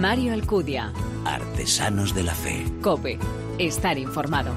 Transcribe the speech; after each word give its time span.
Mario 0.00 0.34
Alcudia. 0.34 0.92
Artesanos 1.24 2.14
de 2.14 2.22
la 2.22 2.34
Fe. 2.34 2.66
Cope. 2.82 3.18
Estar 3.58 3.96
informado. 3.98 4.52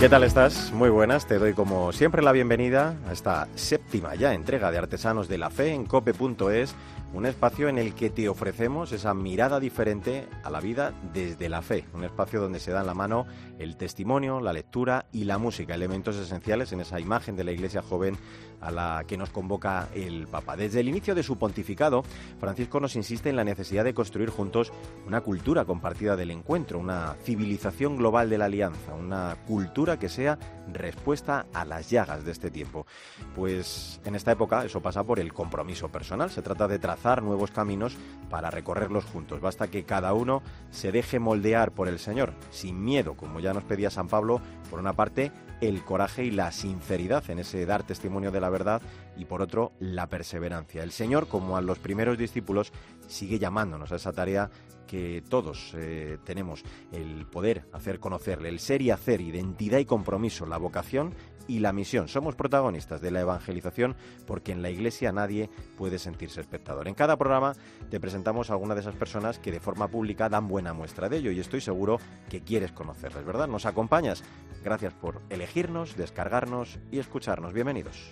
¿Qué 0.00 0.08
tal 0.08 0.24
estás? 0.24 0.72
Muy 0.72 0.88
buenas, 0.88 1.26
te 1.26 1.38
doy 1.38 1.52
como 1.52 1.92
siempre 1.92 2.22
la 2.22 2.32
bienvenida 2.32 2.96
a 3.08 3.12
esta 3.12 3.48
séptima 3.54 4.14
ya 4.14 4.34
entrega 4.34 4.70
de 4.70 4.78
Artesanos 4.78 5.28
de 5.28 5.38
la 5.38 5.50
Fe 5.50 5.72
en 5.72 5.84
cope.es 5.84 6.74
un 7.16 7.24
espacio 7.24 7.70
en 7.70 7.78
el 7.78 7.94
que 7.94 8.10
te 8.10 8.28
ofrecemos 8.28 8.92
esa 8.92 9.14
mirada 9.14 9.58
diferente 9.58 10.28
a 10.44 10.50
la 10.50 10.60
vida 10.60 10.92
desde 11.14 11.48
la 11.48 11.62
fe, 11.62 11.86
un 11.94 12.04
espacio 12.04 12.42
donde 12.42 12.60
se 12.60 12.72
da 12.72 12.82
en 12.82 12.86
la 12.86 12.92
mano 12.92 13.24
el 13.58 13.78
testimonio, 13.78 14.38
la 14.38 14.52
lectura 14.52 15.06
y 15.12 15.24
la 15.24 15.38
música, 15.38 15.74
elementos 15.74 16.16
esenciales 16.16 16.72
en 16.72 16.82
esa 16.82 17.00
imagen 17.00 17.34
de 17.34 17.44
la 17.44 17.52
Iglesia 17.52 17.80
joven 17.80 18.18
a 18.60 18.70
la 18.70 19.04
que 19.06 19.16
nos 19.16 19.30
convoca 19.30 19.88
el 19.94 20.26
Papa. 20.26 20.56
Desde 20.56 20.80
el 20.80 20.88
inicio 20.88 21.14
de 21.14 21.22
su 21.22 21.38
pontificado, 21.38 22.04
Francisco 22.38 22.80
nos 22.80 22.96
insiste 22.96 23.30
en 23.30 23.36
la 23.36 23.44
necesidad 23.44 23.84
de 23.84 23.94
construir 23.94 24.28
juntos 24.28 24.70
una 25.06 25.22
cultura 25.22 25.64
compartida 25.64 26.16
del 26.16 26.30
encuentro, 26.30 26.78
una 26.78 27.16
civilización 27.22 27.96
global 27.96 28.28
de 28.28 28.38
la 28.38 28.44
alianza, 28.44 28.94
una 28.94 29.36
cultura 29.46 29.98
que 29.98 30.10
sea 30.10 30.38
respuesta 30.70 31.46
a 31.54 31.64
las 31.64 31.88
llagas 31.88 32.26
de 32.26 32.32
este 32.32 32.50
tiempo. 32.50 32.86
Pues 33.34 34.00
en 34.04 34.14
esta 34.14 34.32
época 34.32 34.66
eso 34.66 34.82
pasa 34.82 35.02
por 35.02 35.18
el 35.18 35.32
compromiso 35.32 35.88
personal, 35.88 36.30
se 36.30 36.42
trata 36.42 36.68
de 36.68 36.78
trazar 36.78 37.05
nuevos 37.22 37.50
caminos 37.50 37.96
para 38.28 38.50
recorrerlos 38.50 39.04
juntos. 39.04 39.40
Basta 39.40 39.68
que 39.68 39.84
cada 39.84 40.12
uno 40.12 40.42
se 40.70 40.92
deje 40.92 41.18
moldear 41.18 41.72
por 41.72 41.88
el 41.88 41.98
Señor, 41.98 42.34
sin 42.50 42.84
miedo, 42.84 43.14
como 43.14 43.40
ya 43.40 43.54
nos 43.54 43.64
pedía 43.64 43.90
San 43.90 44.08
Pablo, 44.08 44.40
por 44.70 44.80
una 44.80 44.94
parte, 44.94 45.32
el 45.60 45.84
coraje 45.84 46.24
y 46.24 46.30
la 46.30 46.52
sinceridad 46.52 47.28
en 47.30 47.38
ese 47.38 47.64
dar 47.64 47.84
testimonio 47.84 48.30
de 48.30 48.40
la 48.40 48.50
verdad 48.50 48.82
y 49.16 49.24
por 49.24 49.42
otro 49.42 49.72
la 49.78 50.08
perseverancia. 50.08 50.82
El 50.82 50.92
Señor, 50.92 51.28
como 51.28 51.56
a 51.56 51.62
los 51.62 51.78
primeros 51.78 52.18
discípulos, 52.18 52.72
sigue 53.06 53.38
llamándonos 53.38 53.92
a 53.92 53.96
esa 53.96 54.12
tarea 54.12 54.50
que 54.86 55.22
todos 55.28 55.72
eh, 55.74 56.18
tenemos, 56.24 56.62
el 56.92 57.26
poder 57.26 57.64
hacer 57.72 57.98
conocerle, 57.98 58.48
el 58.48 58.60
ser 58.60 58.82
y 58.82 58.90
hacer, 58.90 59.20
identidad 59.20 59.78
y 59.78 59.84
compromiso, 59.84 60.46
la 60.46 60.58
vocación 60.58 61.14
y 61.48 61.60
la 61.60 61.72
misión. 61.72 62.08
Somos 62.08 62.34
protagonistas 62.34 63.00
de 63.00 63.10
la 63.10 63.20
evangelización 63.20 63.96
porque 64.26 64.52
en 64.52 64.62
la 64.62 64.70
Iglesia 64.70 65.12
nadie 65.12 65.50
puede 65.76 65.98
sentirse 65.98 66.40
espectador. 66.40 66.88
En 66.88 66.94
cada 66.94 67.16
programa 67.16 67.54
te 67.90 68.00
presentamos 68.00 68.50
a 68.50 68.54
alguna 68.54 68.74
de 68.74 68.80
esas 68.80 68.96
personas 68.96 69.38
que 69.38 69.52
de 69.52 69.60
forma 69.60 69.88
pública 69.88 70.28
dan 70.28 70.48
buena 70.48 70.72
muestra 70.72 71.08
de 71.08 71.18
ello 71.18 71.30
y 71.30 71.40
estoy 71.40 71.60
seguro 71.60 71.98
que 72.28 72.40
quieres 72.40 72.72
conocerles, 72.72 73.24
¿verdad? 73.24 73.48
¿Nos 73.48 73.66
acompañas? 73.66 74.22
Gracias 74.64 74.94
por 74.94 75.22
elegirnos, 75.30 75.96
descargarnos 75.96 76.78
y 76.90 76.98
escucharnos. 76.98 77.52
Bienvenidos. 77.52 78.10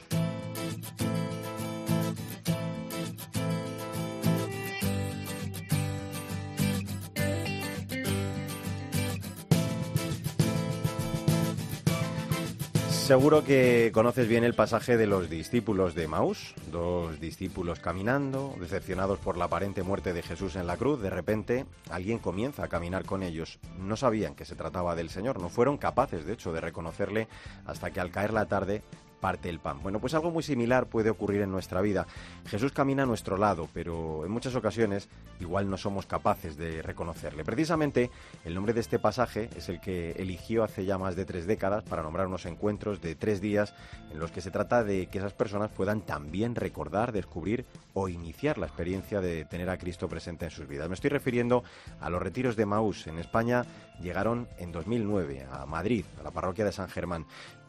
Seguro 13.04 13.44
que 13.44 13.90
conoces 13.92 14.28
bien 14.28 14.44
el 14.44 14.54
pasaje 14.54 14.96
de 14.96 15.06
los 15.06 15.28
discípulos 15.28 15.94
de 15.94 16.08
Maús, 16.08 16.54
dos 16.72 17.20
discípulos 17.20 17.78
caminando, 17.78 18.54
decepcionados 18.58 19.18
por 19.18 19.36
la 19.36 19.44
aparente 19.44 19.82
muerte 19.82 20.14
de 20.14 20.22
Jesús 20.22 20.56
en 20.56 20.66
la 20.66 20.78
cruz, 20.78 21.02
de 21.02 21.10
repente 21.10 21.66
alguien 21.90 22.18
comienza 22.18 22.64
a 22.64 22.68
caminar 22.68 23.04
con 23.04 23.22
ellos. 23.22 23.58
No 23.78 23.98
sabían 23.98 24.34
que 24.34 24.46
se 24.46 24.56
trataba 24.56 24.96
del 24.96 25.10
Señor, 25.10 25.38
no 25.38 25.50
fueron 25.50 25.76
capaces, 25.76 26.24
de 26.24 26.32
hecho, 26.32 26.54
de 26.54 26.62
reconocerle 26.62 27.28
hasta 27.66 27.90
que 27.90 28.00
al 28.00 28.10
caer 28.10 28.32
la 28.32 28.46
tarde 28.46 28.82
parte 29.20 29.48
el 29.48 29.60
pan. 29.60 29.82
Bueno, 29.82 30.00
pues 30.00 30.14
algo 30.14 30.30
muy 30.30 30.42
similar 30.42 30.86
puede 30.86 31.10
ocurrir 31.10 31.42
en 31.42 31.50
nuestra 31.50 31.80
vida. 31.80 32.06
Jesús 32.46 32.72
camina 32.72 33.04
a 33.04 33.06
nuestro 33.06 33.36
lado, 33.36 33.68
pero 33.72 34.24
en 34.24 34.30
muchas 34.30 34.54
ocasiones 34.54 35.08
igual 35.40 35.68
no 35.68 35.76
somos 35.76 36.06
capaces 36.06 36.56
de 36.56 36.82
reconocerle. 36.82 37.44
Precisamente 37.44 38.10
el 38.44 38.54
nombre 38.54 38.72
de 38.72 38.80
este 38.80 38.98
pasaje 38.98 39.48
es 39.56 39.68
el 39.68 39.80
que 39.80 40.12
eligió 40.12 40.64
hace 40.64 40.84
ya 40.84 40.98
más 40.98 41.16
de 41.16 41.24
tres 41.24 41.46
décadas 41.46 41.84
para 41.84 42.02
nombrar 42.02 42.26
unos 42.26 42.46
encuentros 42.46 43.00
de 43.00 43.14
tres 43.14 43.40
días 43.40 43.74
en 44.10 44.18
los 44.18 44.30
que 44.30 44.40
se 44.40 44.50
trata 44.50 44.84
de 44.84 45.06
que 45.06 45.18
esas 45.18 45.32
personas 45.32 45.70
puedan 45.70 46.02
también 46.02 46.54
recordar, 46.54 47.12
descubrir 47.12 47.66
o 47.94 48.08
iniciar 48.08 48.58
la 48.58 48.66
experiencia 48.66 49.20
de 49.20 49.44
tener 49.44 49.70
a 49.70 49.78
Cristo 49.78 50.08
presente 50.08 50.44
en 50.44 50.50
sus 50.50 50.68
vidas. 50.68 50.88
Me 50.88 50.94
estoy 50.94 51.10
refiriendo 51.10 51.64
a 52.00 52.10
los 52.10 52.22
retiros 52.22 52.56
de 52.56 52.66
Maús. 52.66 53.06
En 53.06 53.18
España 53.18 53.64
llegaron 54.00 54.48
en 54.58 54.72
2009 54.72 55.46
a 55.50 55.66
Madrid, 55.66 56.04
a 56.18 56.22
la 56.22 56.30
parroquia 56.30 56.64
de 56.64 56.72
San 56.72 56.88
Germán. 56.88 57.26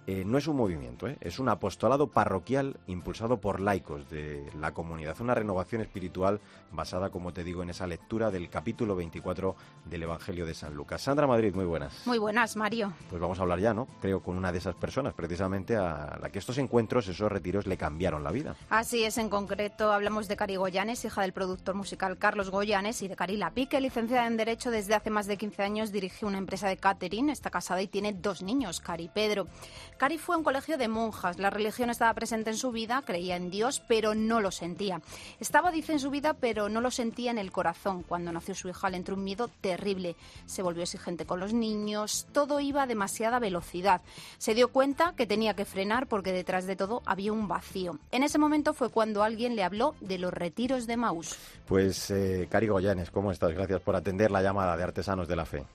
Eh, 0.07 0.23
no 0.23 0.37
es 0.37 0.47
un 0.47 0.55
movimiento, 0.55 1.07
¿eh? 1.07 1.17
es 1.21 1.39
un 1.39 1.49
apostolado 1.49 2.07
parroquial 2.07 2.77
impulsado 2.85 3.37
por 3.37 3.59
laicos 3.59 4.07
de 4.09 4.45
la 4.59 4.71
comunidad, 4.71 5.19
una 5.19 5.33
renovación 5.33 5.81
espiritual 5.81 6.39
basada, 6.71 7.09
como 7.09 7.33
te 7.33 7.43
digo, 7.43 7.63
en 7.63 7.71
esa 7.71 7.87
lectura 7.87 8.29
del 8.29 8.49
capítulo 8.49 8.95
24 8.95 9.55
del 9.85 10.03
Evangelio 10.03 10.45
de 10.45 10.53
San 10.53 10.75
Lucas. 10.75 11.01
Sandra 11.01 11.25
Madrid, 11.25 11.55
muy 11.55 11.65
buenas. 11.65 12.05
Muy 12.05 12.19
buenas, 12.19 12.55
Mario. 12.55 12.93
Pues 13.09 13.19
vamos 13.19 13.39
a 13.39 13.41
hablar 13.41 13.59
ya, 13.59 13.73
¿no? 13.73 13.87
Creo 13.99 14.21
con 14.21 14.37
una 14.37 14.51
de 14.51 14.59
esas 14.59 14.75
personas, 14.75 15.15
precisamente 15.15 15.75
a 15.75 16.19
la 16.21 16.29
que 16.29 16.37
estos 16.37 16.59
encuentros, 16.59 17.07
esos 17.07 17.31
retiros 17.31 17.65
le 17.65 17.77
cambiaron 17.77 18.23
la 18.23 18.31
vida. 18.31 18.55
Así 18.69 19.03
es, 19.03 19.17
en 19.17 19.29
concreto 19.29 19.91
hablamos 19.91 20.27
de 20.27 20.35
Cari 20.35 20.57
Goyanes, 20.57 21.03
hija 21.03 21.23
del 21.23 21.33
productor 21.33 21.73
musical 21.73 22.19
Carlos 22.19 22.51
Goyanes, 22.51 23.01
y 23.01 23.07
de 23.07 23.15
Cari 23.15 23.37
Lapique, 23.37 23.81
licenciada 23.81 24.27
en 24.27 24.37
Derecho 24.37 24.69
desde 24.69 24.93
hace 24.93 25.09
más 25.09 25.25
de 25.25 25.37
15 25.37 25.63
años, 25.63 25.91
dirige 25.91 26.27
una 26.27 26.37
empresa 26.37 26.67
de 26.67 26.77
catering, 26.77 27.29
está 27.29 27.49
casada 27.49 27.81
y 27.81 27.87
tiene 27.87 28.13
dos 28.13 28.43
niños, 28.43 28.81
Cari 28.81 29.05
y 29.05 29.09
Pedro. 29.09 29.47
Cari 29.97 30.17
fue 30.17 30.35
a 30.35 30.37
un 30.37 30.43
colegio 30.43 30.77
de 30.77 30.89
monjas. 30.89 31.39
La 31.39 31.49
religión 31.49 31.89
estaba 31.89 32.13
presente 32.13 32.49
en 32.49 32.57
su 32.57 32.71
vida, 32.71 33.01
creía 33.05 33.37
en 33.37 33.49
Dios, 33.49 33.81
pero 33.87 34.13
no 34.13 34.41
lo 34.41 34.51
sentía. 34.51 35.01
Estaba, 35.39 35.71
dice, 35.71 35.93
en 35.93 35.99
su 35.99 36.09
vida, 36.09 36.33
pero 36.33 36.67
no 36.67 36.81
lo 36.81 36.91
sentía 36.91 37.31
en 37.31 37.37
el 37.37 37.53
corazón. 37.53 38.03
Cuando 38.03 38.33
nació 38.33 38.55
su 38.55 38.67
hija 38.67 38.89
le 38.89 38.97
entró 38.97 39.15
un 39.15 39.23
miedo 39.23 39.49
terrible. 39.61 40.17
Se 40.45 40.61
volvió 40.61 40.83
exigente 40.83 41.25
con 41.25 41.39
los 41.39 41.53
niños, 41.53 42.27
todo 42.33 42.59
iba 42.59 42.83
a 42.83 42.87
demasiada 42.87 43.39
velocidad. 43.39 44.01
Se 44.37 44.53
dio 44.53 44.67
cuenta 44.67 45.13
que 45.15 45.27
tenía 45.27 45.53
que 45.53 45.63
frenar 45.63 46.07
porque 46.07 46.33
detrás 46.33 46.65
de 46.65 46.75
todo 46.75 47.01
había 47.05 47.31
un 47.31 47.47
vacío. 47.47 47.97
En 48.11 48.23
ese 48.23 48.37
momento 48.37 48.73
fue 48.73 48.89
cuando 48.89 49.23
alguien 49.23 49.55
le 49.55 49.63
habló 49.63 49.95
de 50.01 50.17
los 50.17 50.33
retiros 50.33 50.87
de 50.87 50.97
Maús. 50.97 51.37
Pues, 51.67 52.11
eh, 52.11 52.47
Cari 52.51 52.67
Goyanes, 52.67 53.11
¿cómo 53.11 53.31
estás? 53.31 53.53
Gracias 53.53 53.81
por 53.81 53.95
atender 53.95 54.29
la 54.29 54.41
llamada 54.41 54.75
de 54.75 54.83
Artesanos 54.83 55.27
de 55.27 55.35
la 55.37 55.45
Fe. 55.45 55.65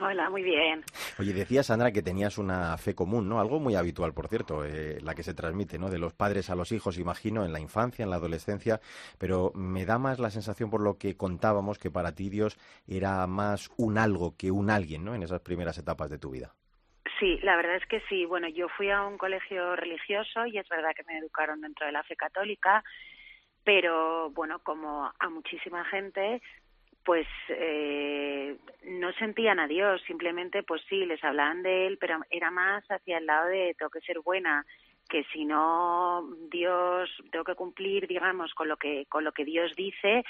Hola, 0.10 0.30
muy 0.30 0.42
bien. 0.42 0.82
Oye, 1.18 1.32
decía 1.32 1.62
Sandra 1.62 1.92
que 1.92 2.02
tenías 2.02 2.38
una 2.38 2.76
fe 2.78 2.94
común, 2.94 3.28
¿no? 3.28 3.40
Algo 3.40 3.60
muy 3.60 3.74
habitual, 3.74 4.14
por 4.14 4.28
cierto, 4.28 4.64
eh, 4.64 4.98
la 5.02 5.14
que 5.14 5.22
se 5.22 5.34
transmite, 5.34 5.78
¿no? 5.78 5.90
De 5.90 5.98
los 5.98 6.14
padres 6.14 6.48
a 6.50 6.54
los 6.54 6.72
hijos, 6.72 6.98
imagino, 6.98 7.44
en 7.44 7.52
la 7.52 7.60
infancia, 7.60 8.02
en 8.02 8.10
la 8.10 8.16
adolescencia, 8.16 8.80
pero 9.18 9.52
me 9.54 9.84
da 9.84 9.98
más 9.98 10.18
la 10.18 10.30
sensación 10.30 10.70
por 10.70 10.80
lo 10.80 10.96
que 10.96 11.16
contábamos 11.16 11.78
que 11.78 11.90
para 11.90 12.14
ti 12.14 12.30
Dios 12.30 12.58
era 12.88 13.26
más 13.26 13.70
un 13.76 13.98
algo 13.98 14.34
que 14.36 14.50
un 14.50 14.70
alguien, 14.70 15.04
¿no? 15.04 15.14
En 15.14 15.22
esas 15.22 15.40
primeras 15.40 15.76
etapas 15.78 16.10
de 16.10 16.18
tu 16.18 16.30
vida. 16.30 16.54
Sí, 17.18 17.38
la 17.42 17.56
verdad 17.56 17.76
es 17.76 17.86
que 17.86 18.00
sí. 18.08 18.24
Bueno, 18.24 18.48
yo 18.48 18.68
fui 18.68 18.90
a 18.90 19.02
un 19.02 19.18
colegio 19.18 19.76
religioso 19.76 20.46
y 20.46 20.56
es 20.56 20.68
verdad 20.68 20.92
que 20.96 21.04
me 21.04 21.18
educaron 21.18 21.60
dentro 21.60 21.84
de 21.84 21.92
la 21.92 22.02
fe 22.02 22.16
católica, 22.16 22.82
pero 23.62 24.30
bueno, 24.30 24.60
como 24.60 25.12
a 25.18 25.28
muchísima 25.28 25.84
gente, 25.84 26.40
pues 27.04 27.26
eh, 27.48 28.56
no 28.84 29.12
sentían 29.14 29.58
a 29.58 29.66
Dios, 29.66 30.02
simplemente 30.06 30.62
pues 30.62 30.82
sí, 30.88 31.06
les 31.06 31.22
hablaban 31.24 31.62
de 31.62 31.86
Él, 31.86 31.98
pero 31.98 32.20
era 32.30 32.50
más 32.50 32.84
hacia 32.90 33.18
el 33.18 33.26
lado 33.26 33.48
de 33.48 33.74
tengo 33.78 33.90
que 33.90 34.00
ser 34.00 34.20
buena, 34.20 34.66
que 35.08 35.24
si 35.32 35.44
no 35.44 36.28
Dios 36.50 37.10
tengo 37.32 37.44
que 37.44 37.54
cumplir, 37.54 38.06
digamos, 38.06 38.54
con 38.54 38.68
lo 38.68 38.76
que 38.76 39.06
con 39.06 39.24
lo 39.24 39.32
que 39.32 39.44
Dios 39.44 39.74
dice, 39.76 40.24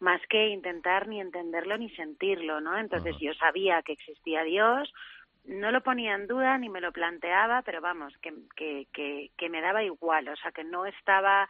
más 0.00 0.20
que 0.28 0.48
intentar 0.48 1.08
ni 1.08 1.20
entenderlo 1.20 1.78
ni 1.78 1.90
sentirlo, 1.90 2.60
¿no? 2.60 2.76
Entonces 2.78 3.16
yo 3.20 3.32
sabía 3.34 3.82
que 3.82 3.92
existía 3.92 4.42
Dios, 4.42 4.92
no 5.46 5.70
lo 5.70 5.80
ponía 5.82 6.14
en 6.14 6.26
duda 6.26 6.58
ni 6.58 6.68
me 6.68 6.80
lo 6.80 6.92
planteaba, 6.92 7.62
pero 7.62 7.80
vamos, 7.80 8.12
que, 8.18 8.34
que, 8.56 8.86
que, 8.92 9.30
que 9.36 9.48
me 9.48 9.60
daba 9.60 9.84
igual, 9.84 10.28
o 10.28 10.36
sea, 10.36 10.50
que 10.52 10.64
no 10.64 10.86
estaba 10.86 11.48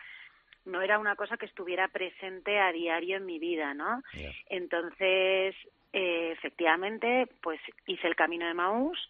no 0.66 0.82
era 0.82 0.98
una 0.98 1.16
cosa 1.16 1.36
que 1.36 1.46
estuviera 1.46 1.88
presente 1.88 2.58
a 2.58 2.72
diario 2.72 3.16
en 3.16 3.26
mi 3.26 3.38
vida, 3.38 3.72
¿no? 3.74 4.02
Entonces, 4.50 5.54
eh, 5.92 6.32
efectivamente, 6.32 7.28
pues 7.40 7.60
hice 7.86 8.06
el 8.06 8.16
camino 8.16 8.46
de 8.46 8.54
Maús 8.54 9.08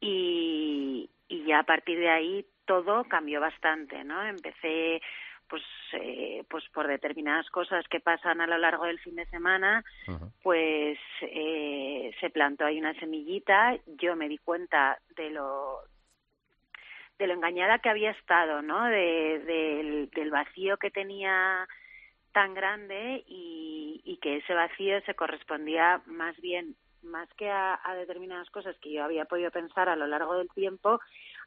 y, 0.00 1.10
y 1.28 1.44
ya 1.44 1.60
a 1.60 1.64
partir 1.64 1.98
de 1.98 2.10
ahí 2.10 2.46
todo 2.66 3.04
cambió 3.04 3.40
bastante, 3.40 4.04
¿no? 4.04 4.22
Empecé 4.24 5.00
pues 5.50 5.62
eh, 5.94 6.44
pues 6.48 6.64
por 6.72 6.86
determinadas 6.86 7.50
cosas 7.50 7.84
que 7.88 7.98
pasan 7.98 8.40
a 8.40 8.46
lo 8.46 8.56
largo 8.56 8.84
del 8.84 9.00
fin 9.00 9.16
de 9.16 9.26
semana 9.26 9.84
pues 10.44 10.96
eh, 11.22 12.14
se 12.20 12.30
plantó 12.30 12.64
ahí 12.64 12.78
una 12.78 12.94
semillita 12.94 13.76
yo 13.98 14.14
me 14.14 14.28
di 14.28 14.38
cuenta 14.38 14.98
de 15.16 15.30
lo 15.30 15.80
de 17.20 17.26
lo 17.26 17.34
engañada 17.34 17.80
que 17.80 17.90
había 17.90 18.12
estado, 18.12 18.62
¿no? 18.62 18.82
De, 18.86 20.08
del, 20.14 20.30
vacío 20.30 20.78
que 20.78 20.90
tenía 20.90 21.68
tan 22.32 22.54
grande 22.54 23.22
y, 23.26 24.18
que 24.22 24.38
ese 24.38 24.54
vacío 24.54 25.00
se 25.02 25.14
correspondía 25.14 26.02
más 26.06 26.36
bien, 26.40 26.76
más 27.02 27.28
que 27.34 27.48
a, 27.50 27.78
a, 27.82 27.94
determinadas 27.94 28.50
cosas 28.50 28.76
que 28.78 28.92
yo 28.92 29.04
había 29.04 29.24
podido 29.24 29.50
pensar 29.50 29.88
a 29.88 29.96
lo 29.96 30.06
largo 30.06 30.36
del 30.36 30.48
tiempo, 30.50 31.00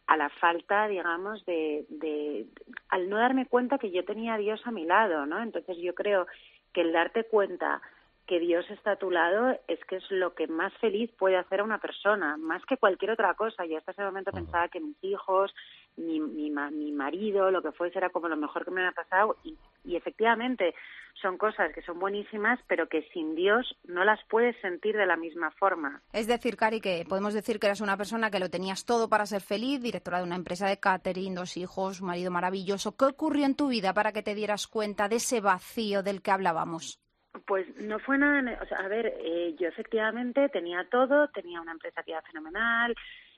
a 0.08 0.18
la 0.18 0.30
falta, 0.30 0.88
digamos, 0.88 1.46
de, 1.46 1.86
de, 1.90 2.48
al 2.90 3.10
no 3.10 3.18
darme 3.18 3.46
cuenta 3.46 3.78
que 3.78 3.92
yo 3.92 4.04
tenía 4.06 4.36
a 4.36 4.40
Dios 4.40 4.62
a 4.66 4.72
mi 4.72 4.86
lado, 4.86 5.26
¿no? 5.26 5.42
Entonces 5.42 5.78
yo 5.78 5.94
creo 5.94 6.28
que 6.72 6.82
el 6.82 6.94
darte 6.94 7.26
cuenta 7.26 7.82
que 8.28 8.40
Dios 8.40 8.66
está 8.70 8.94
a 8.94 8.96
tu 8.96 9.12
lado 9.12 9.58
es 9.68 9.84
que 9.86 9.98
es 9.98 10.12
lo 10.12 10.34
que 10.34 10.48
más 10.48 10.74
feliz 10.80 11.12
puede 11.18 11.38
hacer 11.38 11.60
a 11.60 11.64
una 11.64 11.80
persona, 11.80 12.38
más 12.38 12.66
que 12.66 12.78
cualquier 12.78 13.12
otra 13.12 13.34
cosa. 13.34 13.66
Yo 13.66 13.78
hasta 13.78 13.92
ese 13.92 14.04
momento 14.04 14.32
pensaba 14.32 14.70
que 14.70 14.80
mis 14.80 14.96
hijos, 15.04 15.54
mi, 15.98 16.20
mi, 16.20 16.50
mi 16.50 16.92
marido, 16.92 17.52
lo 17.52 17.62
que 17.62 17.74
fuese 17.74 17.98
era 17.98 18.10
como 18.10 18.30
lo 18.30 18.38
mejor 18.38 18.64
que 18.64 18.72
me 18.72 18.82
había 18.82 18.94
pasado 18.94 19.38
y, 19.44 19.58
y 19.84 19.98
efectivamente 19.98 20.74
son 21.22 21.38
cosas 21.38 21.74
que 21.74 21.82
son 21.84 22.00
buenísimas, 22.00 22.60
pero 22.68 22.88
que 22.88 23.04
sin 23.14 23.36
Dios 23.36 23.78
no 23.84 24.04
las 24.04 24.20
puedes 24.30 24.60
sentir 24.62 24.96
de 24.96 25.06
la 25.06 25.18
misma 25.18 25.52
forma. 25.52 26.02
Es 26.12 26.28
decir, 26.28 26.56
Cari, 26.56 26.82
que 26.82 27.06
podemos 27.08 27.34
decir 27.34 27.60
que 27.60 27.68
eras 27.68 27.82
una 27.82 27.98
persona 27.98 28.32
que 28.32 28.40
lo 28.40 28.50
tenías 28.50 28.86
todo 28.86 29.10
para 29.10 29.26
ser 29.26 29.42
feliz, 29.42 29.82
directora 29.82 30.20
de 30.20 30.24
una 30.24 30.36
empresa 30.36 30.68
de 30.68 30.80
catering, 30.80 31.36
dos 31.36 31.58
hijos, 31.58 32.02
un 32.02 32.08
marido 32.08 32.32
maravilloso. 32.32 32.96
¿Qué 32.96 33.06
ocurrió 33.06 33.46
en 33.46 33.56
tu 33.56 33.68
vida 33.68 33.94
para 33.94 34.12
que 34.12 34.24
te 34.24 34.34
dieras 34.34 34.68
cuenta 34.68 35.08
de 35.08 35.18
ese 35.18 35.42
vacío 35.42 36.04
del 36.04 36.22
que 36.22 36.32
hablábamos? 36.32 37.03
Pues 37.46 37.68
no 37.82 38.00
fue 38.00 38.18
nada, 38.18 38.60
o 38.62 38.66
sea, 38.66 38.78
a 38.78 38.88
ver, 38.88 39.12
eh, 39.18 39.56
yo 39.60 39.68
efectivamente 39.68 40.50
tenía 40.50 40.88
todo, 40.90 41.28
tenía 41.30 41.62
una 41.62 41.72
empresa 41.72 42.04
que 42.04 42.12
iba 42.12 42.22
fenomenal, 42.22 42.96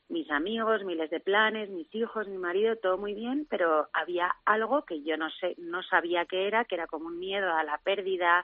mis 0.09 0.29
amigos, 0.29 0.83
miles 0.83 1.09
de 1.09 1.19
planes, 1.19 1.69
mis 1.69 1.93
hijos, 1.95 2.27
mi 2.27 2.37
marido, 2.37 2.75
todo 2.75 2.97
muy 2.97 3.13
bien, 3.13 3.47
pero 3.49 3.87
había 3.93 4.35
algo 4.45 4.83
que 4.83 5.01
yo 5.01 5.17
no 5.17 5.29
sé, 5.31 5.55
no 5.57 5.81
sabía 5.81 6.25
qué 6.25 6.47
era, 6.47 6.65
que 6.65 6.75
era 6.75 6.87
como 6.87 7.07
un 7.07 7.19
miedo 7.19 7.51
a 7.55 7.63
la 7.63 7.77
pérdida, 7.79 8.43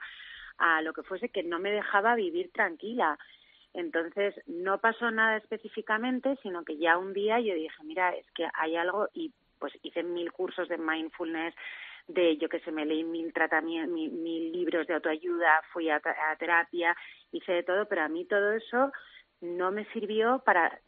a 0.58 0.82
lo 0.82 0.94
que 0.94 1.04
fuese, 1.04 1.30
que 1.30 1.44
no 1.44 1.60
me 1.60 1.72
dejaba 1.72 2.16
vivir 2.16 2.52
tranquila. 2.52 3.20
Entonces, 3.74 4.36
no 4.48 4.80
pasó 4.80 5.12
nada 5.12 5.38
específicamente, 5.38 6.38
sino 6.42 6.64
que 6.64 6.78
ya 6.78 6.98
un 6.98 7.14
día 7.14 7.40
yo 7.40 7.54
dije, 7.54 7.84
mira, 7.84 8.10
es 8.16 8.30
que 8.32 8.48
hay 8.54 8.76
algo 8.76 9.10
y 9.14 9.32
pues 9.60 9.74
hice 9.84 10.02
mil 10.02 10.32
cursos 10.32 10.68
de 10.68 10.78
mindfulness, 10.78 11.54
de 12.08 12.38
yo 12.38 12.50
que 12.50 12.60
sé, 12.60 12.72
me 12.72 12.86
leí 12.86 13.04
mil 13.04 13.34
tratamientos, 13.34 13.94
mil, 13.94 14.52
libros 14.52 14.88
de 14.88 14.96
autoayuda, 14.96 15.62
fui 15.72 15.90
a, 15.90 16.02
terapia, 16.40 16.96
hice 17.32 17.52
de 17.52 17.64
todo, 17.64 17.88
pero 17.88 18.04
a 18.04 18.10
mí 18.10 18.26
todo 18.26 18.52
eso 18.52 18.92
no 19.42 19.72
me 19.72 19.86
sirvió 19.86 20.44
para 20.46 20.80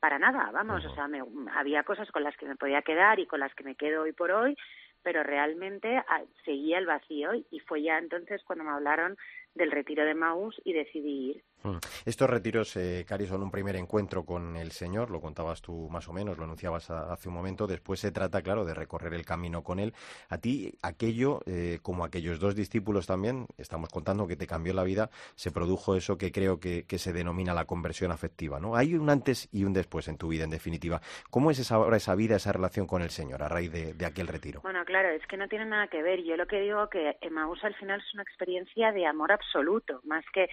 para 0.00 0.18
nada, 0.18 0.50
vamos, 0.52 0.84
o 0.84 0.94
sea, 0.94 1.08
me, 1.08 1.22
había 1.54 1.82
cosas 1.82 2.10
con 2.10 2.22
las 2.22 2.36
que 2.36 2.46
me 2.46 2.56
podía 2.56 2.82
quedar 2.82 3.18
y 3.20 3.26
con 3.26 3.40
las 3.40 3.54
que 3.54 3.64
me 3.64 3.74
quedo 3.74 4.02
hoy 4.02 4.12
por 4.12 4.30
hoy, 4.32 4.56
pero 5.02 5.22
realmente 5.22 5.96
ah, 5.96 6.22
seguía 6.44 6.78
el 6.78 6.86
vacío 6.86 7.30
y 7.34 7.60
fue 7.60 7.82
ya 7.82 7.98
entonces 7.98 8.42
cuando 8.44 8.64
me 8.64 8.70
hablaron 8.70 9.16
del 9.54 9.70
retiro 9.70 10.04
de 10.04 10.14
Maús 10.14 10.60
y 10.64 10.72
decidí 10.72 11.30
ir. 11.30 11.44
Mm. 11.64 11.78
Estos 12.04 12.28
retiros, 12.28 12.76
eh, 12.76 13.04
Cari, 13.06 13.26
son 13.26 13.42
un 13.42 13.50
primer 13.50 13.76
encuentro 13.76 14.24
con 14.24 14.56
el 14.56 14.72
Señor, 14.72 15.10
lo 15.10 15.20
contabas 15.20 15.62
tú 15.62 15.88
más 15.90 16.08
o 16.08 16.12
menos, 16.12 16.38
lo 16.38 16.44
anunciabas 16.44 16.90
hace 16.90 17.28
un 17.28 17.34
momento. 17.34 17.66
Después 17.66 18.00
se 18.00 18.12
trata, 18.12 18.42
claro, 18.42 18.64
de 18.64 18.74
recorrer 18.74 19.14
el 19.14 19.24
camino 19.24 19.62
con 19.62 19.78
Él. 19.78 19.94
A 20.28 20.38
ti, 20.38 20.74
aquello, 20.82 21.40
eh, 21.46 21.78
como 21.82 22.04
aquellos 22.04 22.40
dos 22.40 22.54
discípulos 22.54 23.06
también, 23.06 23.46
estamos 23.58 23.88
contando 23.90 24.26
que 24.26 24.36
te 24.36 24.46
cambió 24.46 24.74
la 24.74 24.84
vida, 24.84 25.10
se 25.34 25.50
produjo 25.50 25.94
eso 25.96 26.18
que 26.18 26.32
creo 26.32 26.60
que, 26.60 26.84
se 27.02 27.12
denomina 27.12 27.54
la 27.54 27.64
conversión 27.64 28.12
afectiva, 28.12 28.60
¿no? 28.60 28.76
Hay 28.76 28.94
un 28.94 29.08
antes 29.10 29.48
y 29.50 29.64
un 29.64 29.72
después 29.72 30.06
en 30.08 30.18
tu 30.18 30.28
vida, 30.28 30.44
en 30.44 30.50
definitiva. 30.50 31.00
¿Cómo 31.30 31.50
es 31.50 31.58
esa, 31.58 31.76
ahora 31.76 31.96
esa 31.96 32.14
vida, 32.14 32.36
esa 32.36 32.52
relación 32.52 32.86
con 32.86 33.02
el 33.02 33.10
Señor 33.10 33.42
a 33.42 33.48
raíz 33.48 33.72
de, 33.72 33.94
de 33.94 34.06
aquel 34.06 34.28
retiro? 34.28 34.60
Bueno, 34.60 34.84
claro, 34.84 35.08
es 35.08 35.26
que 35.26 35.36
no 35.36 35.48
tiene 35.48 35.64
nada 35.64 35.88
que 35.88 36.02
ver. 36.02 36.22
Yo 36.22 36.36
lo 36.36 36.46
que 36.46 36.60
digo 36.60 36.88
que 36.90 37.16
Emmaus 37.22 37.58
al 37.64 37.74
final 37.74 38.00
es 38.00 38.14
una 38.14 38.22
experiencia 38.22 38.92
de 38.92 39.06
amor 39.06 39.32
absoluto, 39.32 40.00
más 40.04 40.24
que 40.32 40.48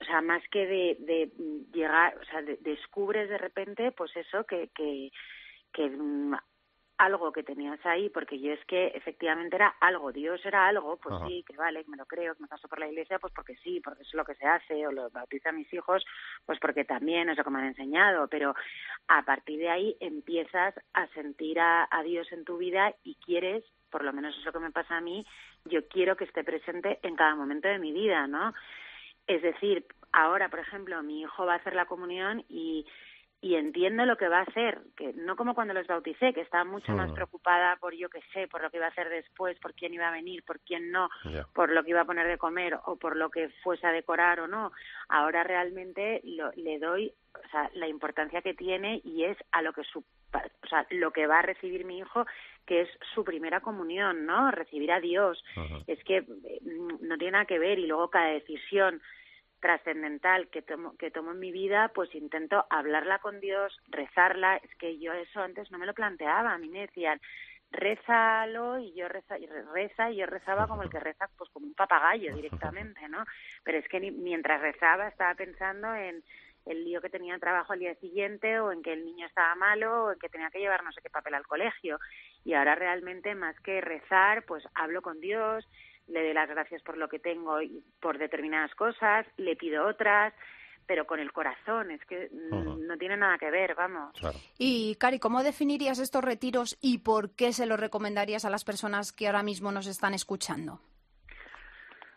o 0.00 0.04
sea, 0.04 0.22
más 0.22 0.42
que 0.48 0.66
de, 0.66 0.96
de 1.00 1.30
llegar, 1.72 2.16
o 2.18 2.24
sea, 2.24 2.42
descubres 2.42 3.28
de 3.28 3.38
repente, 3.38 3.92
pues 3.92 4.16
eso, 4.16 4.44
que, 4.44 4.68
que, 4.74 5.12
que 5.72 5.90
mm, 5.90 6.34
algo 7.00 7.32
que 7.32 7.42
tenías 7.42 7.84
ahí, 7.86 8.10
porque 8.10 8.38
yo 8.38 8.52
es 8.52 8.64
que 8.66 8.88
efectivamente 8.88 9.56
era 9.56 9.74
algo, 9.80 10.12
Dios 10.12 10.44
era 10.44 10.68
algo, 10.68 10.98
pues 10.98 11.14
sí, 11.26 11.42
que 11.46 11.56
vale, 11.56 11.82
que 11.82 11.90
me 11.90 11.96
lo 11.96 12.04
creo, 12.04 12.34
que 12.34 12.42
me 12.42 12.48
paso 12.48 12.68
por 12.68 12.78
la 12.78 12.88
iglesia, 12.88 13.18
pues 13.18 13.32
porque 13.34 13.56
sí, 13.56 13.80
porque 13.82 14.02
es 14.02 14.12
lo 14.12 14.24
que 14.24 14.34
se 14.34 14.46
hace, 14.46 14.86
o 14.86 14.92
lo 14.92 15.08
bautizo 15.08 15.48
a 15.48 15.52
mis 15.52 15.72
hijos, 15.72 16.04
pues 16.44 16.58
porque 16.60 16.84
también 16.84 17.30
es 17.30 17.38
lo 17.38 17.44
que 17.44 17.50
me 17.50 17.60
han 17.60 17.68
enseñado, 17.68 18.28
pero 18.28 18.54
a 19.08 19.22
partir 19.24 19.58
de 19.60 19.70
ahí 19.70 19.96
empiezas 20.00 20.74
a 20.92 21.06
sentir 21.08 21.58
a, 21.58 21.88
a 21.90 22.02
Dios 22.02 22.30
en 22.32 22.44
tu 22.44 22.58
vida 22.58 22.94
y 23.02 23.14
quieres, 23.16 23.64
por 23.90 24.04
lo 24.04 24.12
menos 24.12 24.36
es 24.36 24.44
lo 24.44 24.52
que 24.52 24.58
me 24.60 24.70
pasa 24.70 24.98
a 24.98 25.00
mí, 25.00 25.26
yo 25.64 25.88
quiero 25.88 26.16
que 26.16 26.24
esté 26.24 26.44
presente 26.44 27.00
en 27.02 27.16
cada 27.16 27.34
momento 27.34 27.68
de 27.68 27.78
mi 27.78 27.92
vida, 27.92 28.26
¿no? 28.26 28.52
Es 29.30 29.42
decir, 29.42 29.86
ahora, 30.12 30.48
por 30.48 30.58
ejemplo, 30.58 31.00
mi 31.04 31.20
hijo 31.20 31.46
va 31.46 31.52
a 31.52 31.56
hacer 31.58 31.76
la 31.76 31.86
comunión 31.86 32.44
y, 32.48 32.84
y 33.40 33.54
entiendo 33.54 34.04
lo 34.04 34.16
que 34.16 34.26
va 34.26 34.40
a 34.40 34.42
hacer, 34.42 34.80
que 34.96 35.12
no 35.12 35.36
como 35.36 35.54
cuando 35.54 35.72
los 35.72 35.86
bauticé, 35.86 36.34
que 36.34 36.40
estaba 36.40 36.64
mucho 36.64 36.90
más 36.92 37.12
preocupada 37.12 37.76
por 37.76 37.94
yo 37.94 38.10
qué 38.10 38.20
sé, 38.32 38.48
por 38.48 38.60
lo 38.60 38.70
que 38.70 38.78
iba 38.78 38.86
a 38.86 38.90
hacer 38.90 39.08
después, 39.08 39.56
por 39.60 39.72
quién 39.74 39.94
iba 39.94 40.08
a 40.08 40.12
venir, 40.12 40.42
por 40.42 40.58
quién 40.58 40.90
no, 40.90 41.08
por 41.54 41.70
lo 41.70 41.84
que 41.84 41.90
iba 41.90 42.00
a 42.00 42.04
poner 42.04 42.26
de 42.26 42.38
comer 42.38 42.76
o 42.86 42.96
por 42.96 43.16
lo 43.16 43.30
que 43.30 43.50
fuese 43.62 43.86
a 43.86 43.92
decorar 43.92 44.40
o 44.40 44.48
no. 44.48 44.72
Ahora 45.08 45.44
realmente 45.44 46.20
lo, 46.24 46.50
le 46.56 46.80
doy 46.80 47.14
o 47.32 47.48
sea, 47.50 47.70
la 47.74 47.86
importancia 47.86 48.42
que 48.42 48.54
tiene 48.54 49.00
y 49.04 49.22
es 49.22 49.38
a 49.52 49.62
lo 49.62 49.72
que 49.72 49.84
su, 49.84 50.00
o 50.00 50.66
sea, 50.68 50.86
lo 50.90 51.12
que 51.12 51.28
va 51.28 51.38
a 51.38 51.42
recibir 51.42 51.84
mi 51.84 51.98
hijo, 51.98 52.26
que 52.66 52.80
es 52.82 52.88
su 53.14 53.22
primera 53.22 53.60
comunión, 53.60 54.26
¿no? 54.26 54.50
Recibir 54.50 54.90
a 54.90 55.00
Dios. 55.00 55.42
Es 55.86 56.02
que 56.04 56.22
mm, 56.22 57.06
no 57.06 57.16
tiene 57.16 57.32
nada 57.32 57.44
que 57.44 57.58
ver 57.58 57.78
y 57.78 57.86
luego 57.86 58.10
cada 58.10 58.30
decisión 58.30 59.00
trascendental 59.60 60.48
que 60.48 60.62
tomo, 60.62 60.96
que 60.96 61.10
tomo 61.10 61.32
en 61.32 61.38
mi 61.38 61.52
vida, 61.52 61.90
pues 61.94 62.14
intento 62.14 62.66
hablarla 62.70 63.18
con 63.18 63.40
Dios, 63.40 63.78
rezarla. 63.88 64.56
Es 64.56 64.74
que 64.76 64.98
yo 64.98 65.12
eso 65.12 65.40
antes 65.40 65.70
no 65.70 65.78
me 65.78 65.86
lo 65.86 65.94
planteaba. 65.94 66.52
A 66.52 66.58
mí 66.58 66.68
me 66.68 66.80
decían, 66.80 67.20
rézalo 67.70 68.78
y 68.78 68.92
yo 68.94 69.08
reza, 69.08 69.38
y 69.38 69.46
reza 69.46 70.10
y 70.10 70.16
yo 70.16 70.26
rezaba 70.26 70.66
como 70.66 70.82
el 70.82 70.90
que 70.90 71.00
reza 71.00 71.28
pues 71.36 71.50
como 71.50 71.66
un 71.66 71.74
papagayo 71.74 72.34
directamente, 72.34 73.08
¿no? 73.08 73.24
Pero 73.62 73.78
es 73.78 73.88
que 73.88 74.00
mientras 74.00 74.60
rezaba 74.60 75.08
estaba 75.08 75.34
pensando 75.34 75.94
en 75.94 76.22
el 76.66 76.84
lío 76.84 77.00
que 77.00 77.08
tenía 77.08 77.34
el 77.34 77.40
trabajo 77.40 77.72
al 77.72 77.78
día 77.78 77.94
siguiente 77.96 78.60
o 78.60 78.72
en 78.72 78.82
que 78.82 78.92
el 78.92 79.04
niño 79.04 79.26
estaba 79.26 79.54
malo 79.54 80.04
o 80.04 80.12
en 80.12 80.18
que 80.18 80.28
tenía 80.28 80.50
que 80.50 80.58
llevar 80.58 80.84
no 80.84 80.92
sé 80.92 81.00
qué 81.00 81.10
papel 81.10 81.34
al 81.34 81.46
colegio 81.46 81.98
y 82.44 82.54
ahora 82.54 82.74
realmente 82.74 83.34
más 83.34 83.58
que 83.60 83.80
rezar 83.80 84.44
pues 84.44 84.64
hablo 84.74 85.00
con 85.00 85.20
Dios 85.20 85.66
le 86.10 86.24
doy 86.24 86.34
las 86.34 86.48
gracias 86.48 86.82
por 86.82 86.96
lo 86.96 87.08
que 87.08 87.18
tengo 87.18 87.62
y 87.62 87.82
por 88.00 88.18
determinadas 88.18 88.74
cosas, 88.74 89.26
le 89.36 89.56
pido 89.56 89.86
otras, 89.86 90.34
pero 90.86 91.06
con 91.06 91.20
el 91.20 91.32
corazón, 91.32 91.92
es 91.92 92.04
que 92.06 92.28
no 92.32 92.98
tiene 92.98 93.16
nada 93.16 93.38
que 93.38 93.50
ver, 93.50 93.74
vamos. 93.76 94.12
Y 94.58 94.96
Cari, 94.96 95.20
¿cómo 95.20 95.42
definirías 95.42 96.00
estos 96.00 96.24
retiros 96.24 96.76
y 96.80 96.98
por 96.98 97.34
qué 97.36 97.52
se 97.52 97.66
los 97.66 97.78
recomendarías 97.78 98.44
a 98.44 98.50
las 98.50 98.64
personas 98.64 99.12
que 99.12 99.28
ahora 99.28 99.42
mismo 99.42 99.70
nos 99.70 99.86
están 99.86 100.14
escuchando? 100.14 100.80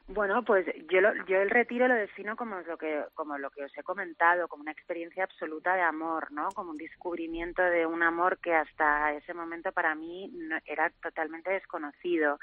Bueno, 0.08 0.44
pues 0.44 0.66
yo, 0.92 1.00
yo 1.28 1.38
el 1.38 1.50
retiro 1.50 1.88
lo 1.88 1.94
defino 1.94 2.36
como 2.36 2.60
lo 2.62 2.78
que 2.78 3.06
como 3.14 3.38
lo 3.38 3.50
que 3.52 3.64
os 3.64 3.78
he 3.78 3.84
comentado, 3.84 4.50
como 4.50 4.62
una 4.64 4.72
experiencia 4.72 5.24
absoluta 5.24 5.76
de 5.76 5.82
amor, 5.82 6.32
¿no? 6.32 6.50
Como 6.50 6.72
un 6.72 6.78
descubrimiento 6.78 7.62
de 7.62 7.86
un 7.86 8.04
amor 8.04 8.40
que 8.40 8.54
hasta 8.54 9.14
ese 9.14 9.34
momento 9.34 9.72
para 9.72 9.96
mí 9.96 10.30
era 10.66 10.90
totalmente 11.02 11.52
desconocido 11.52 12.38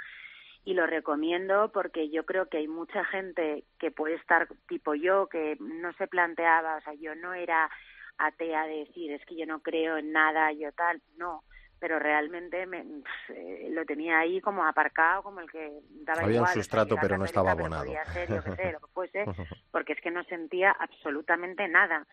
y 0.65 0.75
lo 0.75 0.87
recomiendo 0.87 1.71
porque 1.73 2.11
yo 2.11 2.25
creo 2.25 2.47
que 2.47 2.59
hay 2.59 2.69
mucha 2.69 3.05
gente 3.05 3.65
que 3.79 3.91
puede 3.91 4.17
estar 4.17 4.49
tipo 4.69 4.95
yo, 4.95 5.29
que 5.29 5.57
no 5.61 5.93
se 5.95 6.07
planteaba, 6.07 6.77
o 6.77 6.81
sea, 6.83 6.95
yo 6.95 7.15
no 7.15 7.35
era 7.35 7.71
atea 8.19 8.67
de 8.67 8.85
decir, 8.85 9.13
es 9.13 9.25
que 9.25 9.37
yo 9.37 9.47
no 9.47 9.61
creo 9.61 9.97
en 9.97 10.13
nada, 10.13 10.53
yo 10.53 10.71
tal, 10.73 11.01
no, 11.17 11.43
pero 11.79 11.99
realmente 11.99 12.67
me, 12.67 12.85
eh, 13.31 13.69
lo 13.71 13.87
tenía 13.87 14.19
ahí 14.19 14.41
como 14.43 14.67
aparcado, 14.67 15.23
como 15.23 15.41
el 15.41 15.51
que 15.51 15.81
daba 16.03 16.23
Había 16.23 16.43
un 16.43 16.49
sustrato, 16.49 16.97
pero 17.01 17.17
no 17.17 17.25
estaba 17.25 17.53
abonado. 17.53 17.91
porque 19.73 19.95
es 19.95 20.01
que 20.03 20.11
no 20.11 20.23
sentía 20.25 20.73
absolutamente 20.73 21.67
nada. 21.69 22.07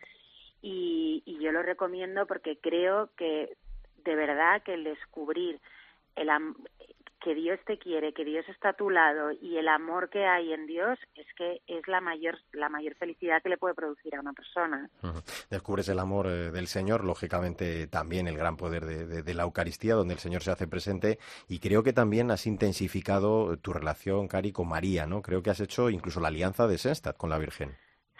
Y, 0.62 1.22
y 1.26 1.44
yo 1.44 1.52
lo 1.52 1.62
recomiendo 1.62 2.26
porque 2.26 2.58
creo 2.60 3.10
que 3.18 3.58
de 4.04 4.16
verdad 4.16 4.64
que 4.64 4.74
el 4.74 4.86
descubrir 4.86 5.60
el, 6.16 6.30
que 7.24 7.34
Dios 7.36 7.60
te 7.66 7.78
quiere, 7.78 8.14
que 8.14 8.24
Dios 8.24 8.48
está 8.50 8.70
a 8.70 8.74
tu 8.74 8.90
lado 8.90 9.32
y 9.32 9.58
el 9.58 9.68
amor 9.68 10.10
que 10.10 10.26
hay 10.26 10.54
en 10.54 10.68
Dios 10.68 11.00
es 11.16 11.26
que 11.36 11.62
es 11.68 11.88
la 11.88 12.02
mayor 12.02 12.38
la 12.54 12.70
mayor 12.70 12.96
felicidad 12.96 13.42
que 13.42 13.50
le 13.50 13.58
puede 13.58 13.74
producir 13.74 14.16
a 14.16 14.20
una 14.20 14.34
persona. 14.34 14.90
Descubres 15.50 15.90
el 15.90 16.00
amor 16.00 16.28
eh, 16.28 16.52
del 16.52 16.68
Señor, 16.68 17.04
lógicamente 17.04 17.88
también 17.88 18.28
el 18.28 18.38
gran 18.38 18.58
poder 18.58 18.86
de, 18.86 19.34
la 19.34 19.44
Eucaristía, 19.44 19.96
donde 19.96 20.14
el 20.14 20.20
Señor 20.20 20.42
se 20.42 20.52
hace 20.52 20.68
presente 20.68 21.18
y 21.48 21.60
creo 21.60 21.84
que 21.84 21.94
también 21.94 22.32
has 22.32 22.48
intensificado 22.48 23.58
tu 23.58 23.74
relación, 23.74 24.28
Cari, 24.28 24.52
con 24.52 24.70
María, 24.70 25.06
¿no? 25.06 25.22
Creo 25.22 25.42
que 25.42 25.50
has 25.50 25.60
hecho 25.60 25.90
incluso 25.90 26.20
la 26.20 26.30
alianza 26.30 26.68
de 26.68 26.78
Senstad 26.78 27.16
con 27.16 27.30
la 27.30 27.38
Virgen. 27.38 27.76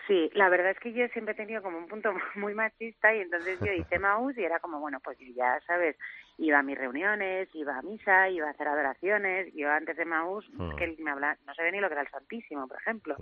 Sí, 0.08 0.32
la 0.34 0.48
verdad 0.48 0.72
es 0.72 0.80
que 0.80 0.94
yo 0.94 1.06
siempre 1.10 1.34
he 1.34 1.38
tenido 1.38 1.62
como 1.62 1.78
un 1.78 1.88
punto 1.88 2.14
muy 2.36 2.54
machista 2.54 3.14
y 3.14 3.20
entonces 3.20 3.60
yo 3.60 3.72
hice 3.74 4.00
Maús 4.00 4.38
y 4.38 4.44
era 4.44 4.60
como, 4.60 4.80
bueno, 4.80 5.00
pues 5.04 5.18
ya 5.36 5.60
sabes, 5.68 5.98
iba 6.38 6.60
a 6.60 6.64
mis 6.64 6.78
reuniones, 6.78 7.50
iba 7.54 7.78
a 7.78 7.82
misa, 7.82 8.30
iba 8.30 8.48
a 8.48 8.52
hacer 8.52 8.68
adoraciones. 8.68 9.54
Yo 9.54 9.72
antes 9.72 9.98
de 9.98 10.06
Maús, 10.06 10.46
que 10.78 10.88
mm. 10.88 11.04
me 11.04 11.12
habla, 11.12 11.38
no 11.46 11.54
sabía 11.56 11.72
ni 11.72 11.80
lo 11.80 11.88
que 11.88 11.94
era 11.94 12.04
el 12.04 12.10
Santísimo, 12.10 12.68
por 12.68 12.78
ejemplo. 12.78 13.16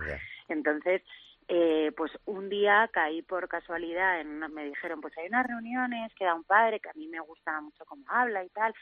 Entonces, 0.50 1.01
eh, 1.48 1.91
pues 1.95 2.12
un 2.25 2.50
día 2.50 2.89
caí 2.91 3.22
por 3.22 3.48
casualidad, 3.48 4.19
en 4.19 4.39
me 4.53 4.65
dijeron, 4.65 5.00
pues 5.00 5.17
hay 5.17 5.27
unas 5.27 5.45
reuniones, 5.45 6.13
queda 6.15 6.34
un 6.34 6.43
padre 6.43 6.79
que 6.79 6.89
a 6.89 6.93
mí 6.93 7.07
me 7.07 7.19
gusta 7.19 7.62
mucho 7.62 7.86
cómo 7.86 8.03
habla 8.07 8.43
y 8.43 8.50
tal, 8.50 8.74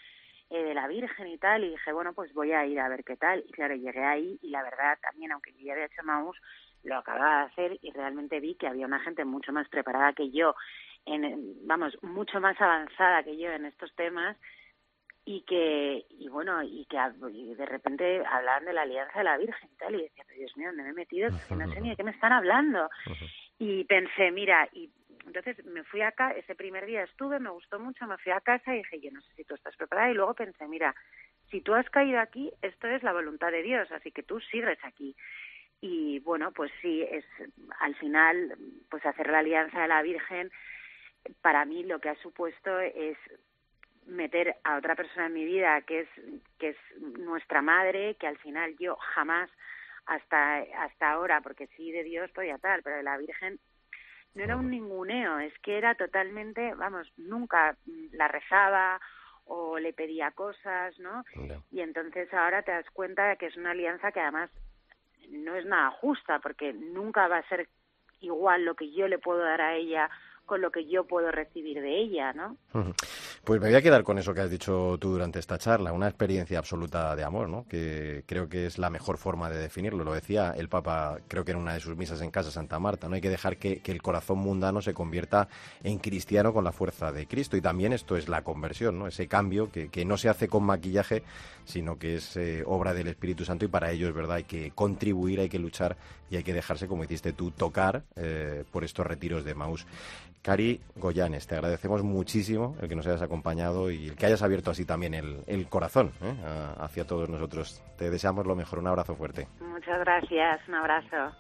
eh, 0.50 0.64
de 0.64 0.74
la 0.74 0.88
Virgen 0.88 1.28
y 1.28 1.38
tal, 1.38 1.64
y 1.64 1.72
dije, 1.72 1.92
bueno, 1.92 2.14
pues 2.14 2.34
voy 2.34 2.54
a 2.54 2.66
ir 2.66 2.80
a 2.80 2.88
ver 2.88 3.04
qué 3.04 3.18
tal. 3.18 3.44
Y 3.48 3.52
claro, 3.52 3.76
llegué 3.76 4.04
ahí 4.04 4.40
y 4.42 4.50
la 4.50 4.64
verdad 4.64 4.98
también, 5.02 5.32
aunque 5.34 5.52
yo 5.54 5.60
ya 5.66 5.74
había 5.74 5.86
hecho 5.86 6.04
Maús, 6.04 6.38
lo 6.84 6.98
acababa 6.98 7.40
de 7.40 7.46
hacer 7.46 7.80
y 7.82 7.92
realmente 7.92 8.40
vi 8.40 8.56
que 8.56 8.68
había 8.68 8.86
una 8.86 9.00
gente 9.00 9.26
mucho 9.26 9.52
más 9.52 9.68
preparada 9.70 10.14
que 10.14 10.32
yo, 10.32 10.56
en, 11.06 11.68
vamos, 11.68 11.98
mucho 12.02 12.40
más 12.40 12.60
avanzada 12.60 13.24
que 13.24 13.38
yo 13.38 13.52
en 13.52 13.66
estos 13.66 13.94
temas 13.96 14.38
y 15.26 15.42
que 15.44 16.06
y 16.10 16.28
bueno 16.28 16.62
y 16.64 16.86
que 16.86 16.98
de 16.98 17.66
repente 17.66 18.24
hablaban 18.26 18.66
de 18.66 18.74
la 18.74 18.82
alianza 18.82 19.20
de 19.20 19.24
la 19.24 19.38
Virgen 19.38 19.70
y 19.72 19.78
tal 19.78 19.96
y 19.96 20.04
decía 20.04 20.26
Dios 20.36 20.58
mío 20.58 20.68
dónde 20.68 20.84
me 20.84 20.90
he 20.90 20.94
metido 20.94 21.30
que 21.48 21.56
no 21.56 21.72
sé 21.72 21.80
ni 21.80 21.90
de 21.90 21.96
qué 21.96 22.04
me 22.04 22.12
están 22.12 22.34
hablando 22.34 22.90
y 23.58 23.86
pensé 23.86 24.32
mira 24.32 24.68
y 24.74 24.90
entonces 25.26 25.64
me 25.66 25.84
fui 25.86 26.02
acá 26.02 26.32
ese 26.32 26.56
primer 26.56 26.86
día 26.86 27.04
estuve 27.04 27.40
me 27.40 27.52
gustó 27.52 27.80
mucho 27.80 28.06
me 28.06 28.18
fui 28.18 28.34
a 28.34 28.42
casa 28.42 28.74
y 28.74 28.80
dije 28.80 29.00
yo 29.00 29.12
no 29.12 29.22
sé 29.22 29.34
si 29.36 29.44
tú 29.46 29.56
estás 29.56 29.76
preparada 29.78 30.12
y 30.12 30.16
luego 30.16 30.34
pensé 30.34 30.68
mira 30.68 30.94
si 31.50 31.62
tú 31.62 31.74
has 31.74 31.90
caído 31.90 32.20
aquí 32.20 32.52
esto 32.62 32.88
es 32.88 33.02
la 33.02 33.14
voluntad 33.14 33.52
de 33.52 33.64
Dios 33.64 33.90
así 33.94 34.12
que 34.12 34.24
tú 34.24 34.42
sigues 34.42 34.80
aquí 34.84 35.16
y 35.80 36.20
bueno 36.20 36.52
pues 36.52 36.70
sí 36.82 37.02
es 37.02 37.24
al 37.80 37.96
final 37.96 38.58
pues 38.90 39.06
hacer 39.06 39.30
la 39.30 39.40
alianza 39.40 39.84
de 39.84 39.88
la 39.88 40.02
Virgen 40.02 40.52
para 41.42 41.66
mí 41.66 41.84
lo 41.84 42.00
que 42.00 42.10
ha 42.10 42.16
supuesto 42.16 42.80
es 42.80 43.18
meter 44.06 44.58
a 44.64 44.78
otra 44.78 44.96
persona 44.96 45.28
en 45.28 45.34
mi 45.34 45.46
vida 45.46 45.82
que 45.82 46.02
es 46.02 46.10
que 46.60 46.70
es 46.70 46.78
nuestra 47.20 47.62
madre 47.62 48.16
que 48.16 48.28
al 48.28 48.38
final 48.38 48.76
yo 48.78 48.96
jamás 48.98 49.50
hasta 50.06 50.58
hasta 50.78 51.12
ahora 51.12 51.42
porque 51.42 51.68
sí 51.78 51.92
de 51.92 52.04
Dios 52.04 52.30
podía 52.32 52.58
tal 52.58 52.84
pero 52.84 52.98
de 52.98 53.04
la 53.04 53.18
Virgen 53.18 53.60
no 54.36 54.44
era 54.44 54.58
un 54.58 54.70
ninguneo 54.70 55.40
es 55.40 55.58
que 55.60 55.78
era 55.78 55.96
totalmente 55.96 56.74
vamos 56.74 57.12
nunca 57.18 57.78
la 58.12 58.28
rezaba 58.28 59.00
o 59.46 59.80
le 59.80 59.94
pedía 59.94 60.32
cosas 60.32 60.98
no 61.00 61.24
y 61.72 61.80
entonces 61.80 62.34
ahora 62.34 62.62
te 62.64 62.72
das 62.72 62.90
cuenta 62.92 63.30
de 63.30 63.38
que 63.38 63.46
es 63.46 63.56
una 63.56 63.72
alianza 63.72 64.12
que 64.12 64.20
además 64.20 64.50
no 65.30 65.56
es 65.56 65.66
nada 65.66 65.92
justa 65.92 66.40
porque 66.40 66.74
nunca 66.74 67.28
va 67.30 67.38
a 67.38 67.48
ser 67.48 67.70
igual 68.20 68.66
lo 68.66 68.76
que 68.76 68.92
yo 68.92 69.08
le 69.08 69.20
puedo 69.20 69.40
dar 69.40 69.62
a 69.62 69.76
ella 69.76 70.10
con 70.46 70.62
lo 70.62 70.72
que 70.72 70.86
yo 70.86 71.06
puedo 71.06 71.32
recibir 71.32 71.82
de 71.82 72.02
ella, 72.02 72.34
¿no? 72.34 72.58
Pues 73.44 73.62
me 73.62 73.68
voy 73.68 73.76
a 73.76 73.82
quedar 73.82 74.04
con 74.04 74.18
eso 74.18 74.34
que 74.34 74.42
has 74.42 74.50
dicho 74.50 74.98
tú 75.00 75.12
durante 75.12 75.40
esta 75.40 75.58
charla, 75.58 75.94
una 75.94 76.08
experiencia 76.08 76.58
absoluta 76.58 77.16
de 77.16 77.24
amor, 77.24 77.48
¿no? 77.50 77.66
Que 77.68 78.24
creo 78.26 78.50
que 78.50 78.66
es 78.66 78.78
la 78.78 78.90
mejor 78.90 79.18
forma 79.18 79.50
de 79.50 79.58
definirlo. 79.58 80.04
Lo 80.04 80.14
decía 80.14 80.54
el 80.58 80.70
Papa, 80.70 81.20
creo 81.28 81.46
que 81.46 81.52
en 81.52 81.58
una 81.58 81.74
de 81.74 81.80
sus 81.80 81.96
misas 81.96 82.22
en 82.22 82.32
casa 82.32 82.52
Santa 82.52 82.80
Marta, 82.80 83.08
no 83.08 83.16
hay 83.16 83.22
que 83.22 83.30
dejar 83.30 83.58
que, 83.58 83.82
el 83.84 84.02
corazón 84.02 84.40
mundano 84.40 84.82
se 84.82 84.94
convierta 84.94 85.48
en 85.84 86.00
cristiano 86.00 86.52
con 86.52 86.64
la 86.64 86.72
fuerza 86.72 87.12
de 87.12 87.28
Cristo. 87.28 87.56
Y 87.56 87.62
también 87.62 87.94
esto 87.94 88.18
es 88.18 88.28
la 88.28 88.44
conversión, 88.44 89.00
¿no? 89.00 89.08
Ese 89.08 89.28
cambio 89.28 89.72
que, 89.72 90.04
no 90.04 90.18
se 90.18 90.28
hace 90.28 90.50
con 90.50 90.64
maquillaje, 90.64 91.24
sino 91.64 91.98
que 91.98 92.16
es 92.16 92.36
eh, 92.36 92.64
obra 92.66 92.94
del 92.94 93.08
Espíritu 93.08 93.46
Santo 93.46 93.64
y 93.66 93.70
para 93.70 93.92
ello 93.92 94.10
es 94.10 94.14
verdad 94.14 94.38
hay 94.38 94.44
que 94.44 94.72
contribuir, 94.72 95.40
hay 95.40 95.50
que 95.50 95.60
luchar 95.60 95.96
y 96.30 96.36
hay 96.36 96.44
que 96.44 96.54
dejarse, 96.54 96.88
como 96.88 97.04
hiciste 97.04 97.32
tú, 97.32 97.52
tocar 97.52 98.04
eh, 98.16 98.64
por 98.72 98.84
estos 98.84 99.06
retiros 99.06 99.46
de 99.46 99.56
Maus. 99.56 99.86
Cari 100.44 100.82
Goyanes, 100.98 101.48
te 101.48 101.56
agradecemos 101.56 102.04
muchísimo 102.04 102.76
el 102.82 102.90
que 102.90 102.96
nos 102.96 103.08
hayas 103.08 103.22
acompañado 103.22 103.90
y 103.90 104.10
el 104.10 104.16
que 104.18 104.26
hayas 104.26 104.42
abierto 104.42 104.72
así 104.72 104.84
también 104.84 105.14
el, 105.14 105.68
corazón 105.70 106.12
¿eh? 106.22 106.36
hacia 106.80 107.08
todos 107.08 107.30
nosotros. 107.30 107.82
Te 107.98 108.10
deseamos 108.10 108.46
lo 108.46 108.54
mejor, 108.54 108.80
un 108.80 108.88
abrazo 108.88 109.16
fuerte. 109.16 109.48
Muchas 109.62 110.00
gracias, 110.00 110.60
un 110.68 110.76
abrazo. 110.76 111.34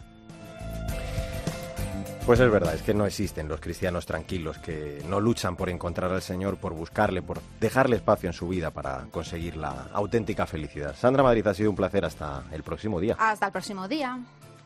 Pues 2.25 2.39
es 2.39 2.49
verdad, 2.49 2.73
es 2.73 2.81
que 2.81 2.93
no 2.93 3.05
existen 3.05 3.49
los 3.49 3.59
cristianos 3.59 4.05
tranquilos 4.05 4.57
que 4.59 5.01
no 5.09 5.19
luchan 5.19 5.57
por 5.57 5.69
encontrar 5.69 6.09
al 6.09 6.21
Señor, 6.21 6.55
por 6.55 6.73
buscarle, 6.73 7.21
por 7.21 7.41
dejarle 7.59 7.97
espacio 7.97 8.29
en 8.29 8.33
su 8.33 8.47
vida 8.47 8.71
para 8.71 9.07
conseguir 9.11 9.57
la 9.57 9.87
auténtica 9.91 10.45
felicidad. 10.45 10.95
Sandra 10.95 11.21
Madrid, 11.21 11.45
ha 11.45 11.53
sido 11.53 11.69
un 11.69 11.75
placer. 11.75 12.05
Hasta 12.05 12.43
el 12.53 12.63
próximo 12.63 13.01
día. 13.01 13.17
Hasta 13.19 13.47
el 13.47 13.51
próximo 13.51 13.85
día. 13.89 14.17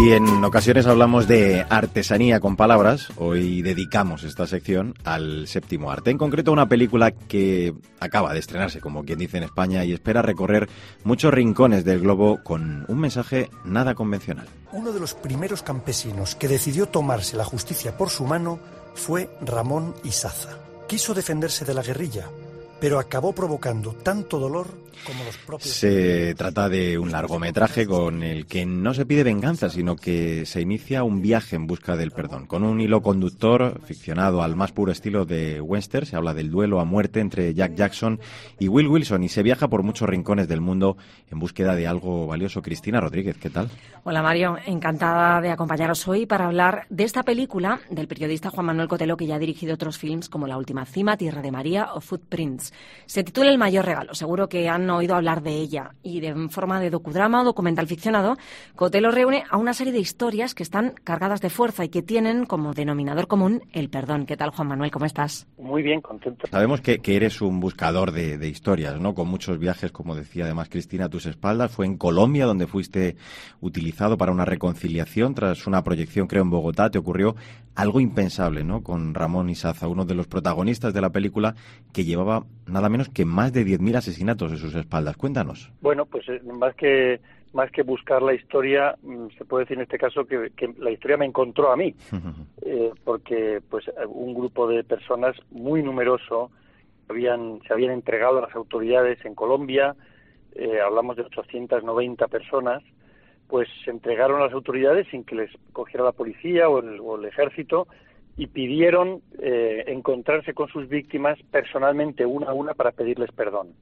Si 0.00 0.14
en 0.14 0.42
ocasiones 0.42 0.86
hablamos 0.86 1.28
de 1.28 1.66
artesanía 1.68 2.40
con 2.40 2.56
palabras, 2.56 3.08
hoy 3.18 3.60
dedicamos 3.60 4.24
esta 4.24 4.46
sección 4.46 4.94
al 5.04 5.46
séptimo 5.46 5.90
arte. 5.90 6.10
En 6.10 6.16
concreto, 6.16 6.52
una 6.52 6.70
película 6.70 7.10
que 7.10 7.74
acaba 7.98 8.32
de 8.32 8.38
estrenarse, 8.38 8.80
como 8.80 9.04
quien 9.04 9.18
dice 9.18 9.36
en 9.36 9.42
España, 9.42 9.84
y 9.84 9.92
espera 9.92 10.22
recorrer 10.22 10.70
muchos 11.04 11.34
rincones 11.34 11.84
del 11.84 12.00
globo 12.00 12.42
con 12.42 12.86
un 12.88 12.98
mensaje 12.98 13.50
nada 13.66 13.94
convencional. 13.94 14.48
Uno 14.72 14.90
de 14.92 15.00
los 15.00 15.12
primeros 15.12 15.62
campesinos 15.62 16.34
que 16.34 16.48
decidió 16.48 16.86
tomarse 16.86 17.36
la 17.36 17.44
justicia 17.44 17.98
por 17.98 18.08
su 18.08 18.24
mano 18.24 18.58
fue 18.94 19.28
Ramón 19.42 19.94
Isaza. 20.02 20.56
Quiso 20.88 21.12
defenderse 21.12 21.66
de 21.66 21.74
la 21.74 21.82
guerrilla, 21.82 22.30
pero 22.80 22.98
acabó 22.98 23.32
provocando 23.32 23.92
tanto 23.94 24.38
dolor 24.38 24.90
se 25.58 26.34
trata 26.34 26.68
de 26.68 26.98
un 26.98 27.10
largometraje 27.10 27.86
con 27.86 28.22
el 28.22 28.46
que 28.46 28.66
no 28.66 28.92
se 28.92 29.06
pide 29.06 29.22
venganza, 29.22 29.70
sino 29.70 29.96
que 29.96 30.44
se 30.46 30.60
inicia 30.60 31.04
un 31.04 31.22
viaje 31.22 31.56
en 31.56 31.66
busca 31.66 31.96
del 31.96 32.10
perdón. 32.10 32.46
Con 32.46 32.64
un 32.64 32.80
hilo 32.80 33.00
conductor 33.02 33.80
ficcionado 33.84 34.42
al 34.42 34.56
más 34.56 34.72
puro 34.72 34.92
estilo 34.92 35.24
de 35.24 35.60
western, 35.60 36.06
se 36.06 36.16
habla 36.16 36.34
del 36.34 36.50
duelo 36.50 36.80
a 36.80 36.84
muerte 36.84 37.20
entre 37.20 37.54
Jack 37.54 37.74
Jackson 37.74 38.20
y 38.58 38.68
Will 38.68 38.88
Wilson 38.88 39.24
y 39.24 39.28
se 39.28 39.42
viaja 39.42 39.68
por 39.68 39.82
muchos 39.82 40.08
rincones 40.08 40.48
del 40.48 40.60
mundo 40.60 40.96
en 41.30 41.38
búsqueda 41.38 41.74
de 41.74 41.86
algo 41.86 42.26
valioso. 42.26 42.62
Cristina 42.62 43.00
Rodríguez, 43.00 43.36
¿qué 43.38 43.50
tal? 43.50 43.70
Hola 44.04 44.22
Mario, 44.22 44.58
encantada 44.66 45.40
de 45.40 45.50
acompañaros 45.50 46.06
hoy 46.08 46.26
para 46.26 46.46
hablar 46.46 46.86
de 46.90 47.04
esta 47.04 47.22
película 47.22 47.80
del 47.90 48.08
periodista 48.08 48.50
Juan 48.50 48.66
Manuel 48.66 48.88
Cotelo 48.88 49.16
que 49.16 49.26
ya 49.26 49.36
ha 49.36 49.38
dirigido 49.38 49.74
otros 49.74 49.98
films 49.98 50.28
como 50.28 50.46
La 50.46 50.58
Última 50.58 50.84
Cima, 50.84 51.16
Tierra 51.16 51.42
de 51.42 51.50
María 51.50 51.94
o 51.94 52.00
Footprints. 52.00 52.69
Se 53.06 53.24
titula 53.24 53.50
El 53.50 53.58
Mayor 53.58 53.84
Regalo. 53.84 54.14
Seguro 54.14 54.48
que 54.48 54.68
han 54.68 54.88
oído 54.90 55.14
hablar 55.14 55.42
de 55.42 55.56
ella 55.56 55.94
y 56.02 56.20
de 56.20 56.48
forma 56.48 56.80
de 56.80 56.90
docudrama 56.90 57.40
o 57.40 57.44
documental 57.44 57.86
ficcionado, 57.86 58.36
Cotelo 58.76 59.10
reúne 59.10 59.44
a 59.50 59.56
una 59.56 59.74
serie 59.74 59.92
de 59.92 59.98
historias 59.98 60.54
que 60.54 60.62
están 60.62 60.94
cargadas 61.04 61.40
de 61.40 61.50
fuerza 61.50 61.84
y 61.84 61.88
que 61.88 62.02
tienen 62.02 62.46
como 62.46 62.72
denominador 62.72 63.26
común 63.26 63.62
el 63.72 63.90
perdón. 63.90 64.26
¿Qué 64.26 64.36
tal, 64.36 64.50
Juan 64.50 64.68
Manuel? 64.68 64.90
¿Cómo 64.90 65.06
estás? 65.06 65.46
Muy 65.58 65.82
bien, 65.82 66.00
contento. 66.00 66.46
Sabemos 66.50 66.80
que, 66.80 67.00
eres 67.04 67.40
un 67.40 67.60
buscador 67.60 68.12
de, 68.12 68.48
historias, 68.48 69.00
¿no? 69.00 69.14
Con 69.14 69.28
muchos 69.28 69.58
viajes, 69.58 69.92
como 69.92 70.14
decía 70.14 70.44
además 70.44 70.68
Cristina, 70.68 71.06
a 71.06 71.08
tus 71.08 71.26
espaldas. 71.26 71.72
Fue 71.72 71.86
en 71.86 71.96
Colombia 71.96 72.46
donde 72.46 72.66
fuiste 72.66 73.16
utilizado 73.60 74.16
para 74.16 74.32
una 74.32 74.44
reconciliación 74.44 75.34
tras 75.34 75.66
una 75.66 75.82
proyección, 75.82 76.26
creo, 76.26 76.42
en 76.42 76.50
Bogotá. 76.50 76.90
Te 76.90 76.98
ocurrió 76.98 77.34
algo 77.74 78.00
impensable, 78.00 78.64
¿no? 78.64 78.82
Con 78.82 79.14
Ramón 79.14 79.50
Isaza, 79.50 79.88
uno 79.88 80.04
de 80.04 80.14
los 80.14 80.26
protagonistas 80.26 80.92
de 80.92 81.00
la 81.00 81.10
película 81.10 81.54
que 81.92 82.04
llevaba 82.04 82.44
nada 82.66 82.88
menos 82.88 83.08
que 83.08 83.24
más 83.24 83.52
de 83.52 83.64
10.000 83.64 83.96
asesinatos 83.96 84.52
en 84.52 84.58
sus 84.58 84.74
espaldas. 84.74 85.16
Cuéntanos. 85.16 85.72
Bueno, 85.80 86.06
pues 86.06 86.28
eh, 86.28 86.40
más 86.44 86.74
que 86.74 87.20
más 87.52 87.70
que 87.72 87.82
buscar 87.82 88.22
la 88.22 88.34
historia, 88.34 88.96
mm, 89.02 89.28
se 89.36 89.44
puede 89.44 89.64
decir 89.64 89.76
en 89.76 89.82
este 89.82 89.98
caso 89.98 90.24
que, 90.24 90.50
la 90.78 90.90
historia 90.90 91.16
me 91.16 91.26
encontró 91.26 91.72
a 91.72 91.76
mí, 91.76 91.94
eh, 92.62 92.92
porque 93.04 93.60
pues 93.68 93.90
un 94.08 94.34
grupo 94.34 94.68
de 94.68 94.84
personas 94.84 95.36
muy 95.50 95.82
numeroso 95.82 96.50
habían, 97.08 97.60
se 97.66 97.72
habían 97.72 97.92
entregado 97.92 98.38
a 98.38 98.42
las 98.42 98.54
autoridades 98.54 99.24
en 99.24 99.34
Colombia, 99.34 99.96
eh, 100.54 100.80
hablamos 100.80 101.16
de 101.16 101.22
890 101.22 102.28
personas, 102.28 102.82
pues 103.50 103.68
se 103.84 103.90
entregaron 103.90 104.40
a 104.40 104.44
las 104.44 104.52
autoridades 104.52 105.06
sin 105.10 105.24
que 105.24 105.34
les 105.34 105.50
cogiera 105.72 106.04
la 106.04 106.12
policía 106.12 106.68
o 106.68 106.78
el, 106.78 107.24
ejército 107.24 107.88
y 108.36 108.46
pidieron 108.46 109.20
encontrarse 109.40 110.54
con 110.54 110.68
sus 110.68 110.88
víctimas 110.88 111.38
personalmente 111.50 112.24
una 112.24 112.50
a 112.50 112.54
una 112.54 112.74
para 112.74 112.92
pedirles 112.92 113.30
perdón 113.32 113.74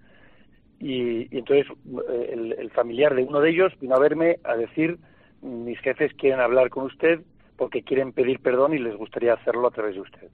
y, 0.80 1.36
entonces 1.36 1.66
eh, 2.08 2.54
el, 2.58 2.70
familiar 2.70 3.14
de 3.14 3.24
uno 3.24 3.40
de 3.40 3.50
ellos 3.50 3.72
vino 3.80 3.96
a 3.96 3.98
verme 3.98 4.38
a 4.44 4.54
decir 4.56 4.98
mis 5.42 5.78
jefes 5.80 6.12
quieren 6.14 6.40
hablar 6.40 6.70
con 6.70 6.84
usted 6.84 7.20
porque 7.56 7.82
quieren 7.82 8.12
pedir 8.12 8.40
perdón 8.40 8.74
y 8.74 8.78
les 8.78 8.96
gustaría 8.96 9.34
hacerlo 9.34 9.66
a 9.66 9.72
través 9.72 9.96
de 9.96 10.00
usted. 10.00 10.28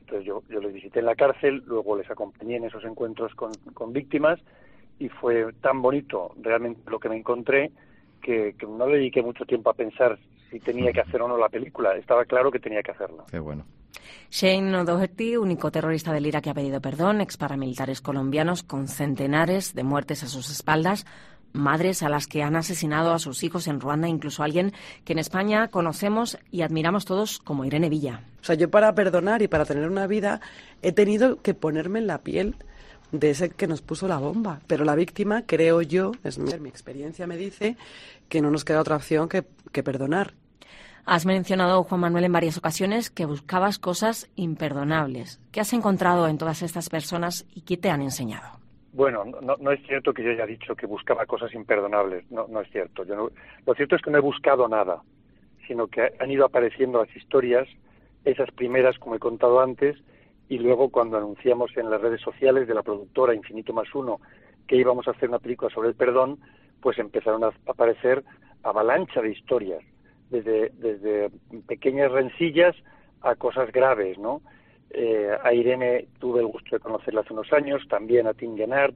Entonces 0.00 0.26
yo, 0.26 0.42
yo 0.50 0.60
les 0.60 0.74
visité 0.74 0.98
en 0.98 1.06
la 1.06 1.14
cárcel, 1.14 1.62
luego 1.66 1.96
les 1.96 2.10
acompañé 2.10 2.56
en 2.56 2.64
esos 2.64 2.84
encuentros 2.84 3.34
con, 3.34 3.52
con 3.72 3.92
víctimas 3.94 4.38
y 4.98 5.08
fue 5.08 5.52
tan 5.62 5.80
bonito 5.80 6.34
realmente 6.42 6.82
lo 6.90 6.98
que 6.98 7.08
me 7.08 7.16
encontré 7.16 7.70
que, 8.20 8.54
no 8.66 8.86
le 8.86 8.98
dediqué 8.98 9.22
mucho 9.22 9.44
tiempo 9.44 9.70
a 9.70 9.74
pensar 9.74 10.18
si 10.50 10.60
tenía 10.60 10.92
que 10.92 11.00
hacer 11.00 11.22
o 11.22 11.28
no 11.28 11.36
la 11.36 11.48
película. 11.48 11.96
Estaba 11.96 12.24
claro 12.24 12.50
que 12.50 12.58
tenía 12.58 12.82
que 12.82 12.92
hacerlo. 12.92 13.24
Qué 13.30 13.38
bueno. 13.38 13.64
Shane 14.30 14.84
Doherty, 14.84 15.36
único 15.36 15.70
terrorista 15.70 16.12
del 16.12 16.26
Irak 16.26 16.44
que 16.44 16.50
ha 16.50 16.54
pedido 16.54 16.80
perdón, 16.80 17.20
ex 17.20 17.36
paramilitares 17.36 18.00
colombianos 18.00 18.62
con 18.62 18.86
centenares 18.86 19.74
de 19.74 19.82
muertes 19.82 20.22
a 20.22 20.26
sus 20.26 20.50
espaldas, 20.50 21.04
madres 21.52 22.02
a 22.02 22.08
las 22.08 22.26
que 22.26 22.42
han 22.42 22.56
asesinado 22.56 23.12
a 23.12 23.18
sus 23.18 23.42
hijos 23.42 23.66
en 23.66 23.80
Ruanda, 23.80 24.08
incluso 24.08 24.42
alguien 24.42 24.72
que 25.04 25.12
en 25.14 25.18
España 25.18 25.68
conocemos 25.68 26.38
y 26.50 26.62
admiramos 26.62 27.04
todos 27.04 27.40
como 27.40 27.64
Irene 27.64 27.88
Villa. 27.88 28.22
O 28.40 28.44
sea, 28.44 28.54
yo 28.54 28.70
para 28.70 28.94
perdonar 28.94 29.42
y 29.42 29.48
para 29.48 29.64
tener 29.64 29.88
una 29.88 30.06
vida 30.06 30.40
he 30.82 30.92
tenido 30.92 31.42
que 31.42 31.54
ponerme 31.54 31.98
en 31.98 32.06
la 32.06 32.18
piel 32.18 32.54
de 33.12 33.30
ese 33.30 33.50
que 33.50 33.66
nos 33.66 33.82
puso 33.82 34.08
la 34.08 34.18
bomba. 34.18 34.60
Pero 34.66 34.84
la 34.84 34.94
víctima, 34.94 35.42
creo 35.46 35.82
yo, 35.82 36.12
es 36.24 36.38
mi, 36.38 36.52
mi 36.58 36.68
experiencia 36.68 37.26
me 37.26 37.36
dice 37.36 37.76
que 38.28 38.40
no 38.40 38.50
nos 38.50 38.64
queda 38.64 38.80
otra 38.80 38.96
opción 38.96 39.28
que, 39.28 39.44
que 39.72 39.82
perdonar. 39.82 40.34
Has 41.06 41.26
mencionado, 41.26 41.82
Juan 41.82 42.02
Manuel, 42.02 42.24
en 42.24 42.32
varias 42.32 42.58
ocasiones 42.58 43.10
que 43.10 43.24
buscabas 43.24 43.78
cosas 43.78 44.30
imperdonables. 44.36 45.40
¿Qué 45.50 45.60
has 45.60 45.72
encontrado 45.72 46.28
en 46.28 46.38
todas 46.38 46.62
estas 46.62 46.88
personas 46.88 47.46
y 47.54 47.62
qué 47.62 47.76
te 47.76 47.90
han 47.90 48.02
enseñado? 48.02 48.60
Bueno, 48.92 49.24
no, 49.24 49.56
no, 49.56 49.70
es 49.70 49.80
cierto 49.86 50.12
que 50.12 50.22
yo 50.22 50.30
haya 50.30 50.46
dicho 50.46 50.74
que 50.74 50.86
buscaba 50.86 51.24
cosas 51.24 51.54
imperdonables, 51.54 52.30
no, 52.30 52.46
no 52.48 52.60
es 52.60 52.70
cierto. 52.70 53.04
Yo 53.04 53.14
no, 53.14 53.30
lo 53.66 53.74
cierto 53.74 53.96
es 53.96 54.02
que 54.02 54.10
no 54.10 54.18
he 54.18 54.22
buscado 54.22 54.68
nada, 54.68 55.02
sino 55.66 55.86
que 55.86 56.12
han 56.18 56.30
ido 56.30 56.44
apareciendo 56.44 56.98
las 56.98 57.16
historias, 57.16 57.68
esas 58.24 58.50
primeras, 58.50 58.98
como 58.98 59.14
he 59.14 59.20
contado 59.20 59.60
antes, 59.60 59.96
y 60.50 60.58
luego 60.58 60.90
cuando 60.90 61.16
anunciamos 61.16 61.70
en 61.76 61.88
las 61.88 62.00
redes 62.00 62.20
sociales 62.20 62.66
de 62.66 62.74
la 62.74 62.82
productora 62.82 63.34
Infinito 63.34 63.72
más 63.72 63.94
Uno 63.94 64.20
que 64.66 64.74
íbamos 64.74 65.06
a 65.06 65.12
hacer 65.12 65.28
una 65.28 65.38
película 65.38 65.72
sobre 65.72 65.90
el 65.90 65.94
perdón, 65.94 66.40
pues 66.82 66.98
empezaron 66.98 67.44
a 67.44 67.52
aparecer 67.66 68.24
avalancha 68.64 69.22
de 69.22 69.30
historias, 69.30 69.80
desde, 70.28 70.70
desde 70.70 71.30
pequeñas 71.68 72.10
rencillas 72.10 72.74
a 73.22 73.36
cosas 73.36 73.70
graves, 73.70 74.18
¿no? 74.18 74.42
Eh, 74.90 75.30
a 75.40 75.54
Irene 75.54 76.08
tuve 76.18 76.40
el 76.40 76.46
gusto 76.46 76.74
de 76.74 76.80
conocerla 76.80 77.20
hace 77.20 77.32
unos 77.32 77.52
años, 77.52 77.86
también 77.88 78.26
a 78.26 78.34
Tim 78.34 78.56
Gennard, 78.56 78.94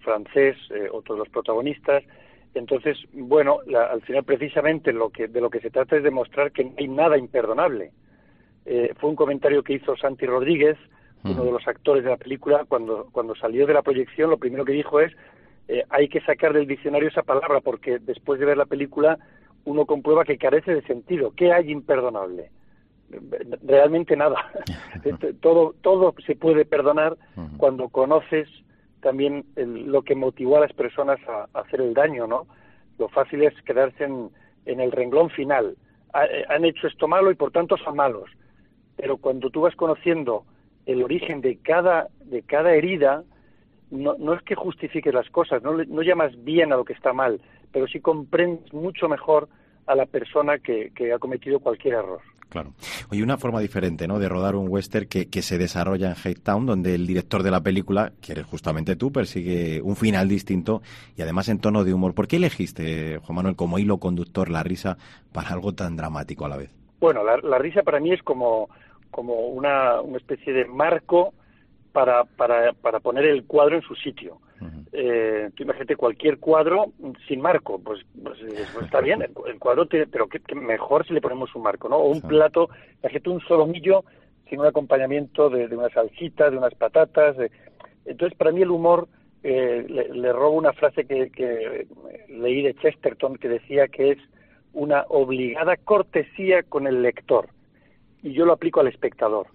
francés, 0.00 0.56
eh, 0.70 0.88
otros 0.90 1.18
los 1.18 1.28
protagonistas. 1.28 2.02
Entonces, 2.54 2.96
bueno, 3.12 3.58
al 3.90 4.00
final 4.02 4.24
precisamente 4.24 4.90
lo 4.90 5.10
que, 5.10 5.28
de 5.28 5.40
lo 5.42 5.50
que 5.50 5.60
se 5.60 5.70
trata 5.70 5.96
es 5.96 6.02
demostrar 6.02 6.50
que 6.50 6.64
no 6.64 6.72
hay 6.78 6.88
nada 6.88 7.18
imperdonable. 7.18 7.92
Eh, 8.64 8.94
fue 8.98 9.10
un 9.10 9.16
comentario 9.16 9.62
que 9.62 9.74
hizo 9.74 9.96
Santi 9.96 10.24
Rodríguez, 10.24 10.78
uno 11.24 11.44
de 11.44 11.52
los 11.52 11.66
actores 11.66 12.04
de 12.04 12.10
la 12.10 12.16
película, 12.16 12.64
cuando, 12.68 13.08
cuando 13.12 13.34
salió 13.34 13.66
de 13.66 13.74
la 13.74 13.82
proyección, 13.82 14.30
lo 14.30 14.38
primero 14.38 14.64
que 14.64 14.72
dijo 14.72 15.00
es, 15.00 15.12
hay 15.88 16.08
que 16.08 16.20
sacar 16.20 16.52
del 16.52 16.66
diccionario 16.66 17.08
esa 17.08 17.22
palabra, 17.22 17.60
porque 17.60 17.98
después 17.98 18.38
de 18.38 18.46
ver 18.46 18.58
la 18.58 18.66
película 18.66 19.18
uno 19.64 19.86
comprueba 19.86 20.24
que 20.24 20.38
carece 20.38 20.74
de 20.74 20.82
sentido. 20.82 21.32
¿Qué 21.34 21.52
hay 21.52 21.70
imperdonable? 21.70 22.50
realmente 23.62 24.16
nada. 24.16 24.50
Todo, 25.40 25.74
todo 25.82 26.14
se 26.26 26.34
puede 26.34 26.64
perdonar 26.64 27.16
cuando 27.58 27.88
conoces 27.88 28.48
también 29.00 29.44
lo 29.54 30.02
que 30.02 30.14
motivó 30.14 30.56
a 30.56 30.60
las 30.60 30.72
personas 30.72 31.20
a, 31.28 31.46
hacer 31.60 31.80
el 31.82 31.92
daño, 31.92 32.26
¿no? 32.26 32.46
Lo 32.98 33.08
fácil 33.08 33.42
es 33.42 33.54
quedarse 33.62 34.04
en, 34.04 34.30
el 34.64 34.90
renglón 34.90 35.28
final. 35.30 35.76
Eh, 36.14 36.44
han 36.48 36.64
hecho 36.64 36.86
esto 36.86 37.06
malo 37.06 37.30
y 37.30 37.34
por 37.34 37.52
tanto 37.52 37.76
son 37.76 37.96
malos. 37.96 38.30
Pero 38.96 39.18
cuando 39.18 39.50
tú 39.50 39.60
vas 39.60 39.76
conociendo 39.76 40.44
el 40.86 41.02
origen 41.02 41.40
de 41.40 41.56
cada, 41.56 42.08
de 42.24 42.42
cada 42.42 42.74
herida, 42.74 43.24
no, 43.90 44.14
no 44.18 44.34
es 44.34 44.42
que 44.42 44.54
justifiques 44.54 45.12
las 45.12 45.28
cosas, 45.30 45.62
no, 45.62 45.72
no 45.72 46.02
llamas 46.02 46.32
bien 46.44 46.72
a 46.72 46.76
lo 46.76 46.84
que 46.84 46.92
está 46.92 47.12
mal, 47.12 47.40
pero 47.72 47.86
sí 47.86 48.00
comprendes 48.00 48.72
mucho 48.72 49.08
mejor 49.08 49.48
a 49.86 49.94
la 49.94 50.06
persona 50.06 50.58
que 50.58 51.12
ha 51.12 51.18
cometido 51.18 51.60
cualquier 51.60 51.94
error. 51.94 52.20
Claro. 52.54 52.72
Oye, 53.10 53.20
una 53.20 53.36
forma 53.36 53.58
diferente, 53.58 54.06
¿no? 54.06 54.20
De 54.20 54.28
rodar 54.28 54.54
un 54.54 54.68
western 54.68 55.06
que, 55.06 55.28
que 55.28 55.42
se 55.42 55.58
desarrolla 55.58 56.10
en 56.10 56.14
Hate 56.16 56.40
Town, 56.40 56.66
donde 56.66 56.94
el 56.94 57.04
director 57.04 57.42
de 57.42 57.50
la 57.50 57.60
película, 57.60 58.12
que 58.22 58.30
eres 58.30 58.46
justamente 58.46 58.94
tú, 58.94 59.10
persigue 59.10 59.82
un 59.82 59.96
final 59.96 60.28
distinto 60.28 60.80
y 61.16 61.22
además 61.22 61.48
en 61.48 61.58
tono 61.58 61.82
de 61.82 61.92
humor. 61.92 62.14
¿Por 62.14 62.28
qué 62.28 62.36
elegiste, 62.36 63.18
Juan 63.18 63.34
Manuel, 63.34 63.56
como 63.56 63.80
hilo 63.80 63.98
conductor 63.98 64.50
la 64.50 64.62
risa 64.62 64.96
para 65.32 65.48
algo 65.48 65.74
tan 65.74 65.96
dramático 65.96 66.44
a 66.44 66.48
la 66.48 66.56
vez? 66.56 66.70
Bueno, 67.00 67.24
la, 67.24 67.38
la 67.38 67.58
risa 67.58 67.82
para 67.82 67.98
mí 67.98 68.12
es 68.12 68.22
como, 68.22 68.68
como 69.14 69.46
una, 69.48 70.00
una 70.00 70.18
especie 70.18 70.52
de 70.52 70.64
marco 70.64 71.32
para, 71.92 72.24
para, 72.24 72.72
para 72.72 72.98
poner 72.98 73.24
el 73.26 73.44
cuadro 73.44 73.76
en 73.76 73.82
su 73.82 73.94
sitio 73.94 74.40
eh, 74.92 75.50
tú 75.54 75.64
imagínate 75.64 75.96
cualquier 75.96 76.38
cuadro 76.38 76.92
sin 77.26 77.40
marco, 77.40 77.80
pues, 77.80 78.00
pues, 78.22 78.38
eh, 78.40 78.64
pues 78.72 78.86
está 78.86 79.00
bien, 79.00 79.22
el, 79.22 79.58
cuadro, 79.58 79.86
pero 79.88 80.28
que, 80.28 80.40
mejor 80.54 81.06
si 81.06 81.12
le 81.12 81.20
ponemos 81.20 81.54
un 81.54 81.62
marco, 81.62 81.88
¿no? 81.88 81.96
O 81.96 82.10
un 82.10 82.20
plato, 82.20 82.68
imagínate 83.02 83.30
un 83.30 83.40
solomillo 83.40 84.04
sin 84.48 84.60
un 84.60 84.66
acompañamiento 84.66 85.50
de, 85.50 85.68
de 85.68 85.76
una 85.76 85.88
salsita, 85.88 86.50
de 86.50 86.58
unas 86.58 86.74
patatas. 86.74 87.36
Entonces, 88.04 88.38
para 88.38 88.52
mí 88.52 88.62
el 88.62 88.70
humor, 88.70 89.08
eh, 89.42 89.84
le, 89.88 90.32
robo 90.32 90.56
una 90.56 90.72
frase 90.72 91.04
que, 91.04 91.30
que 91.30 91.86
leí 92.28 92.62
de 92.62 92.74
Chesterton 92.74 93.36
que 93.36 93.48
decía 93.48 93.88
que 93.88 94.12
es 94.12 94.18
una 94.72 95.04
obligada 95.08 95.76
cortesía 95.76 96.62
con 96.62 96.86
el 96.86 97.02
lector. 97.02 97.48
Y 98.24 98.32
yo 98.32 98.46
lo 98.46 98.54
aplico 98.54 98.80
al 98.80 98.88
espectador. 98.88 99.46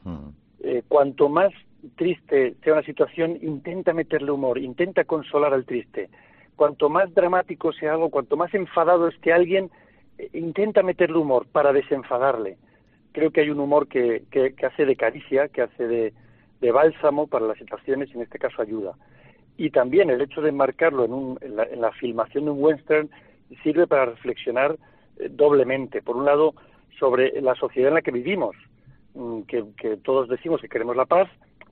Eh, 0.62 0.84
cuanto 0.88 1.28
más 1.28 1.52
triste 1.96 2.56
sea 2.64 2.74
una 2.74 2.84
situación, 2.84 3.38
intenta 3.42 3.94
meterle 3.94 4.32
humor, 4.32 4.60
intenta 4.60 5.04
consolar 5.06 5.54
al 5.54 5.66
triste. 5.66 6.10
Cuanto 6.56 6.88
más 6.88 7.14
dramático 7.14 7.74
sea 7.74 7.94
algo, 7.94 8.12
cuanto 8.12 8.38
más 8.38 8.54
enfadado 8.54 9.08
esté 9.08 9.34
alguien, 9.34 9.72
eh, 10.20 10.30
intenta 10.34 10.84
meterle 10.84 11.18
humor 11.18 11.48
para 11.52 11.74
desenfadarle. 11.74 12.58
Creo 13.12 13.32
que 13.32 13.42
hay 13.42 13.50
un 13.50 13.60
humor 13.60 13.88
que, 13.88 14.24
que, 14.30 14.54
hace 14.64 14.86
de 14.86 14.96
caricia, 14.96 15.48
que 15.48 15.64
hace 15.64 15.88
de, 15.88 16.14
de, 16.62 16.72
bálsamo 16.72 17.26
para 17.26 17.48
las 17.48 17.58
situaciones 17.58 18.14
en 18.14 18.22
este 18.22 18.38
caso 18.38 18.62
ayuda. 18.62 18.94
Y 19.58 19.72
también 19.72 20.12
el 20.12 20.22
hecho 20.22 20.42
de 20.42 20.52
marcarlo 20.52 21.06
en, 21.06 21.14
un, 21.14 21.40
en, 21.42 21.56
la, 21.56 21.92
filmación 21.94 22.46
de 22.46 22.52
un 22.52 22.64
western 22.64 23.10
sirve 23.64 23.88
para 23.88 24.06
reflexionar 24.06 24.78
eh, 25.18 25.28
doblemente. 25.32 26.04
Por 26.04 26.18
un 26.18 26.26
lado, 26.26 26.54
sobre 26.98 27.42
la 27.42 27.56
sociedad 27.56 27.90
en 27.90 27.96
la 27.96 28.02
que 28.02 28.12
vivimos, 28.12 28.56
mm, 29.14 29.42
que, 29.42 29.64
que 29.78 29.98
todos 29.98 30.30
decimos 30.30 30.62
que 30.62 30.70
queremos 30.70 30.96
la 30.96 31.06
paz, 31.06 31.30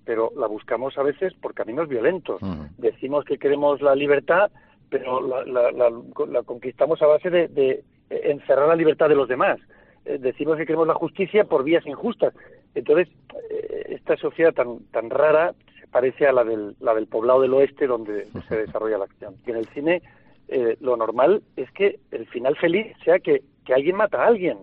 pero 0.08 0.32
la 0.38 0.48
buscamos 0.48 0.98
a 0.98 1.04
veces 1.04 1.34
por 1.34 1.54
caminos 1.54 1.90
violentos. 1.90 2.40
Decimos 2.78 3.26
que 3.26 3.38
queremos 3.38 3.82
la 3.82 3.94
libertad, 3.94 4.50
pero 4.90 5.20
la, 5.22 6.42
conquistamos 6.44 7.02
a 7.02 7.08
base 7.08 7.30
de, 7.30 7.84
encerrar 8.10 8.70
la 8.70 8.76
libertad 8.76 9.10
de 9.10 9.16
los 9.16 9.28
demás. 9.28 9.60
Eh, 10.06 10.18
decimos 10.18 10.56
que 10.56 10.66
queremos 10.66 10.88
la 10.88 10.94
justicia 10.94 11.44
por 11.44 11.66
vías 11.66 11.86
injustas. 11.86 12.34
Entonces, 12.74 13.10
eh, 13.50 13.88
esta 13.90 14.16
sociedad 14.16 14.54
tan, 14.54 14.80
tan 14.92 15.10
rara 15.10 15.54
se 15.78 15.88
parece 15.88 16.26
a 16.26 16.32
la 16.32 16.46
del, 16.46 16.78
la 16.80 16.94
del 16.96 17.08
poblado 17.08 17.42
del 17.42 17.54
oeste 17.54 17.86
donde 17.86 18.28
se 18.48 18.56
desarrolla 18.66 19.00
la 19.00 19.06
acción. 19.06 19.36
Y 19.46 19.52
en 19.52 19.58
el 19.58 19.68
cine 19.68 20.02
eh, 20.48 20.78
lo 20.80 20.96
normal 20.96 21.44
es 21.58 21.70
que 21.72 22.00
el 22.12 22.26
final 22.28 22.56
feliz 22.56 22.96
sea 23.04 23.20
que, 23.20 23.42
alguien 23.68 23.98
mata 23.98 24.24
a 24.24 24.28
alguien 24.28 24.58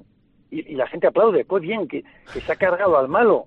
y, 0.60 0.74
la 0.74 0.86
gente 0.86 1.06
aplaude, 1.06 1.44
pues 1.44 1.62
bien, 1.62 1.88
que, 1.88 2.04
que 2.32 2.40
se 2.40 2.52
ha 2.52 2.56
cargado 2.56 2.98
al 2.98 3.08
malo. 3.08 3.44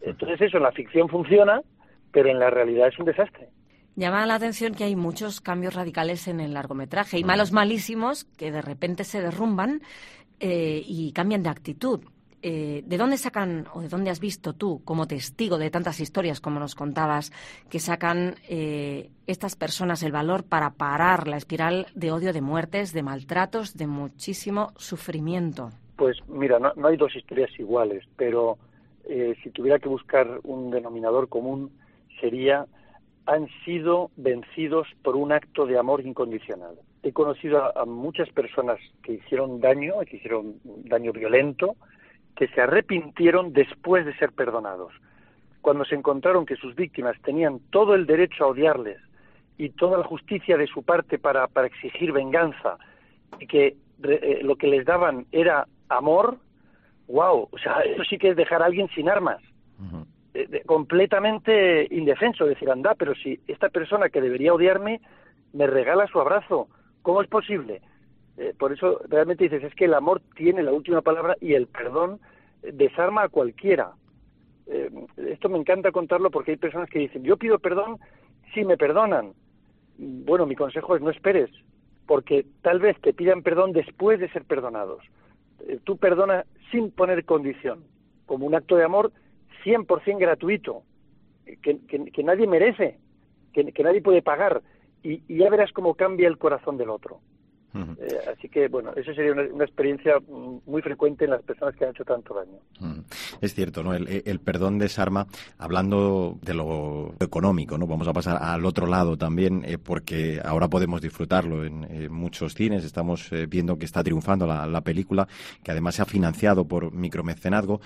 Entonces 0.00 0.40
eso 0.40 0.58
en 0.58 0.62
la 0.64 0.72
ficción 0.72 1.08
funciona, 1.08 1.62
pero 2.12 2.28
en 2.28 2.38
la 2.38 2.50
realidad 2.50 2.88
es 2.88 2.98
un 2.98 3.06
desastre. 3.06 3.48
Llama 3.96 4.26
la 4.26 4.34
atención 4.34 4.74
que 4.74 4.84
hay 4.84 4.96
muchos 4.96 5.40
cambios 5.40 5.74
radicales 5.74 6.26
en 6.26 6.40
el 6.40 6.54
largometraje 6.54 7.18
y 7.18 7.24
malos 7.24 7.52
malísimos 7.52 8.24
que 8.24 8.50
de 8.50 8.60
repente 8.60 9.04
se 9.04 9.20
derrumban 9.20 9.82
eh, 10.40 10.82
y 10.84 11.12
cambian 11.12 11.44
de 11.44 11.48
actitud. 11.48 12.00
Eh, 12.42 12.82
¿De 12.84 12.98
dónde 12.98 13.16
sacan 13.16 13.66
o 13.72 13.80
de 13.80 13.88
dónde 13.88 14.10
has 14.10 14.20
visto 14.20 14.52
tú, 14.52 14.82
como 14.84 15.06
testigo 15.06 15.56
de 15.56 15.70
tantas 15.70 16.00
historias 16.00 16.40
como 16.40 16.60
nos 16.60 16.74
contabas, 16.74 17.32
que 17.70 17.78
sacan 17.78 18.34
eh, 18.48 19.10
estas 19.26 19.56
personas 19.56 20.02
el 20.02 20.12
valor 20.12 20.44
para 20.44 20.74
parar 20.74 21.26
la 21.26 21.38
espiral 21.38 21.86
de 21.94 22.10
odio, 22.10 22.34
de 22.34 22.42
muertes, 22.42 22.92
de 22.92 23.02
maltratos, 23.02 23.76
de 23.76 23.86
muchísimo 23.86 24.72
sufrimiento? 24.76 25.70
Pues 25.96 26.18
mira, 26.28 26.58
no 26.58 26.88
hay 26.88 26.96
dos 26.96 27.14
historias 27.14 27.50
iguales, 27.58 28.04
pero 28.16 28.58
eh, 29.04 29.36
si 29.42 29.50
tuviera 29.50 29.78
que 29.78 29.88
buscar 29.88 30.40
un 30.42 30.70
denominador 30.70 31.28
común, 31.28 31.70
sería 32.20 32.66
han 33.26 33.48
sido 33.64 34.10
vencidos 34.16 34.86
por 35.02 35.16
un 35.16 35.32
acto 35.32 35.66
de 35.66 35.78
amor 35.78 36.02
incondicional. 36.04 36.74
He 37.02 37.12
conocido 37.12 37.76
a, 37.78 37.84
muchas 37.86 38.28
personas 38.30 38.78
que 39.02 39.14
hicieron 39.14 39.60
daño, 39.60 39.94
que 40.08 40.16
hicieron 40.16 40.56
daño 40.64 41.12
violento, 41.12 41.76
que 42.36 42.48
se 42.48 42.60
arrepintieron 42.60 43.52
después 43.52 44.04
de 44.04 44.14
ser 44.16 44.32
perdonados. 44.32 44.92
Cuando 45.62 45.84
se 45.84 45.94
encontraron 45.94 46.44
que 46.44 46.56
sus 46.56 46.74
víctimas 46.74 47.16
tenían 47.22 47.60
todo 47.70 47.94
el 47.94 48.04
derecho 48.04 48.44
a 48.44 48.48
odiarles 48.48 48.98
y 49.56 49.70
toda 49.70 49.98
la 49.98 50.04
justicia 50.04 50.58
de 50.58 50.66
su 50.66 50.82
parte 50.82 51.18
para, 51.18 51.46
para 51.46 51.66
exigir 51.66 52.12
venganza 52.12 52.76
y 53.38 53.46
que 53.46 53.76
eh, 54.02 54.40
lo 54.42 54.56
que 54.56 54.66
les 54.66 54.84
daban 54.84 55.26
era 55.32 55.66
amor, 55.96 56.38
wow, 57.08 57.48
o 57.50 57.58
sea, 57.58 57.80
eso 57.80 58.02
sí 58.04 58.18
que 58.18 58.30
es 58.30 58.36
dejar 58.36 58.62
a 58.62 58.66
alguien 58.66 58.88
sin 58.94 59.08
armas, 59.08 59.40
completamente 60.66 61.86
indefenso, 61.94 62.44
decir, 62.44 62.68
anda, 62.68 62.94
pero 62.94 63.14
si 63.14 63.38
esta 63.46 63.68
persona 63.68 64.08
que 64.08 64.20
debería 64.20 64.52
odiarme 64.52 65.00
me 65.52 65.66
regala 65.66 66.08
su 66.08 66.20
abrazo, 66.20 66.68
¿cómo 67.02 67.22
es 67.22 67.28
posible? 67.28 67.80
Eh, 68.36 68.52
por 68.58 68.72
eso 68.72 69.00
realmente 69.08 69.44
dices, 69.44 69.62
es 69.62 69.74
que 69.74 69.84
el 69.84 69.94
amor 69.94 70.20
tiene 70.34 70.62
la 70.62 70.72
última 70.72 71.02
palabra 71.02 71.36
y 71.40 71.54
el 71.54 71.68
perdón 71.68 72.18
desarma 72.62 73.22
a 73.22 73.28
cualquiera. 73.28 73.92
eh, 74.66 74.90
esto 75.16 75.48
me 75.48 75.58
encanta 75.58 75.92
contarlo 75.92 76.30
porque 76.30 76.52
hay 76.52 76.56
personas 76.56 76.88
que 76.90 76.98
dicen, 76.98 77.22
yo 77.22 77.36
pido 77.36 77.58
perdón 77.58 77.98
si 78.54 78.64
me 78.64 78.76
perdonan. 78.76 79.32
Bueno, 79.98 80.46
mi 80.46 80.56
consejo 80.56 80.96
es 80.96 81.02
no 81.02 81.10
esperes, 81.10 81.50
porque 82.06 82.44
tal 82.62 82.80
vez 82.80 83.00
te 83.00 83.12
pidan 83.12 83.42
perdón 83.42 83.72
después 83.72 84.18
de 84.18 84.30
ser 84.30 84.44
perdonados. 84.44 85.04
Eh, 85.60 85.78
tú 85.84 85.96
perdona 85.96 86.44
sin 86.70 86.90
poner 86.90 87.24
condición, 87.24 87.84
como 88.26 88.46
un 88.46 88.54
acto 88.54 88.76
de 88.76 88.84
amor 88.84 89.12
100% 89.64 90.18
gratuito, 90.18 90.82
que, 91.62 91.78
que, 91.86 92.22
nadie 92.22 92.46
merece, 92.46 92.98
que, 93.52 93.72
que, 93.72 93.82
nadie 93.82 94.02
puede 94.02 94.22
pagar, 94.22 94.62
y, 95.02 95.22
y 95.28 95.38
ya 95.38 95.50
verás 95.50 95.72
cómo 95.72 95.94
cambia 95.94 96.28
el 96.28 96.38
corazón 96.38 96.76
del 96.76 96.90
otro. 96.90 97.20
Eh, 97.74 98.18
así 98.32 98.48
que, 98.48 98.68
bueno, 98.68 98.92
eso 98.94 99.12
sería 99.14 99.32
una, 99.32 99.64
experiencia 99.64 100.14
muy 100.28 100.80
frecuente 100.80 101.24
en 101.24 101.32
las 101.32 101.42
personas 101.42 101.74
que 101.74 101.84
han 101.84 101.90
hecho 101.90 102.04
tanto 102.04 102.34
daño. 102.34 103.02
Es 103.40 103.54
cierto, 103.54 103.82
¿no? 103.82 103.94
El, 103.94 104.40
perdón 104.40 104.78
desarma, 104.78 105.26
hablando 105.58 106.38
de 106.42 106.54
lo 106.54 107.14
económico, 107.18 107.76
¿no? 107.76 107.86
Vamos 107.86 108.06
a 108.06 108.12
pasar 108.12 108.40
al 108.40 108.64
otro 108.64 108.86
lado 108.86 109.16
también, 109.16 109.64
eh, 109.64 109.78
porque 109.78 110.40
ahora 110.44 110.68
podemos 110.68 111.00
disfrutarlo 111.00 111.64
en, 111.64 111.84
muchos 112.12 112.54
cines. 112.54 112.84
Estamos 112.84 113.32
eh, 113.32 113.46
viendo 113.46 113.76
que 113.76 113.84
está 113.84 114.02
triunfando 114.02 114.46
la, 114.46 114.80
película, 114.82 115.26
que 115.62 115.70
además 115.70 115.94
se 115.94 116.02
ha 116.02 116.04
financiado 116.04 116.66
por 116.66 116.92
micromecenazgo, 116.92 117.80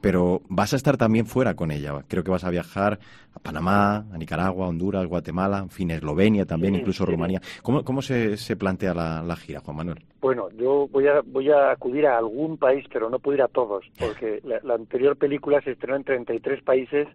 pero 0.00 0.42
vas 0.48 0.72
a 0.72 0.76
estar 0.76 0.96
también 0.96 1.26
fuera 1.26 1.54
con 1.54 1.70
ella. 1.70 2.04
Creo 2.08 2.24
que 2.24 2.30
vas 2.30 2.44
a 2.44 2.50
viajar 2.50 2.98
a 3.34 3.38
Panamá, 3.38 4.04
a 4.12 4.18
Nicaragua, 4.18 4.68
Honduras, 4.68 5.06
Guatemala, 5.06 5.58
en 5.58 5.70
fin, 5.70 5.90
Eslovenia 5.90 6.44
también, 6.44 6.74
incluso 6.74 7.06
Rumanía. 7.06 7.40
¿Cómo, 7.62 7.84
cómo 7.84 8.02
se, 8.02 8.36
se 8.36 8.56
plantea 8.56 8.94
la, 8.94 9.13
la, 9.22 9.36
gira, 9.36 9.60
Juan 9.60 9.76
Manuel? 9.76 10.04
Bueno, 10.20 10.48
yo 10.50 10.88
voy 10.88 11.06
a, 11.08 11.20
voy 11.24 11.50
a 11.50 11.70
acudir 11.70 12.06
a 12.06 12.18
algún 12.18 12.56
país, 12.58 12.84
pero 12.92 13.10
no 13.10 13.18
puedo 13.18 13.36
ir 13.36 13.42
a 13.42 13.48
todos, 13.48 13.84
porque 13.98 14.40
la, 14.44 14.74
anterior 14.74 15.16
película 15.16 15.60
se 15.62 15.72
estrenó 15.72 15.96
en 15.96 16.04
33 16.04 16.62
países. 16.62 17.08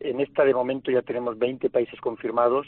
En 0.00 0.20
esta, 0.20 0.44
de 0.44 0.54
momento, 0.54 0.90
ya 0.90 1.02
tenemos 1.02 1.38
20 1.38 1.70
países 1.70 2.00
confirmados. 2.00 2.66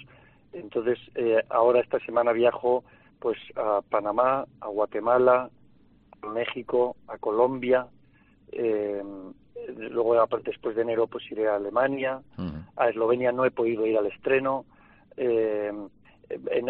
Entonces, 0.53 0.99
eh, 1.15 1.43
ahora 1.51 1.81
esta 1.81 1.99
semana 2.01 2.33
viajo 2.33 2.85
pues 3.19 3.39
a 3.57 3.81
Panamá, 3.89 4.47
a 4.61 4.69
Guatemala, 4.69 5.51
a 6.23 6.27
México, 6.29 6.97
a 7.07 7.19
Colombia. 7.19 7.87
Eh, 8.53 9.03
luego, 9.77 10.15
después 10.45 10.77
de 10.77 10.83
enero, 10.83 11.07
pues 11.07 11.31
iré 11.31 11.49
a 11.49 11.57
Alemania. 11.57 12.21
A 12.77 12.89
Eslovenia 12.89 13.33
no 13.33 13.45
he 13.45 13.51
podido 13.51 13.87
ir 13.87 13.99
al 13.99 14.07
estreno. 14.07 14.65
Eh, 15.17 15.73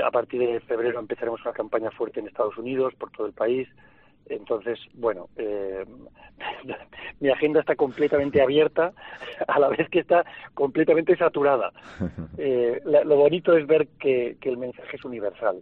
a 0.05 0.11
partir 0.11 0.41
de 0.41 0.61
febrero 0.61 1.01
empezaremos 1.01 1.41
una 1.45 1.53
campaña 1.53 1.91
fuerte 1.91 2.21
en 2.21 2.29
Estados 2.29 2.57
Unidos, 2.57 2.95
por 2.95 3.11
todo 3.11 3.27
el 3.27 3.33
país. 3.33 3.69
Entonces, 4.27 4.79
bueno, 4.95 5.29
eh, 5.37 5.85
mi 7.21 7.31
agenda 7.31 7.61
está 7.61 7.75
completamente 7.75 8.43
abierta, 8.43 8.93
a 9.47 9.59
la 9.59 9.69
vez 9.69 9.89
que 9.89 10.01
está 10.01 10.25
completamente 10.55 11.17
saturada. 11.17 11.73
Eh, 12.41 12.81
lo 12.85 13.17
bonito 13.17 13.57
es 13.57 13.67
ver 13.67 13.89
que, 13.99 14.37
que, 14.41 14.49
el 14.49 14.59
mensaje 14.59 14.97
es 14.97 15.05
universal, 15.05 15.61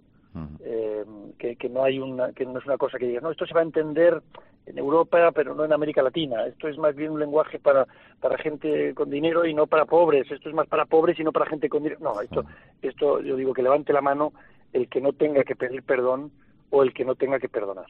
eh, 0.61 1.05
que, 1.39 1.57
que, 1.57 1.69
no 1.69 1.85
hay 1.85 1.99
una, 1.99 2.33
que 2.33 2.45
no 2.45 2.59
es 2.59 2.67
una 2.67 2.77
cosa 2.77 2.99
que 2.99 3.07
digas, 3.07 3.23
no, 3.23 3.31
esto 3.31 3.47
se 3.47 3.55
va 3.55 3.61
a 3.61 3.65
entender 3.65 4.23
en 4.67 4.79
Europa, 4.79 5.31
pero 5.33 5.55
no 5.55 5.65
en 5.65 5.73
América 5.73 6.03
Latina. 6.03 6.47
Esto 6.47 6.69
es 6.69 6.77
más 6.77 6.95
bien 6.95 7.13
un 7.13 7.21
lenguaje 7.21 7.59
para, 7.59 7.87
para 8.21 8.37
gente 8.37 8.95
con 8.95 9.11
dinero 9.11 9.47
y 9.47 9.55
no 9.55 9.67
para 9.67 9.85
pobres. 9.85 10.31
Esto 10.31 10.49
es 10.49 10.55
más 10.55 10.67
para 10.67 10.87
pobres 10.87 11.19
y 11.19 11.25
no 11.25 11.33
para 11.33 11.47
gente 11.47 11.69
con 11.69 11.83
dinero. 11.83 12.01
No, 12.03 12.21
esto, 12.21 12.45
esto 12.83 13.21
yo 13.21 13.37
digo 13.37 13.55
que 13.55 13.63
levante 13.63 13.93
la 13.93 14.01
mano 14.01 14.33
el 14.73 14.89
que 14.89 15.01
no 15.01 15.13
tenga 15.13 15.45
que 15.45 15.57
pedir 15.57 15.83
perdón 15.83 16.33
o 16.71 16.83
el 16.83 16.93
que 16.93 17.05
no 17.05 17.15
tenga 17.15 17.39
que 17.39 17.49
perdonar. 17.49 17.87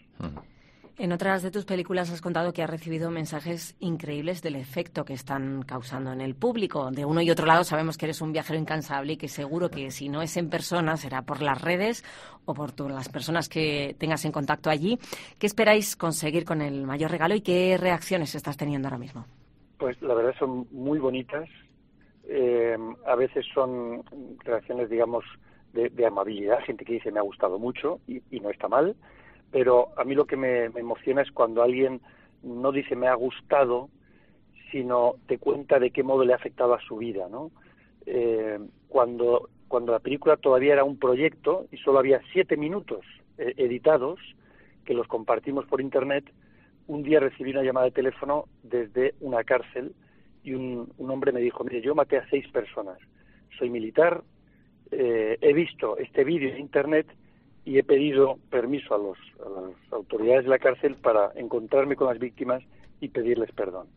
En 0.98 1.12
otras 1.12 1.42
de 1.42 1.50
tus 1.50 1.66
películas 1.66 2.10
has 2.10 2.22
contado 2.22 2.54
que 2.54 2.62
has 2.62 2.70
recibido 2.70 3.10
mensajes 3.10 3.76
increíbles 3.80 4.40
del 4.40 4.56
efecto 4.56 5.04
que 5.04 5.12
están 5.12 5.60
causando 5.62 6.10
en 6.10 6.22
el 6.22 6.34
público. 6.34 6.90
De 6.90 7.04
uno 7.04 7.20
y 7.20 7.30
otro 7.30 7.44
lado 7.44 7.64
sabemos 7.64 7.98
que 7.98 8.06
eres 8.06 8.22
un 8.22 8.32
viajero 8.32 8.58
incansable 8.58 9.12
y 9.12 9.16
que 9.18 9.28
seguro 9.28 9.68
que 9.68 9.90
si 9.90 10.08
no 10.08 10.22
es 10.22 10.38
en 10.38 10.48
persona 10.48 10.96
será 10.96 11.20
por 11.20 11.42
las 11.42 11.60
redes 11.60 12.02
o 12.46 12.54
por 12.54 12.72
las 12.90 13.10
personas 13.10 13.50
que 13.50 13.94
tengas 13.98 14.24
en 14.24 14.32
contacto 14.32 14.70
allí. 14.70 14.98
¿Qué 15.38 15.46
esperáis 15.46 15.96
conseguir 15.96 16.46
con 16.46 16.62
el 16.62 16.86
mayor 16.86 17.10
regalo 17.10 17.34
y 17.34 17.42
qué 17.42 17.76
reacciones 17.78 18.34
estás 18.34 18.56
teniendo 18.56 18.88
ahora 18.88 18.98
mismo? 18.98 19.26
Pues 19.76 20.00
la 20.00 20.14
verdad 20.14 20.34
son 20.38 20.66
muy 20.70 20.98
bonitas. 20.98 21.46
Eh, 22.24 22.74
a 23.06 23.14
veces 23.16 23.44
son 23.52 24.02
reacciones, 24.46 24.88
digamos, 24.88 25.26
de, 25.74 26.06
amabilidad, 26.06 26.60
gente 26.60 26.86
que 26.86 26.94
dice 26.94 27.12
me 27.12 27.18
ha 27.18 27.22
gustado 27.22 27.58
mucho 27.58 28.00
y 28.06 28.40
no 28.40 28.48
está 28.48 28.66
mal 28.66 28.96
pero 29.50 29.88
a 29.96 30.04
mí 30.04 30.14
lo 30.14 30.26
que 30.26 30.36
me, 30.36 30.64
emociona 30.64 31.22
es 31.22 31.30
cuando 31.30 31.62
alguien 31.62 32.00
no 32.42 32.72
dice 32.72 32.96
me 32.96 33.08
ha 33.08 33.14
gustado, 33.14 33.88
sino 34.70 35.14
te 35.26 35.38
cuenta 35.38 35.78
de 35.78 35.90
qué 35.90 36.02
modo 36.02 36.24
le 36.24 36.32
ha 36.32 36.36
afectado 36.36 36.74
a 36.74 36.80
su 36.80 36.96
vida, 36.96 37.28
¿no? 37.30 37.50
Eh, 38.04 38.58
cuando, 38.88 39.48
cuando 39.68 39.92
la 39.92 39.98
película 39.98 40.36
todavía 40.36 40.74
era 40.74 40.84
un 40.84 40.98
proyecto 40.98 41.66
y 41.72 41.76
solo 41.78 41.98
había 41.98 42.20
siete 42.32 42.56
minutos 42.56 43.04
eh, 43.38 43.54
editados, 43.56 44.18
que 44.84 44.94
los 44.94 45.08
compartimos 45.08 45.66
por 45.66 45.80
internet, 45.80 46.24
un 46.86 47.02
día 47.02 47.18
recibí 47.20 47.50
una 47.50 47.62
llamada 47.62 47.86
de 47.86 47.92
teléfono 47.92 48.44
desde 48.62 49.14
una 49.20 49.42
cárcel 49.42 49.94
y 50.44 50.54
un, 50.54 50.92
un 50.98 51.10
hombre 51.10 51.32
me 51.32 51.40
dijo, 51.40 51.64
mire, 51.64 51.80
yo 51.80 51.94
maté 51.94 52.18
a 52.18 52.28
seis 52.28 52.46
personas, 52.48 52.98
soy 53.58 53.70
militar, 53.70 54.22
eh, 54.90 55.38
he 55.40 55.52
visto 55.52 55.96
este 55.98 56.22
vídeo 56.24 56.50
en 56.50 56.60
internet 56.60 57.06
y 57.66 57.78
he 57.78 57.84
pedido 57.84 58.38
permiso 58.48 58.94
a, 58.94 58.98
los, 58.98 59.18
a 59.44 59.60
las 59.60 59.92
autoridades 59.92 60.44
de 60.44 60.50
la 60.50 60.58
cárcel 60.58 60.94
para 60.94 61.32
encontrarme 61.34 61.96
con 61.96 62.06
las 62.06 62.18
víctimas 62.18 62.62
y 63.00 63.08
pedirles 63.08 63.50
perdón. 63.52 63.88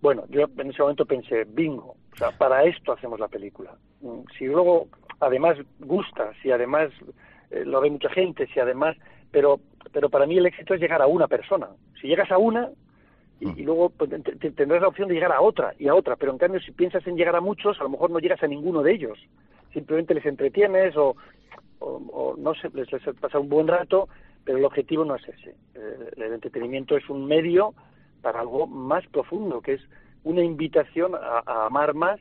Bueno, 0.00 0.24
yo 0.30 0.46
en 0.58 0.70
ese 0.70 0.82
momento 0.82 1.04
pensé, 1.04 1.44
bingo, 1.44 1.94
o 2.12 2.16
sea, 2.16 2.30
para 2.30 2.64
esto 2.64 2.92
hacemos 2.92 3.20
la 3.20 3.28
película. 3.28 3.76
Mm, 4.00 4.20
si 4.38 4.46
luego 4.46 4.88
además 5.20 5.58
gusta, 5.78 6.32
si 6.42 6.50
además 6.50 6.90
eh, 7.50 7.64
lo 7.66 7.82
ve 7.82 7.90
mucha 7.90 8.08
gente, 8.08 8.46
si 8.46 8.60
además, 8.60 8.96
pero, 9.30 9.60
pero 9.92 10.08
para 10.08 10.26
mí 10.26 10.38
el 10.38 10.46
éxito 10.46 10.72
es 10.72 10.80
llegar 10.80 11.02
a 11.02 11.06
una 11.06 11.28
persona. 11.28 11.68
Si 12.00 12.08
llegas 12.08 12.30
a 12.30 12.38
una 12.38 12.70
y, 13.40 13.46
mm. 13.46 13.64
luego 13.64 13.90
pues, 13.90 14.10
tendrás 14.54 14.80
la 14.80 14.88
opción 14.88 15.08
de 15.08 15.14
llegar 15.14 15.32
a 15.32 15.42
otra 15.42 15.74
y 15.78 15.88
a 15.88 15.94
otra, 15.94 16.16
pero 16.16 16.32
en 16.32 16.38
cambio 16.38 16.60
si 16.60 16.72
piensas 16.72 17.06
en 17.06 17.16
llegar 17.16 17.36
a 17.36 17.42
muchos, 17.42 17.78
a 17.78 17.82
lo 17.82 17.90
mejor 17.90 18.10
no 18.10 18.20
llegas 18.20 18.42
a 18.42 18.46
ninguno 18.46 18.82
de 18.82 18.94
ellos. 18.94 19.18
Simplemente 19.72 20.14
les 20.14 20.26
entretienes 20.26 20.96
o, 20.96 21.16
o, 21.80 22.34
no 22.38 22.54
sé, 22.54 22.70
les, 22.74 22.88
pasa 23.20 23.38
un 23.38 23.48
buen 23.48 23.68
rato, 23.68 24.08
pero 24.44 24.58
el 24.58 24.64
objetivo 24.64 25.04
no 25.04 25.16
es 25.16 25.28
ese. 25.28 25.54
Eh, 25.74 26.10
el 26.16 26.32
entretenimiento 26.32 26.96
es 26.96 27.08
un 27.08 27.26
medio 27.26 27.74
para 28.22 28.40
algo 28.40 28.66
más 28.66 29.06
profundo, 29.08 29.60
que 29.60 29.74
es 29.74 29.82
una 30.24 30.42
invitación 30.42 31.12
a, 31.14 31.66
amar 31.66 31.94
más 31.94 32.18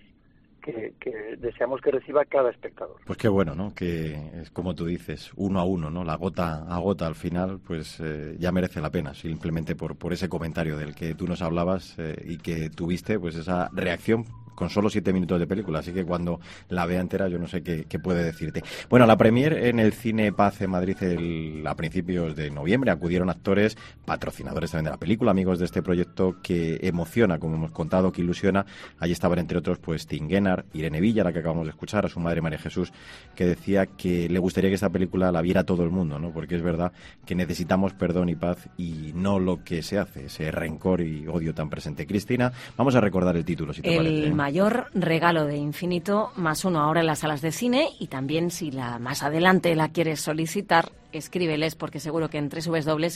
que, 0.61 0.93
deseamos 1.37 1.79
que 1.81 1.91
reciba 1.91 2.25
cada 2.25 2.49
espectador. 2.49 2.95
Pues 3.05 3.17
qué 3.17 3.27
bueno, 3.27 3.53
¿no? 3.53 3.73
Que 3.75 4.15
es 4.41 4.49
como 4.49 4.73
tú 4.73 4.85
dices, 4.85 5.31
uno 5.35 5.59
a 5.59 5.63
uno, 5.63 5.91
¿no? 5.91 6.03
La 6.03 6.15
gota 6.15 6.65
a 6.67 6.79
gota 6.79 7.05
al 7.05 7.13
final, 7.13 7.59
pues 7.65 7.99
eh, 7.99 8.35
ya 8.39 8.51
merece 8.51 8.81
la 8.81 8.89
pena, 8.89 9.13
simplemente 9.13 9.75
por, 9.75 9.95
por 9.95 10.11
ese 10.11 10.27
comentario 10.27 10.75
del 10.77 10.95
que 10.95 11.13
tú 11.13 11.27
nos 11.27 11.43
hablabas 11.43 11.97
eh, 11.99 12.15
y 12.25 12.37
que 12.37 12.71
tuviste, 12.71 13.19
pues 13.19 13.35
esa 13.35 13.69
reacción 13.73 14.25
con 14.55 14.69
solo 14.69 14.89
siete 14.89 15.13
minutos 15.13 15.39
de 15.39 15.47
película, 15.47 15.79
así 15.79 15.91
que 15.91 16.03
cuando 16.03 16.39
la 16.69 16.85
vea 16.85 17.01
entera 17.01 17.27
yo 17.27 17.37
no 17.37 17.47
sé 17.47 17.61
qué, 17.61 17.99
puede 17.99 18.23
decirte. 18.23 18.63
Bueno, 18.89 19.05
la 19.05 19.17
premier 19.17 19.53
en 19.53 19.79
el 19.79 19.93
Cine 19.93 20.31
Paz 20.31 20.61
en 20.61 20.69
Madrid 20.69 20.97
el, 21.01 21.63
a 21.65 21.75
principios 21.75 22.35
de 22.35 22.51
noviembre 22.51 22.91
acudieron 22.91 23.29
actores, 23.29 23.77
patrocinadores 24.05 24.71
también 24.71 24.85
de 24.85 24.91
la 24.91 24.97
película, 24.97 25.31
amigos 25.31 25.59
de 25.59 25.65
este 25.65 25.81
proyecto 25.81 26.37
que 26.43 26.79
emociona, 26.81 27.39
como 27.39 27.55
hemos 27.55 27.71
contado, 27.71 28.11
que 28.11 28.21
ilusiona. 28.21 28.65
Allí 28.99 29.13
estaban 29.13 29.39
entre 29.39 29.57
otros 29.57 29.79
pues 29.79 30.07
Tim 30.07 30.27
Irene 30.73 31.01
Villa, 31.01 31.23
la 31.23 31.33
que 31.33 31.39
acabamos 31.39 31.65
de 31.65 31.71
escuchar, 31.71 32.05
a 32.05 32.09
su 32.09 32.19
madre 32.19 32.41
María 32.41 32.59
Jesús, 32.59 32.91
que 33.35 33.45
decía 33.45 33.85
que 33.85 34.27
le 34.29 34.39
gustaría 34.39 34.69
que 34.69 34.75
esta 34.75 34.89
película 34.89 35.31
la 35.31 35.41
viera 35.41 35.63
todo 35.63 35.83
el 35.83 35.89
mundo, 35.89 36.19
¿no? 36.19 36.31
Porque 36.31 36.55
es 36.55 36.61
verdad 36.61 36.91
que 37.25 37.35
necesitamos 37.35 37.93
perdón 37.93 38.29
y 38.29 38.35
paz 38.35 38.69
y 38.77 39.11
no 39.15 39.39
lo 39.39 39.63
que 39.63 39.81
se 39.81 39.97
hace, 39.97 40.25
ese 40.25 40.51
rencor 40.51 41.01
y 41.01 41.27
odio 41.27 41.53
tan 41.53 41.69
presente. 41.69 42.05
Cristina, 42.05 42.51
vamos 42.77 42.95
a 42.95 43.01
recordar 43.01 43.35
el 43.35 43.45
título, 43.45 43.73
si 43.73 43.81
te 43.81 43.95
parece. 43.95 44.27
¿eh? 44.27 44.33
Mayor 44.45 44.91
regalo 44.93 45.45
de 45.45 45.57
infinito, 45.57 46.31
más 46.35 46.65
uno 46.65 46.79
ahora 46.79 46.99
en 46.99 47.07
las 47.07 47.17
salas 47.17 47.41
de 47.41 47.51
cine 47.51 47.89
y 47.99 48.05
también 48.05 48.51
si 48.51 48.69
la 48.69 48.99
más 48.99 49.23
adelante 49.23 49.73
la 49.73 49.89
quieres 49.89 50.21
solicitar, 50.21 50.91
escríbeles 51.17 51.75
porque 51.75 51.99
seguro 51.99 52.29
que 52.29 52.37
en 52.37 52.49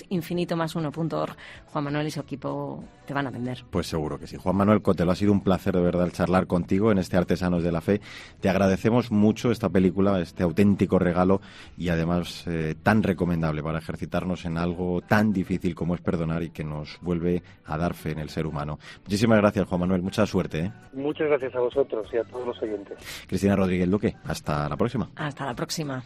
infinito 0.10 0.56
más 0.56 0.76
uno.org 0.76 1.36
Juan 1.68 1.84
Manuel 1.84 2.08
y 2.08 2.12
su 2.12 2.20
equipo 2.20 2.84
te 3.06 3.14
van 3.14 3.26
a 3.26 3.30
atender. 3.30 3.64
Pues 3.70 3.88
seguro 3.88 4.20
que 4.20 4.28
sí. 4.28 4.38
Juan 4.38 4.56
Manuel 4.56 4.82
Cotelo, 4.82 5.12
ha 5.12 5.16
sido 5.16 5.32
un 5.32 5.42
placer 5.42 5.74
de 5.76 5.82
verdad 5.82 6.10
charlar 6.12 6.48
contigo 6.48 6.92
en 6.92 6.98
este 6.98 7.18
Artesanos 7.18 7.64
de 7.64 7.72
la 7.72 7.82
Fe. 7.82 8.02
Te 8.40 8.50
agradecemos 8.50 9.12
mucho 9.12 9.52
esta 9.52 9.70
película, 9.70 10.20
este 10.20 10.44
auténtico 10.44 11.00
regalo 11.00 11.42
y 11.78 11.90
además 11.90 12.46
eh, 12.48 12.76
tan 12.82 13.04
recomendable 13.04 13.64
para 13.64 13.80
ejercitarnos 13.80 14.46
en 14.46 14.58
algo 14.58 15.02
tan 15.02 15.34
difícil 15.34 15.76
como 15.76 15.96
es 15.96 16.02
perdonar 16.02 16.44
y 16.44 16.50
que 16.52 16.64
nos 16.64 17.00
vuelve 17.02 17.42
a 17.66 17.78
dar 17.78 17.94
fe 17.94 18.12
en 18.12 18.20
el 18.20 18.30
ser 18.30 18.46
humano. 18.46 18.80
Muchísimas 19.04 19.40
gracias, 19.40 19.68
Juan 19.68 19.82
Manuel. 19.82 20.02
Mucha 20.02 20.26
suerte. 20.26 20.60
¿eh? 20.60 20.72
Muchas 20.94 21.28
gracias 21.28 21.56
a 21.56 21.60
vosotros 21.60 22.08
y 22.14 22.18
a 22.18 22.24
todos 22.24 22.46
los 22.46 22.62
oyentes. 22.62 22.98
Cristina 23.28 23.56
Rodríguez 23.56 23.90
Duque, 23.90 24.16
hasta 24.26 24.70
la 24.70 24.78
próxima. 24.78 25.10
Hasta 25.16 25.46
la 25.46 25.56
próxima. 25.56 26.04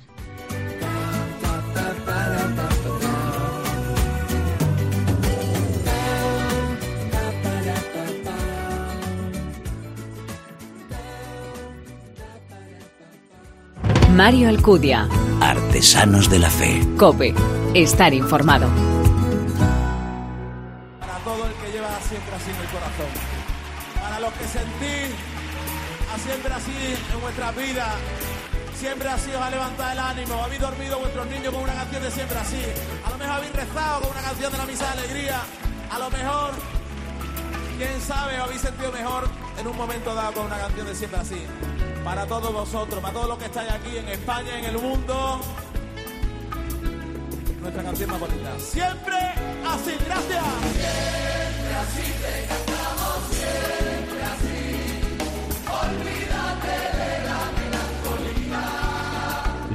Mario 14.14 14.48
Alcudia. 14.48 15.10
Artesanos 15.42 16.30
de 16.30 16.38
la 16.38 16.50
Fe. 16.52 16.88
Cope. 17.00 17.34
Estar 17.74 18.14
informado. 18.14 18.68
Para 21.00 21.18
todo 21.24 21.48
el 21.48 21.54
que 21.54 21.72
lleva 21.72 21.90
siempre 22.08 22.36
así 22.36 22.52
en 22.52 22.58
el 22.58 22.68
corazón. 22.68 23.10
Para 24.00 24.20
los 24.20 24.34
que 24.34 24.44
sentís 24.46 25.10
a 26.14 26.20
siempre 26.20 26.54
así 26.54 26.72
en 27.12 27.22
vuestras 27.22 27.56
vidas. 27.56 27.96
Siempre 28.78 29.10
así 29.10 29.32
os 29.32 29.42
ha 29.42 29.50
levantado 29.50 29.92
el 29.92 30.00
ánimo. 30.00 30.44
Habéis 30.44 30.62
dormido 30.62 31.00
vuestros 31.00 31.28
niños 31.28 31.52
con 31.52 31.64
una 31.64 31.74
canción 31.74 32.04
de 32.04 32.12
siempre 32.12 32.38
así. 32.38 32.62
A 33.08 33.10
lo 33.10 33.18
mejor 33.18 33.36
habéis 33.38 33.54
rezado 33.54 34.02
con 34.02 34.12
una 34.12 34.22
canción 34.22 34.52
de 34.52 34.58
la 34.60 34.66
misa 34.68 34.86
de 34.86 34.92
alegría. 34.92 35.42
A 35.90 35.98
lo 35.98 36.12
mejor, 36.12 36.52
quién 37.80 38.00
sabe, 38.00 38.38
os 38.38 38.44
habéis 38.46 38.62
sentido 38.62 38.92
mejor 38.92 39.28
en 39.58 39.68
un 39.68 39.76
momento 39.76 40.14
dado 40.14 40.34
con 40.34 40.46
una 40.46 40.60
canción 40.60 40.86
de 40.86 40.94
siempre 40.94 41.20
así. 41.20 41.42
Para 42.04 42.26
todos 42.26 42.54
vosotros, 42.54 43.02
para 43.02 43.14
todos 43.14 43.30
los 43.30 43.38
que 43.38 43.46
estáis 43.46 43.72
aquí 43.72 43.98
en 43.98 44.08
España, 44.10 44.60
en 44.60 44.66
el 44.66 44.78
mundo. 44.78 45.40
Nuestra 47.62 47.84
canción 47.84 48.10
más 48.12 48.20
bonita. 48.20 48.60
Siempre 48.60 49.16
así, 49.66 49.96
gracias. 50.06 50.44
Siempre 50.74 51.74
así 51.76 52.12
te 52.22 52.48
cantamos, 52.48 53.24
siempre 53.32 53.93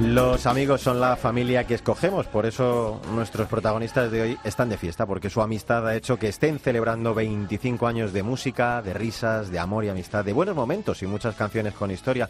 Los 0.01 0.45
amigos 0.45 0.79
son 0.79 1.01
la 1.01 1.17
familia 1.17 1.65
que 1.65 1.73
escogemos, 1.73 2.25
por 2.25 2.45
eso 2.45 3.01
nuestros 3.13 3.49
protagonistas 3.49 4.09
de 4.09 4.21
hoy 4.21 4.37
están 4.45 4.69
de 4.69 4.77
fiesta, 4.77 5.05
porque 5.05 5.29
su 5.29 5.41
amistad 5.41 5.85
ha 5.85 5.95
hecho 5.95 6.17
que 6.17 6.29
estén 6.29 6.57
celebrando 6.57 7.13
25 7.13 7.85
años 7.85 8.13
de 8.13 8.23
música, 8.23 8.81
de 8.81 8.93
risas, 8.93 9.51
de 9.51 9.59
amor 9.59 9.83
y 9.83 9.89
amistad, 9.89 10.23
de 10.23 10.31
buenos 10.31 10.55
momentos 10.55 11.03
y 11.03 11.05
muchas 11.05 11.35
canciones 11.35 11.73
con 11.73 11.91
historia. 11.91 12.29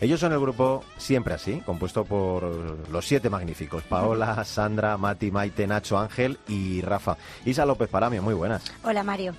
Ellos 0.00 0.20
son 0.20 0.32
el 0.32 0.38
grupo 0.38 0.84
Siempre 0.96 1.34
Así, 1.34 1.60
compuesto 1.66 2.04
por 2.04 2.88
los 2.88 3.04
siete 3.04 3.28
magníficos, 3.28 3.82
Paola, 3.82 4.44
Sandra, 4.44 4.96
Mati, 4.96 5.32
Maite, 5.32 5.66
Nacho, 5.66 5.98
Ángel 5.98 6.38
y 6.46 6.82
Rafa. 6.82 7.16
Isa 7.44 7.66
López 7.66 7.88
Paramio, 7.88 8.22
muy 8.22 8.34
buenas. 8.34 8.62
Hola 8.84 9.02
Mario. 9.02 9.34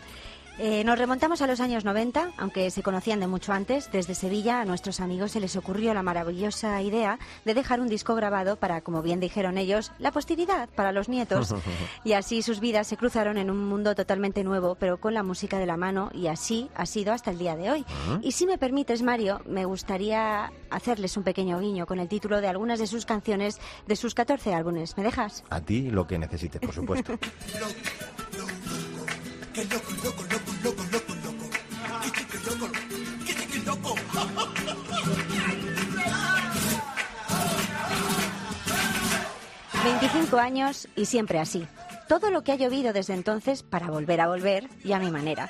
Eh, 0.62 0.84
nos 0.84 1.00
remontamos 1.00 1.42
a 1.42 1.48
los 1.48 1.62
años 1.62 1.86
90, 1.86 2.32
aunque 2.38 2.70
se 2.70 2.84
conocían 2.84 3.22
de 3.22 3.28
mucho 3.28 3.54
antes. 3.54 3.90
Desde 3.94 4.14
Sevilla 4.14 4.60
a 4.60 4.66
nuestros 4.66 5.00
amigos 5.00 5.32
se 5.32 5.40
les 5.40 5.56
ocurrió 5.56 5.94
la 5.94 6.04
maravillosa 6.04 6.82
idea 6.82 7.18
de 7.46 7.54
dejar 7.54 7.80
un 7.80 7.88
disco 7.88 8.14
grabado 8.14 8.58
para, 8.58 8.82
como 8.82 9.02
bien 9.02 9.22
dijeron 9.22 9.58
ellos, 9.58 9.94
la 10.00 10.12
posteridad 10.12 10.68
para 10.76 10.92
los 10.92 11.08
nietos. 11.08 11.56
Y 12.04 12.14
así 12.14 12.42
sus 12.42 12.60
vidas 12.60 12.88
se 12.88 12.98
cruzaron 12.98 13.38
en 13.38 13.50
un 13.50 13.68
mundo 13.68 13.96
totalmente 13.96 14.44
nuevo, 14.44 14.76
pero 14.76 15.00
con 15.00 15.14
la 15.14 15.24
música 15.24 15.60
de 15.60 15.66
la 15.66 15.78
mano, 15.78 16.10
y 16.14 16.28
así 16.28 16.70
ha 16.76 16.86
sido 16.86 17.14
hasta 17.14 17.32
el 17.32 17.38
día 17.38 17.56
de 17.56 17.72
hoy. 17.72 17.86
Y 18.22 18.32
si 18.32 18.46
me 18.46 18.58
permites, 18.58 19.02
Mario, 19.02 19.42
me 19.46 19.66
gustaría 19.66 20.52
hacerles 20.70 21.16
un 21.18 21.24
pequeño 21.24 21.60
guiño 21.60 21.86
con 21.86 22.00
el 22.00 22.08
título 22.08 22.42
de 22.42 22.48
algunas 22.48 22.80
de 22.80 22.88
sus 22.88 23.06
canciones 23.06 23.60
de 23.88 23.96
sus 23.96 24.14
14 24.14 24.54
álbumes. 24.54 24.98
¿Me 24.98 25.04
dejas? 25.04 25.44
A 25.50 25.62
ti 25.62 25.90
lo 25.90 26.08
que 26.08 26.18
necesites, 26.18 26.60
por 26.62 26.74
supuesto. 26.74 27.18
Que 29.54 29.64
loco, 29.66 29.92
loco, 30.04 30.04
loco, 30.04 30.24
loco, 30.24 30.29
25 39.92 40.38
años 40.38 40.88
y 40.96 41.06
siempre 41.06 41.40
así. 41.40 41.66
Todo 42.08 42.30
lo 42.30 42.44
que 42.44 42.52
ha 42.52 42.56
llovido 42.56 42.94
desde 42.94 43.16
entonces 43.16 43.64
para 43.64 43.90
volver 43.90 44.22
a 44.22 44.28
volver 44.28 44.70
y 44.84 44.94
a 44.94 45.00
mi 45.00 45.10
manera. 45.10 45.50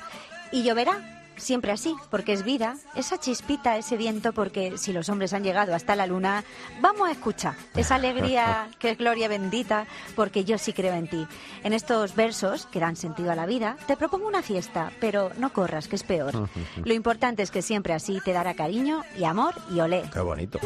Y 0.50 0.62
lloverá 0.62 0.98
siempre 1.36 1.72
así, 1.72 1.94
porque 2.10 2.32
es 2.32 2.42
vida, 2.42 2.76
esa 2.94 3.18
chispita, 3.18 3.76
ese 3.76 3.98
viento, 3.98 4.32
porque 4.32 4.78
si 4.78 4.94
los 4.94 5.10
hombres 5.10 5.34
han 5.34 5.44
llegado 5.44 5.74
hasta 5.74 5.94
la 5.94 6.06
luna, 6.06 6.42
vamos 6.80 7.06
a 7.08 7.12
escuchar 7.12 7.54
esa 7.76 7.96
alegría 7.96 8.68
que 8.78 8.92
es 8.92 8.98
gloria 8.98 9.28
bendita, 9.28 9.86
porque 10.16 10.44
yo 10.44 10.56
sí 10.56 10.72
creo 10.72 10.94
en 10.94 11.08
ti. 11.08 11.26
En 11.62 11.74
estos 11.74 12.14
versos 12.14 12.64
que 12.64 12.80
dan 12.80 12.96
sentido 12.96 13.30
a 13.32 13.36
la 13.36 13.44
vida, 13.44 13.76
te 13.86 13.96
propongo 13.98 14.26
una 14.26 14.42
fiesta, 14.42 14.90
pero 15.00 15.32
no 15.36 15.52
corras, 15.52 15.86
que 15.86 15.96
es 15.96 16.02
peor. 16.02 16.48
Lo 16.84 16.94
importante 16.94 17.42
es 17.42 17.50
que 17.50 17.60
siempre 17.60 17.92
así 17.92 18.20
te 18.24 18.32
dará 18.32 18.54
cariño 18.54 19.02
y 19.18 19.24
amor 19.24 19.54
y 19.70 19.80
olé. 19.80 20.04
Qué 20.10 20.20
bonito. 20.20 20.58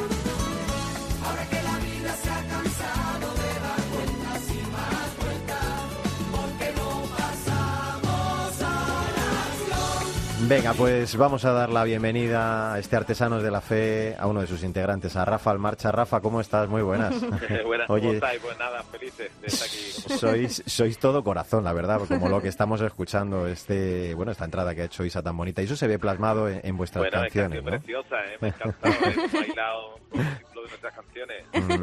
Venga, 10.46 10.74
pues 10.74 11.16
vamos 11.16 11.44
a 11.46 11.52
dar 11.52 11.70
la 11.70 11.84
bienvenida 11.84 12.74
a 12.74 12.78
este 12.78 12.96
Artesanos 12.96 13.42
de 13.42 13.50
la 13.50 13.62
Fe, 13.62 14.14
a 14.18 14.26
uno 14.26 14.42
de 14.42 14.46
sus 14.46 14.62
integrantes, 14.62 15.16
a 15.16 15.24
Rafa 15.24 15.50
Almarcha. 15.50 15.90
Rafa, 15.90 16.20
¿cómo 16.20 16.40
estás? 16.40 16.68
Muy 16.68 16.82
buenas. 16.82 17.14
Buenas, 17.64 17.88
Oye, 17.88 18.02
¿cómo 18.02 18.12
estáis? 18.14 18.40
Pues 18.42 18.58
nada, 18.58 18.82
felices 18.82 19.30
de 19.40 19.46
estar 19.46 19.66
aquí. 19.68 20.18
sois, 20.18 20.62
sois 20.66 20.98
todo 20.98 21.24
corazón, 21.24 21.64
la 21.64 21.72
verdad, 21.72 22.00
como 22.06 22.28
lo 22.28 22.42
que 22.42 22.48
estamos 22.48 22.80
escuchando, 22.82 23.46
este, 23.46 24.14
bueno, 24.14 24.32
esta 24.32 24.44
entrada 24.44 24.74
que 24.74 24.82
ha 24.82 24.84
hecho 24.84 25.04
Isa 25.04 25.22
tan 25.22 25.36
bonita. 25.36 25.62
Y 25.62 25.64
eso 25.64 25.76
se 25.76 25.86
ve 25.86 25.98
plasmado 25.98 26.48
en, 26.48 26.60
en 26.62 26.76
vuestras 26.76 27.02
Bueno, 27.02 27.16
es 27.18 27.32
canciones, 27.32 27.64
¿no? 27.64 27.70
preciosa, 27.70 28.16
¿eh? 28.26 28.36
me 28.40 28.48
ha 28.48 28.50
encantado, 28.50 28.94
bailado 29.32 29.98
de 30.64 30.70
nuestras 30.70 30.94
canciones. 30.94 31.44
Mm. 31.54 31.82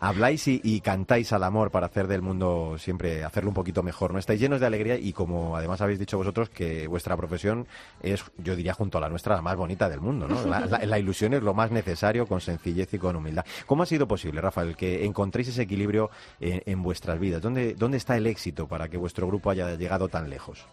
Habláis 0.00 0.48
y, 0.48 0.60
y 0.64 0.80
cantáis 0.80 1.32
al 1.32 1.44
amor 1.44 1.70
para 1.70 1.86
hacer 1.86 2.06
del 2.08 2.20
mundo 2.20 2.76
siempre, 2.78 3.22
hacerlo 3.24 3.50
un 3.50 3.54
poquito 3.54 3.82
mejor, 3.82 4.12
¿no? 4.12 4.18
Estáis 4.18 4.40
llenos 4.40 4.60
de 4.60 4.66
alegría 4.66 4.96
y 4.96 5.12
como 5.12 5.56
además 5.56 5.80
habéis 5.80 5.98
dicho 5.98 6.16
vosotros 6.18 6.50
que 6.50 6.86
vuestra 6.88 7.16
profesión 7.16 7.66
es, 8.02 8.24
yo 8.38 8.56
diría, 8.56 8.74
junto 8.74 8.98
a 8.98 9.00
la 9.00 9.08
nuestra, 9.08 9.36
la 9.36 9.42
más 9.42 9.56
bonita 9.56 9.88
del 9.88 10.00
mundo, 10.00 10.26
¿no? 10.28 10.44
La, 10.46 10.60
la- 10.66 10.84
la 10.84 10.98
ilusión 10.98 11.32
es 11.34 11.42
lo 11.42 11.54
más 11.54 11.70
necesario 11.70 12.26
con 12.26 12.40
sencillez 12.40 12.92
y 12.94 12.98
con 12.98 13.16
humildad. 13.16 13.44
¿Cómo 13.66 13.82
ha 13.84 13.86
sido 13.86 14.06
posible, 14.08 14.40
Rafael, 14.40 14.76
que 14.76 15.04
encontréis 15.04 15.48
ese 15.48 15.62
equilibrio 15.62 16.10
en, 16.40 16.62
en 16.66 16.82
vuestras 16.82 17.18
vidas? 17.18 17.40
¿Dónde, 17.40 17.74
¿Dónde 17.74 17.96
está 17.98 18.16
el 18.16 18.26
éxito 18.26 18.66
para 18.66 18.88
que 18.88 18.96
vuestro 18.96 19.26
grupo 19.26 19.50
haya 19.50 19.74
llegado 19.76 20.08
tan 20.08 20.28
lejos? 20.28 20.66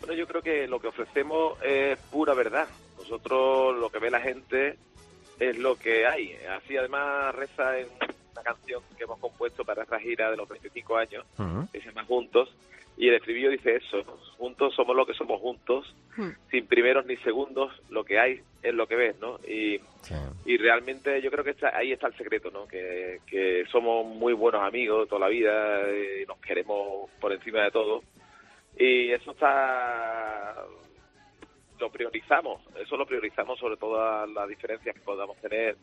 Bueno, 0.00 0.14
yo 0.14 0.26
creo 0.26 0.42
que 0.42 0.66
lo 0.66 0.80
que 0.80 0.88
ofrecemos 0.88 1.54
es 1.62 1.98
pura 2.10 2.34
verdad. 2.34 2.66
Nosotros 2.98 3.76
lo 3.78 3.88
que 3.90 3.98
ve 3.98 4.10
la 4.10 4.20
gente 4.20 4.76
es 5.38 5.56
lo 5.58 5.76
que 5.76 6.06
hay. 6.06 6.36
Así 6.50 6.76
además 6.76 7.34
reza 7.34 7.78
en 7.78 7.88
una 8.32 8.42
canción 8.42 8.82
que 8.96 9.04
hemos 9.04 9.18
compuesto 9.18 9.64
para 9.64 9.82
esta 9.82 9.98
gira 10.00 10.30
de 10.30 10.36
los 10.36 10.48
25 10.48 10.96
años, 10.96 11.24
Ujú. 11.38 11.68
que 11.72 11.80
se 11.80 11.86
llama 11.86 12.04
Juntos, 12.04 12.54
y 12.96 13.08
el 13.08 13.14
estribillo 13.14 13.50
dice 13.50 13.76
eso, 13.76 14.02
juntos 14.36 14.74
somos 14.74 14.94
lo 14.94 15.06
que 15.06 15.14
somos 15.14 15.40
juntos, 15.40 15.94
sin 16.50 16.66
primeros 16.66 17.06
ni 17.06 17.16
segundos, 17.18 17.72
lo 17.88 18.04
que 18.04 18.18
hay 18.18 18.40
es 18.62 18.74
lo 18.74 18.86
que 18.86 18.96
ves, 18.96 19.18
¿no? 19.18 19.38
Y, 19.48 19.80
y 20.44 20.56
realmente 20.58 21.20
yo 21.22 21.30
creo 21.30 21.42
que 21.42 21.50
está- 21.52 21.74
ahí 21.76 21.90
está 21.92 22.06
el 22.08 22.16
secreto, 22.18 22.50
¿no? 22.50 22.66
Que, 22.68 23.20
que 23.26 23.64
somos 23.72 24.04
muy 24.06 24.34
buenos 24.34 24.62
amigos 24.62 25.08
toda 25.08 25.22
la 25.22 25.28
vida, 25.28 25.88
eh, 25.88 26.24
nos 26.28 26.38
queremos 26.38 27.10
por 27.18 27.32
encima 27.32 27.62
de 27.64 27.70
todo, 27.70 28.02
y 28.78 29.10
eso 29.10 29.30
está 29.32 30.54
lo 31.82 31.90
priorizamos, 31.90 32.62
eso 32.80 32.96
lo 32.96 33.04
priorizamos 33.04 33.58
sobre 33.58 33.76
todas 33.76 34.28
las 34.30 34.48
diferencias 34.48 34.94
que 34.94 35.00
podamos 35.02 35.36
tener 35.38 35.76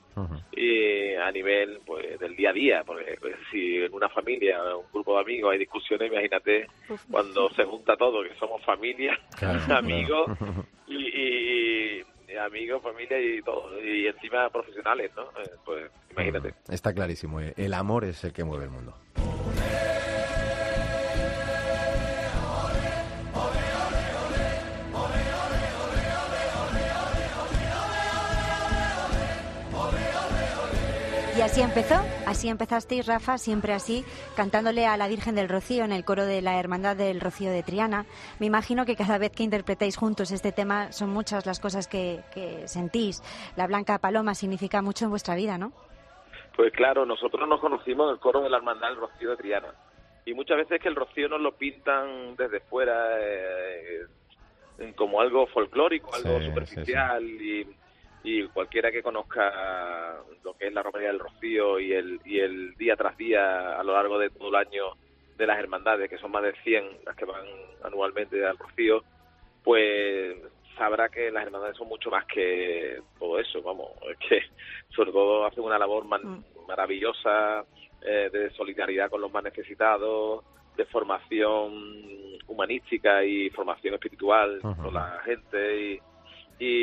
y 0.54 1.14
a 1.16 1.30
nivel 1.32 1.80
pues 1.86 2.18
del 2.20 2.36
día 2.36 2.50
a 2.50 2.54
día, 2.54 2.84
porque 2.86 3.18
pues, 3.20 3.36
si 3.52 3.78
en 3.78 3.94
una 3.94 4.10
familia, 4.10 4.58
un 4.76 4.86
grupo 4.92 5.16
de 5.16 5.22
amigos 5.22 5.52
hay 5.52 5.60
discusiones, 5.60 6.12
imagínate 6.12 6.68
cuando 7.12 7.50
se 7.52 7.64
junta 7.66 7.96
todo, 7.98 8.24
que 8.24 8.34
somos 8.40 8.64
familia, 8.66 9.20
Claro, 9.38 9.60
amigos 9.76 10.26
claro. 10.38 10.66
y, 10.88 10.96
y- 11.08 12.04
y 12.32 12.36
amigos, 12.38 12.82
familia 12.84 13.20
y 13.20 13.42
todo, 13.42 13.84
y 13.84 14.06
encima 14.06 14.50
profesionales, 14.52 15.12
¿no? 15.16 15.24
Eh, 15.42 15.50
Pues 15.66 15.92
imagínate. 16.12 16.54
Está 16.70 16.94
clarísimo, 16.94 17.42
eh, 17.42 17.54
el 17.58 17.74
amor 17.74 18.06
es 18.06 18.24
el 18.24 18.32
que 18.34 18.44
mueve 18.44 18.66
el 18.66 18.70
mundo. 18.70 18.94
Así 31.50 31.62
empezó, 31.64 31.96
así 32.28 32.48
empezasteis, 32.48 33.08
Rafa, 33.08 33.40
siempre 33.40 33.74
así, 33.74 34.06
cantándole 34.36 34.86
a 34.86 34.98
la 34.98 35.08
Virgen 35.08 35.34
del 35.34 35.50
Rocío 35.50 35.84
en 35.84 35.92
el 35.92 36.06
coro 36.06 36.28
de 36.28 36.44
la 36.44 36.60
Hermandad 36.60 36.96
del 36.96 37.20
Rocío 37.20 37.50
de 37.50 37.64
Triana. 37.64 38.06
Me 38.40 38.46
imagino 38.46 38.86
que 38.86 38.96
cada 38.96 39.18
vez 39.18 39.32
que 39.32 39.42
interpretáis 39.42 39.98
juntos 39.98 40.32
este 40.32 40.52
tema 40.52 40.92
son 40.92 41.10
muchas 41.10 41.48
las 41.48 41.60
cosas 41.60 41.88
que, 41.88 42.20
que 42.36 42.68
sentís. 42.68 43.24
La 43.56 43.66
Blanca 43.66 43.98
Paloma 43.98 44.36
significa 44.36 44.84
mucho 44.84 45.06
en 45.06 45.10
vuestra 45.10 45.34
vida, 45.34 45.58
¿no? 45.58 45.72
Pues 46.56 46.72
claro, 46.74 47.04
nosotros 47.08 47.50
nos 47.50 47.60
conocimos 47.60 48.10
en 48.10 48.14
el 48.14 48.20
coro 48.20 48.42
de 48.42 48.50
la 48.52 48.58
Hermandad 48.58 48.90
del 48.90 48.98
Rocío 48.98 49.32
de 49.32 49.38
Triana. 49.38 49.74
Y 50.26 50.36
muchas 50.36 50.58
veces 50.58 50.80
que 50.80 50.90
el 50.90 50.96
rocío 50.96 51.30
nos 51.30 51.42
lo 51.42 51.54
pintan 51.54 52.36
desde 52.36 52.60
fuera 52.60 52.94
eh, 53.20 54.06
como 54.96 55.20
algo 55.20 55.48
folclórico, 55.48 56.14
algo 56.14 56.40
Sí, 56.40 56.46
superficial 56.46 57.24
Y, 57.24 57.66
y 58.24 58.48
cualquiera 58.48 58.92
que 58.92 59.04
conozca 59.04 60.18
lo 60.44 60.54
que 60.56 60.68
es 60.68 60.74
la 60.74 60.84
romería 60.84 61.10
del 61.10 61.20
rocío 61.20 61.80
y 61.80 61.94
el, 61.94 62.20
y 62.26 62.40
el 62.40 62.76
día 62.76 62.96
tras 62.96 63.18
día 63.18 63.80
a 63.80 63.84
lo 63.84 63.94
largo 63.94 64.20
de 64.20 64.30
todo 64.30 64.50
el 64.50 64.56
año 64.56 64.94
de 65.38 65.48
las 65.48 65.58
hermandades, 65.58 66.10
que 66.10 66.18
son 66.18 66.32
más 66.32 66.44
de 66.44 66.54
100 66.64 67.06
las 67.06 67.16
que 67.16 67.26
van 67.26 67.46
anualmente 67.84 68.46
al 68.46 68.58
rocío, 68.58 69.04
pues 69.64 70.36
sabrá 70.78 71.10
que 71.10 71.32
las 71.32 71.46
hermandades 71.46 71.78
son 71.78 71.88
mucho 71.88 72.10
más 72.10 72.26
que 72.26 73.02
todo 73.18 73.40
eso, 73.40 73.62
vamos, 73.62 73.92
es 74.10 74.18
que 74.18 74.42
sobre 74.96 75.12
todo 75.12 75.46
hacen 75.46 75.64
una 75.64 75.78
labor 75.78 76.06
mm. 76.06 76.68
maravillosa 76.68 77.66
eh, 78.02 78.30
de 78.32 78.50
solidaridad 78.52 79.10
con 79.10 79.22
los 79.22 79.32
más 79.32 79.44
necesitados, 79.44 80.44
de 80.76 80.86
formación 80.86 82.40
humanística 82.48 83.24
y 83.24 83.50
formación 83.50 83.96
espiritual 83.96 84.60
con 84.62 84.94
la 84.94 85.22
gente 85.26 85.82
y, 85.82 86.00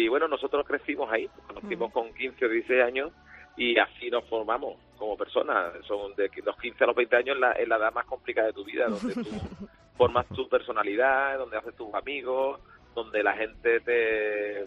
bueno, 0.08 0.28
nosotros 0.28 0.66
crecimos 0.66 1.10
ahí, 1.10 1.28
conocimos 1.46 1.90
mm. 1.90 1.92
con 1.92 2.14
15 2.14 2.46
o 2.46 2.48
16 2.48 2.82
años 2.82 3.12
y 3.56 3.78
así 3.78 4.10
nos 4.10 4.24
formamos 4.24 4.76
como 4.96 5.16
personas. 5.16 5.72
Son 5.86 6.14
de 6.14 6.30
los 6.44 6.56
15 6.56 6.84
a 6.84 6.86
los 6.88 6.96
20 6.96 7.16
años 7.16 7.38
la, 7.38 7.52
es 7.52 7.68
la 7.68 7.76
edad 7.76 7.92
más 7.92 8.06
complicada 8.06 8.48
de 8.48 8.52
tu 8.52 8.64
vida, 8.64 8.88
donde 8.88 9.14
tú 9.14 9.24
formas 9.96 10.26
tu 10.28 10.48
personalidad, 10.48 11.38
donde 11.38 11.56
haces 11.56 11.74
tus 11.76 11.92
amigos, 11.94 12.60
donde 12.94 13.22
la 13.22 13.34
gente 13.34 13.80
te, 13.80 14.66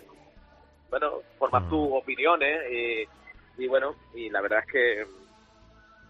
bueno, 0.90 1.22
formas 1.38 1.68
tus 1.70 1.88
opiniones 1.92 3.08
y, 3.58 3.68
bueno, 3.68 3.96
y 4.16 4.30
la 4.30 4.42
verdad 4.42 4.60
es 4.60 4.72
que, 4.72 5.06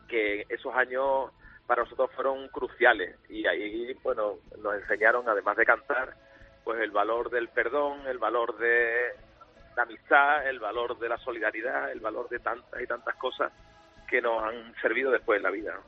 que 0.07 0.45
esos 0.53 0.73
años 0.75 1.31
para 1.65 1.83
nosotros 1.83 2.11
fueron 2.15 2.47
cruciales 2.49 3.15
y 3.29 3.45
ahí, 3.45 3.93
bueno, 4.03 4.37
nos 4.59 4.75
enseñaron, 4.75 5.27
además 5.27 5.57
de 5.57 5.65
cantar, 5.65 6.15
pues 6.69 6.81
el 6.83 6.91
valor 6.91 7.31
del 7.31 7.47
perdón, 7.47 8.01
el 8.07 8.19
valor 8.19 8.55
de 8.59 9.15
la 9.75 9.81
amistad, 9.81 10.47
el 10.47 10.59
valor 10.59 10.99
de 10.99 11.09
la 11.09 11.17
solidaridad, 11.17 11.91
el 11.91 11.99
valor 11.99 12.29
de 12.29 12.37
tantas 12.37 12.79
y 12.79 12.85
tantas 12.85 13.15
cosas 13.15 13.51
que 14.07 14.21
nos 14.21 14.43
han 14.43 14.75
servido 14.79 15.09
después 15.09 15.37
en 15.37 15.43
la 15.43 15.49
vida. 15.49 15.79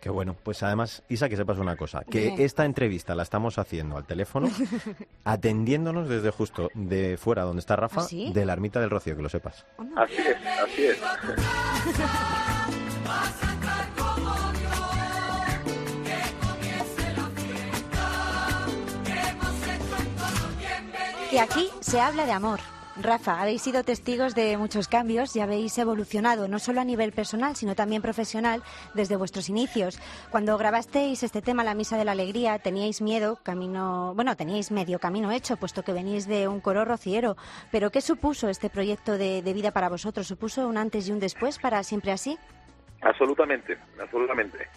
Qué 0.00 0.08
bueno. 0.08 0.34
Pues 0.42 0.62
además, 0.62 1.02
Isa, 1.10 1.28
que 1.28 1.36
sepas 1.36 1.58
una 1.58 1.76
cosa, 1.76 2.04
que 2.10 2.42
esta 2.42 2.64
entrevista 2.64 3.14
la 3.14 3.22
estamos 3.22 3.58
haciendo 3.58 3.98
al 3.98 4.06
teléfono, 4.06 4.48
atendiéndonos 5.24 6.08
desde 6.08 6.30
justo 6.30 6.70
de 6.72 7.18
fuera 7.18 7.42
donde 7.42 7.60
está 7.60 7.76
Rafa, 7.76 8.00
¿Ah, 8.00 8.32
de 8.32 8.46
la 8.46 8.54
ermita 8.54 8.80
del 8.80 8.88
Rocío, 8.88 9.14
que 9.16 9.22
lo 9.22 9.28
sepas. 9.28 9.66
Así 9.94 10.16
es, 10.16 10.38
así 10.62 10.86
es. 10.86 11.02
Y 21.34 21.38
aquí 21.38 21.68
se 21.80 22.00
habla 22.00 22.26
de 22.26 22.30
amor. 22.30 22.60
Rafa, 22.96 23.42
habéis 23.42 23.60
sido 23.60 23.82
testigos 23.82 24.36
de 24.36 24.56
muchos 24.56 24.86
cambios 24.86 25.34
y 25.34 25.40
habéis 25.40 25.76
evolucionado, 25.78 26.46
no 26.46 26.60
solo 26.60 26.80
a 26.80 26.84
nivel 26.84 27.10
personal, 27.10 27.56
sino 27.56 27.74
también 27.74 28.02
profesional, 28.02 28.62
desde 28.94 29.16
vuestros 29.16 29.48
inicios. 29.48 29.98
Cuando 30.30 30.56
grabasteis 30.56 31.24
este 31.24 31.42
tema, 31.42 31.64
La 31.64 31.74
Misa 31.74 31.98
de 31.98 32.04
la 32.04 32.12
Alegría, 32.12 32.60
teníais 32.60 33.02
miedo, 33.02 33.40
camino, 33.42 34.12
bueno, 34.14 34.36
teníais 34.36 34.70
medio 34.70 35.00
camino 35.00 35.32
hecho, 35.32 35.56
puesto 35.56 35.82
que 35.82 35.92
venís 35.92 36.28
de 36.28 36.46
un 36.46 36.60
coro 36.60 36.84
rociero. 36.84 37.36
Pero, 37.72 37.90
¿qué 37.90 38.00
supuso 38.00 38.48
este 38.48 38.70
proyecto 38.70 39.18
de, 39.18 39.42
de 39.42 39.52
vida 39.52 39.72
para 39.72 39.88
vosotros? 39.88 40.28
¿Supuso 40.28 40.68
un 40.68 40.78
antes 40.78 41.08
y 41.08 41.10
un 41.10 41.18
después 41.18 41.58
para 41.58 41.82
siempre 41.82 42.12
así? 42.12 42.38
Absolutamente, 43.00 43.76
absolutamente. 44.00 44.68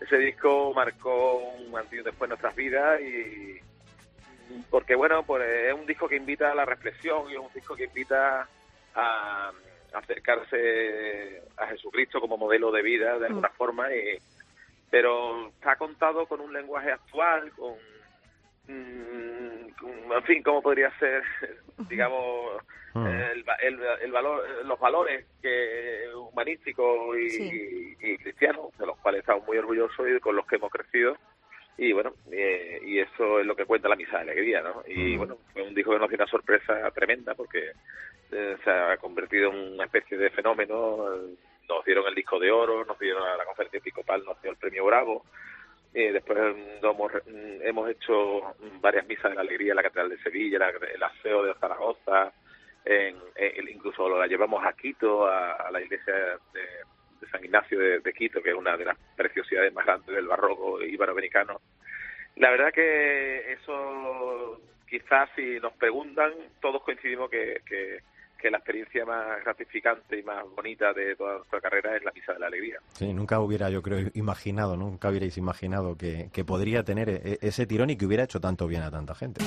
Ese 0.00 0.16
disco 0.16 0.72
marcó 0.74 1.36
un 1.36 1.78
antes 1.78 1.92
y 1.92 1.98
un 1.98 2.04
después 2.04 2.26
en 2.26 2.30
nuestras 2.30 2.56
vidas 2.56 3.00
y 3.00 3.69
porque 4.70 4.94
bueno, 4.94 5.24
pues 5.24 5.42
es 5.42 5.74
un 5.74 5.86
disco 5.86 6.08
que 6.08 6.16
invita 6.16 6.50
a 6.50 6.54
la 6.54 6.64
reflexión 6.64 7.30
y 7.30 7.34
es 7.34 7.38
un 7.38 7.52
disco 7.52 7.76
que 7.76 7.84
invita 7.84 8.48
a, 8.94 9.52
acercarse 9.92 11.42
a 11.56 11.66
Jesucristo 11.66 12.20
como 12.20 12.36
modelo 12.36 12.70
de 12.70 12.82
vida 12.82 13.18
de 13.18 13.26
alguna 13.26 13.48
mm. 13.48 13.56
forma, 13.56 13.92
y, 13.92 14.18
pero 14.88 15.48
está 15.48 15.76
contado 15.76 16.26
con 16.26 16.40
un 16.40 16.52
lenguaje 16.52 16.92
actual, 16.92 17.50
con, 17.52 17.74
mm, 18.68 20.12
en 20.12 20.22
fin, 20.24 20.42
¿cómo 20.42 20.62
podría 20.62 20.96
ser, 20.98 21.22
digamos, 21.88 22.62
mm. 22.94 23.06
el, 23.06 24.12
valor, 24.12 24.64
los 24.64 24.78
valores 24.78 25.26
que 25.42 26.04
humanísticos 26.14 27.16
y, 27.18 27.96
y 28.00 28.18
cristianos, 28.18 28.76
de 28.78 28.86
los 28.86 28.96
cuales 28.98 29.20
estamos 29.20 29.46
muy 29.46 29.58
orgullosos 29.58 30.06
y 30.08 30.20
con 30.20 30.36
los 30.36 30.46
que 30.46 30.56
hemos 30.56 30.70
crecido? 30.70 31.16
Y 31.78 31.92
bueno, 31.92 32.12
eh, 32.30 32.80
y 32.84 32.98
eso 32.98 33.40
es 33.40 33.46
lo 33.46 33.56
que 33.56 33.64
cuenta 33.64 33.88
la 33.88 33.96
misa 33.96 34.16
de 34.18 34.22
alegría, 34.22 34.60
¿no? 34.60 34.82
Y 34.86 35.16
bueno, 35.16 35.38
fue 35.52 35.62
un 35.62 35.74
disco 35.74 35.92
que 35.92 35.98
nos 35.98 36.08
dio 36.08 36.16
una 36.16 36.26
sorpresa 36.26 36.90
tremenda 36.90 37.34
porque 37.34 37.72
eh, 38.32 38.56
se 38.62 38.70
ha 38.70 38.96
convertido 38.98 39.50
en 39.50 39.74
una 39.74 39.84
especie 39.84 40.18
de 40.18 40.30
fenómeno, 40.30 41.06
nos 41.68 41.84
dieron 41.84 42.06
el 42.06 42.14
disco 42.14 42.38
de 42.38 42.50
oro, 42.50 42.84
nos 42.84 42.98
dieron 42.98 43.22
a 43.22 43.36
la 43.36 43.44
conferencia 43.44 43.78
episcopal, 43.78 44.24
nos 44.24 44.40
dio 44.42 44.50
el 44.50 44.56
premio 44.56 44.84
Bravo, 44.84 45.24
y 45.94 46.04
después 46.08 46.38
hemos, 46.82 47.12
hemos 47.26 47.90
hecho 47.90 48.54
varias 48.80 49.06
misas 49.06 49.30
de 49.30 49.34
la 49.34 49.40
alegría 49.40 49.72
en 49.72 49.76
la 49.76 49.82
Catedral 49.82 50.10
de 50.10 50.22
Sevilla, 50.22 50.58
el 50.94 51.02
aseo 51.02 51.42
de 51.44 51.54
Zaragoza, 51.54 52.32
en, 52.84 53.16
incluso 53.68 54.08
la 54.18 54.26
llevamos 54.26 54.64
a 54.64 54.72
Quito, 54.72 55.26
a, 55.26 55.70
la 55.70 55.80
iglesia 55.80 56.14
de, 56.52 56.62
San 57.30 57.44
Ignacio 57.44 57.78
de, 57.78 58.12
Quito, 58.12 58.42
que 58.42 58.50
es 58.50 58.56
una 58.56 58.76
de 58.76 58.84
las 58.84 58.98
preciosidades 59.16 59.72
más 59.72 59.86
grandes 59.86 60.14
del 60.14 60.26
barroco 60.26 60.82
iberoamericano. 60.82 61.60
La 62.36 62.50
verdad 62.50 62.72
que 62.72 63.52
eso, 63.52 64.60
quizás 64.88 65.28
si 65.36 65.58
nos 65.60 65.72
preguntan, 65.74 66.32
todos 66.60 66.82
coincidimos 66.82 67.30
que, 67.30 67.60
que, 67.66 68.00
la 68.50 68.56
experiencia 68.56 69.04
más 69.04 69.44
gratificante 69.44 70.18
y 70.18 70.22
más 70.22 70.42
bonita 70.56 70.94
de 70.94 71.14
toda 71.14 71.36
nuestra 71.36 71.60
carrera 71.60 71.94
es 71.94 72.02
la 72.02 72.10
Misa 72.10 72.32
de 72.32 72.38
la 72.38 72.46
Alegría. 72.46 72.78
Sí, 72.94 73.12
nunca 73.12 73.38
hubiera, 73.38 73.68
yo 73.68 73.82
creo, 73.82 74.08
imaginado, 74.14 74.78
nunca 74.78 75.10
hubierais 75.10 75.36
imaginado 75.36 75.96
que, 75.96 76.30
que 76.32 76.42
podría 76.42 76.82
tener 76.82 77.10
e, 77.10 77.38
ese 77.42 77.66
tirón 77.66 77.90
y 77.90 77.96
que 77.96 78.06
hubiera 78.06 78.24
hecho 78.24 78.40
tanto 78.40 78.66
bien 78.66 78.82
a 78.82 78.90
tanta 78.90 79.14
gente. 79.14 79.44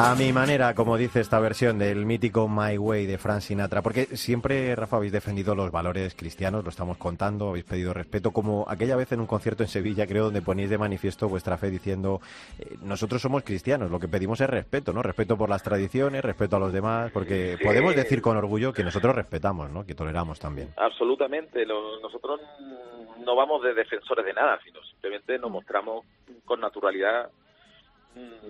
A 0.00 0.14
mi 0.14 0.32
manera, 0.32 0.76
como 0.76 0.96
dice 0.96 1.20
esta 1.20 1.40
versión 1.40 1.76
del 1.76 2.06
mítico 2.06 2.46
My 2.46 2.78
Way 2.78 3.06
de 3.06 3.18
Frank 3.18 3.40
Sinatra, 3.40 3.82
porque 3.82 4.04
siempre, 4.16 4.76
Rafa, 4.76 4.96
habéis 4.96 5.10
defendido 5.10 5.56
los 5.56 5.72
valores 5.72 6.14
cristianos, 6.14 6.62
lo 6.62 6.70
estamos 6.70 6.98
contando, 6.98 7.48
habéis 7.48 7.64
pedido 7.64 7.92
respeto, 7.92 8.30
como 8.30 8.64
aquella 8.68 8.94
vez 8.94 9.10
en 9.10 9.18
un 9.18 9.26
concierto 9.26 9.64
en 9.64 9.68
Sevilla, 9.68 10.06
creo, 10.06 10.26
donde 10.26 10.40
ponéis 10.40 10.70
de 10.70 10.78
manifiesto 10.78 11.28
vuestra 11.28 11.58
fe 11.58 11.68
diciendo, 11.68 12.20
eh, 12.60 12.76
nosotros 12.80 13.20
somos 13.20 13.42
cristianos, 13.42 13.90
lo 13.90 13.98
que 13.98 14.06
pedimos 14.06 14.40
es 14.40 14.48
respeto, 14.48 14.92
¿no? 14.92 15.02
Respeto 15.02 15.36
por 15.36 15.48
las 15.48 15.64
tradiciones, 15.64 16.24
respeto 16.24 16.54
a 16.54 16.60
los 16.60 16.72
demás, 16.72 17.10
porque 17.10 17.58
podemos 17.60 17.96
decir 17.96 18.22
con 18.22 18.36
orgullo 18.36 18.72
que 18.72 18.84
nosotros 18.84 19.16
respetamos, 19.16 19.68
¿no? 19.68 19.84
Que 19.84 19.96
toleramos 19.96 20.38
también. 20.38 20.68
Absolutamente, 20.76 21.66
nosotros 21.66 22.40
no 23.24 23.34
vamos 23.34 23.64
de 23.64 23.74
defensores 23.74 24.24
de 24.24 24.32
nada, 24.32 24.60
sino 24.64 24.80
simplemente 24.84 25.40
nos 25.40 25.50
mostramos 25.50 26.06
con 26.44 26.60
naturalidad 26.60 27.30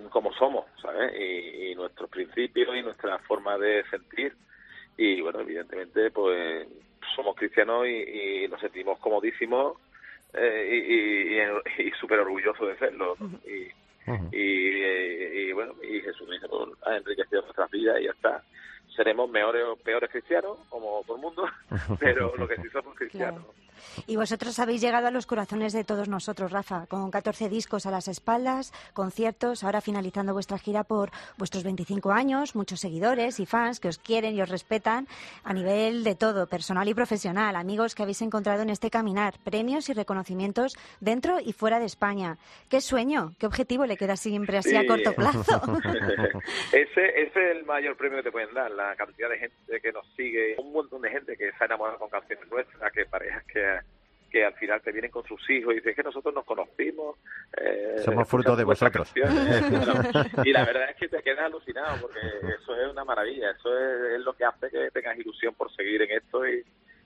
como 0.09 0.33
somos, 0.33 0.65
¿sabes? 0.81 1.13
Y, 1.19 1.75
nuestros 1.75 2.09
principios 2.09 2.75
y 2.75 2.81
nuestra 2.81 3.19
forma 3.19 3.57
de 3.57 3.83
sentir. 3.89 4.35
Y 4.97 5.21
bueno, 5.21 5.39
evidentemente, 5.39 6.11
pues 6.11 6.67
somos 7.15 7.35
cristianos 7.35 7.87
y, 7.87 8.47
nos 8.49 8.59
sentimos 8.59 8.99
comodísimos 8.99 9.77
eh, 10.33 11.37
y, 11.77 11.83
y, 11.83 11.91
súper 11.91 12.19
orgullosos 12.19 12.67
de 12.67 12.77
serlo. 12.77 13.15
Y, 13.45 13.71
y, 14.31 15.51
bueno, 15.53 15.73
y 15.83 16.01
Jesucristo 16.01 16.75
ha 16.85 16.95
enriquecido 16.95 17.41
nuestras 17.43 17.69
vidas 17.71 18.01
y 18.01 18.05
ya 18.05 18.11
está. 18.11 18.43
Seremos 18.95 19.29
mejores 19.29 19.63
o 19.65 19.75
peores 19.77 20.09
cristianos, 20.09 20.57
como 20.69 21.03
todo 21.05 21.15
el 21.15 21.21
mundo, 21.21 21.45
pero 21.99 22.35
lo 22.35 22.47
que 22.47 22.57
sí 22.57 22.69
somos 22.69 22.95
cristianos. 22.95 23.45
Y 24.07 24.15
vosotros 24.15 24.59
habéis 24.59 24.81
llegado 24.81 25.07
a 25.07 25.11
los 25.11 25.25
corazones 25.25 25.73
de 25.73 25.83
todos 25.83 26.07
nosotros, 26.07 26.51
Rafa, 26.51 26.85
con 26.87 27.11
14 27.11 27.49
discos 27.49 27.85
a 27.85 27.91
las 27.91 28.07
espaldas, 28.07 28.73
conciertos, 28.93 29.63
ahora 29.63 29.81
finalizando 29.81 30.33
vuestra 30.33 30.57
gira 30.57 30.83
por 30.83 31.11
vuestros 31.37 31.63
25 31.63 32.11
años, 32.11 32.55
muchos 32.55 32.79
seguidores 32.79 33.39
y 33.39 33.45
fans 33.45 33.79
que 33.79 33.87
os 33.87 33.97
quieren 33.97 34.35
y 34.35 34.41
os 34.41 34.49
respetan 34.49 35.07
a 35.43 35.53
nivel 35.53 36.03
de 36.03 36.15
todo, 36.15 36.47
personal 36.47 36.87
y 36.87 36.93
profesional, 36.93 37.55
amigos 37.55 37.95
que 37.95 38.03
habéis 38.03 38.21
encontrado 38.21 38.61
en 38.61 38.69
este 38.69 38.89
caminar, 38.89 39.35
premios 39.43 39.89
y 39.89 39.93
reconocimientos 39.93 40.77
dentro 40.99 41.39
y 41.39 41.53
fuera 41.53 41.79
de 41.79 41.85
España. 41.85 42.37
¿Qué 42.69 42.81
sueño, 42.81 43.33
qué 43.39 43.45
objetivo 43.45 43.85
le 43.85 43.97
queda 43.97 44.15
siempre 44.15 44.57
así 44.57 44.75
a 44.75 44.85
corto 44.85 45.13
plazo? 45.13 45.61
ese, 46.71 47.21
es 47.21 47.35
el 47.35 47.65
mayor 47.65 47.95
premio 47.97 48.17
que 48.17 48.23
te 48.23 48.31
pueden 48.31 48.53
dar, 48.53 48.71
la 48.71 48.95
cantidad 48.95 49.29
de 49.29 49.37
gente 49.37 49.81
que 49.81 49.91
nos 49.91 50.07
sigue, 50.15 50.55
un 50.57 50.71
montón 50.71 51.01
de 51.01 51.09
gente 51.09 51.35
que 51.37 51.51
se 51.51 51.57
ha 51.63 51.65
enamorado 51.65 51.99
con 51.99 52.09
canciones 52.09 52.49
nuestras, 52.49 52.91
que 52.91 53.05
parejas 53.05 53.43
que 53.45 53.59
que 54.29 54.45
al 54.45 54.53
final 54.53 54.81
te 54.81 54.91
vienen 54.91 55.11
con 55.11 55.23
sus 55.25 55.49
hijos 55.49 55.73
y 55.73 55.77
dicen 55.77 55.95
que 55.95 56.03
nosotros 56.03 56.33
nos 56.33 56.45
conocimos. 56.45 57.17
Eh, 57.57 57.95
Somos 58.03 58.27
fruto 58.27 58.55
de 58.55 58.63
vosotros. 58.63 59.11
y 60.45 60.51
la 60.51 60.65
verdad 60.65 60.91
es 60.91 60.95
que 60.95 61.07
te 61.07 61.21
quedas 61.21 61.45
alucinado 61.45 62.01
porque 62.01 62.19
eso 62.59 62.75
es 62.75 62.91
una 62.91 63.03
maravilla, 63.03 63.51
eso 63.51 63.69
es, 63.77 64.21
lo 64.21 64.33
que 64.33 64.45
hace 64.45 64.69
que 64.69 64.91
tengas 64.91 65.17
ilusión 65.17 65.53
por 65.55 65.73
seguir 65.75 66.01
en 66.01 66.17
esto 66.17 66.47
y, 66.47 66.63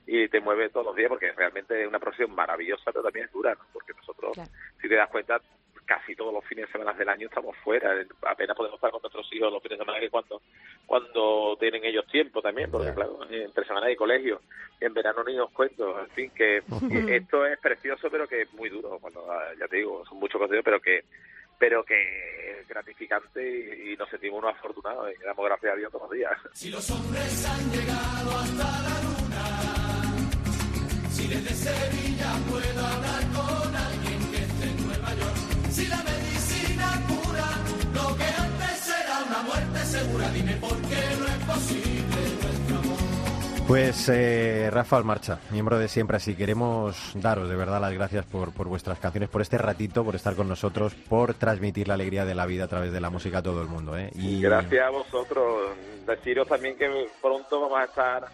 y 0.08 0.28
te 0.28 0.42
mueve 0.42 0.70
todos 0.70 0.88
los 0.88 0.96
días 0.96 1.10
porque 1.10 1.32
realmente 1.32 1.82
es 1.82 1.88
una 1.88 2.00
profesión 2.00 2.34
maravillosa, 2.36 2.92
pero 2.92 3.04
también 3.04 3.26
es 3.26 3.32
dura, 3.32 3.54
¿no? 3.54 3.66
porque 3.72 3.94
nosotros, 3.94 4.38
si 4.82 4.90
te 4.90 4.96
das 4.96 5.10
cuenta, 5.10 5.40
casi 5.86 6.16
todos 6.16 6.34
los 6.34 6.46
fines 6.46 6.66
de 6.66 6.72
semana 6.72 6.94
del 6.94 7.10
año 7.10 7.28
estamos 7.28 7.56
fuera, 7.58 7.94
apenas 8.28 8.56
podemos 8.56 8.78
estar 8.78 8.92
con 8.92 9.02
nuestros 9.02 9.32
hijos 9.34 9.52
los 9.52 9.62
fines 9.62 9.78
de 9.78 9.86
semana 9.86 10.00
que 10.00 10.10
cuando 10.10 10.42
cuando 10.86 11.58
tienen 11.60 11.84
ellos 11.86 12.06
tiempo 12.08 12.42
también, 12.42 12.70
porque 12.70 12.94
claro, 12.94 13.20
entre 13.30 13.66
semana 13.66 13.88
hay 13.88 13.96
colegio, 13.96 14.42
en 14.80 14.94
verano 14.94 15.24
ni 15.24 15.38
os 15.40 15.52
cuento, 15.52 16.00
en 16.00 16.10
fin, 16.10 16.32
que, 16.36 16.64
esto 17.16 17.46
es 17.46 17.60
precioso 17.60 18.10
pero 18.10 18.28
que 18.28 18.44
es 18.44 18.54
muy 18.54 18.70
duro, 18.70 18.98
cuando 19.00 19.26
ya 19.60 19.68
te 19.68 19.78
digo, 19.78 20.06
son 20.06 20.20
muchos 20.20 20.40
consejos, 20.40 20.64
pero 20.64 20.80
que 20.82 21.04
pero 21.58 21.84
que 21.86 22.60
es 22.60 22.68
gratificante 22.68 23.92
y, 23.92 23.96
nos 23.96 24.10
sentimos 24.10 24.40
unos 24.40 24.56
afortunados 24.56 25.10
y 25.14 25.24
damos 25.24 25.46
gracias 25.46 25.74
a 25.74 25.76
Dios 25.78 25.92
todos 25.92 26.10
los 26.10 26.18
días. 26.18 26.34
Si 26.52 26.70
los 26.70 26.90
hombres 26.92 27.46
han 27.46 27.72
llegado 27.72 28.32
hasta 28.32 28.64
la 28.82 29.02
luna, 29.04 29.46
si 31.10 31.28
desde 31.28 31.54
Sevilla 31.54 32.34
puedo 32.50 32.86
hablar 32.86 33.33
dime 40.34 40.56
por 40.56 40.76
qué 40.82 41.02
no 41.20 41.26
es 41.28 41.46
posible 41.46 42.18
nuestro 42.42 42.80
amor. 42.80 43.14
Pues 43.68 44.10
eh, 44.10 44.70
Rafael 44.72 45.06
Marcha, 45.06 45.40
miembro 45.50 45.80
de 45.80 45.88
Siempre 45.88 46.18
Así, 46.18 46.36
queremos 46.36 47.14
daros 47.16 47.48
de 47.48 47.56
verdad 47.56 47.80
las 47.80 47.94
gracias 47.94 48.26
por, 48.26 48.54
por 48.54 48.68
vuestras 48.68 49.00
canciones, 49.00 49.30
por 49.30 49.42
este 49.42 49.58
ratito, 49.58 50.04
por 50.04 50.16
estar 50.16 50.36
con 50.36 50.50
nosotros, 50.50 50.94
por 50.94 51.34
transmitir 51.36 51.88
la 51.88 51.94
alegría 51.94 52.26
de 52.26 52.36
la 52.36 52.46
vida 52.46 52.66
a 52.66 52.68
través 52.68 52.92
de 52.92 53.00
la 53.00 53.10
música 53.10 53.38
a 53.38 53.42
todo 53.42 53.62
el 53.62 53.70
mundo. 53.70 53.98
¿eh? 53.98 54.10
Y... 54.16 54.42
Gracias 54.42 54.86
a 54.86 54.90
vosotros. 54.90 55.72
Deciros 56.06 56.48
también 56.48 56.78
que 56.78 57.08
pronto 57.22 57.62
vamos 57.62 57.80
a 57.80 57.86
estar, 57.86 58.26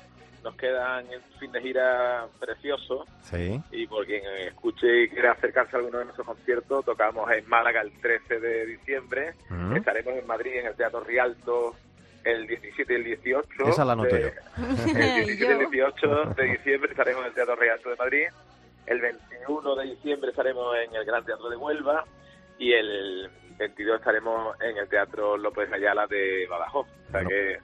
nos 0.43 0.55
quedan 0.55 1.05
el 1.11 1.21
fin 1.39 1.51
de 1.51 1.61
gira 1.61 2.25
precioso. 2.39 3.05
Sí. 3.21 3.61
Y 3.71 3.85
por 3.85 4.07
quien 4.07 4.23
escuche 4.47 5.03
y 5.03 5.09
quiera 5.09 5.33
acercarse 5.33 5.75
a 5.75 5.79
alguno 5.79 5.99
de 5.99 6.05
nuestros 6.05 6.25
conciertos, 6.25 6.83
tocamos 6.83 7.29
en 7.31 7.47
Málaga 7.47 7.81
el 7.81 7.91
13 8.01 8.39
de 8.39 8.65
diciembre, 8.65 9.33
estaremos 9.75 10.15
en 10.15 10.25
Madrid 10.25 10.53
en 10.55 10.65
el 10.65 10.75
Teatro 10.75 11.01
Rialto 11.01 11.75
el 12.31 12.47
17 12.47 12.93
y 12.93 12.95
el 12.95 13.03
18. 13.03 13.69
Esa 13.69 13.85
la 13.85 13.95
noto 13.95 14.15
de, 14.15 14.21
El 14.57 15.25
17 15.25 15.45
y 15.45 15.45
el 15.45 15.69
18 15.71 16.25
de 16.35 16.43
diciembre 16.45 16.91
estaremos 16.91 17.21
en 17.21 17.27
el 17.27 17.33
Teatro 17.33 17.55
Rialto 17.55 17.89
de 17.89 17.95
Madrid. 17.95 18.27
El 18.85 19.01
21 19.01 19.75
de 19.75 19.85
diciembre 19.85 20.29
estaremos 20.29 20.75
en 20.77 20.95
el 20.95 21.05
Gran 21.05 21.25
Teatro 21.25 21.49
de 21.49 21.57
Huelva. 21.57 22.05
Y 22.57 22.73
el 22.73 23.29
22 23.57 23.99
estaremos 23.99 24.59
en 24.61 24.77
el 24.77 24.89
Teatro 24.89 25.37
López 25.37 25.71
Ayala 25.71 26.07
de 26.07 26.47
Badajoz. 26.47 26.87
O 27.07 27.11
sea 27.11 27.23
que, 27.23 27.59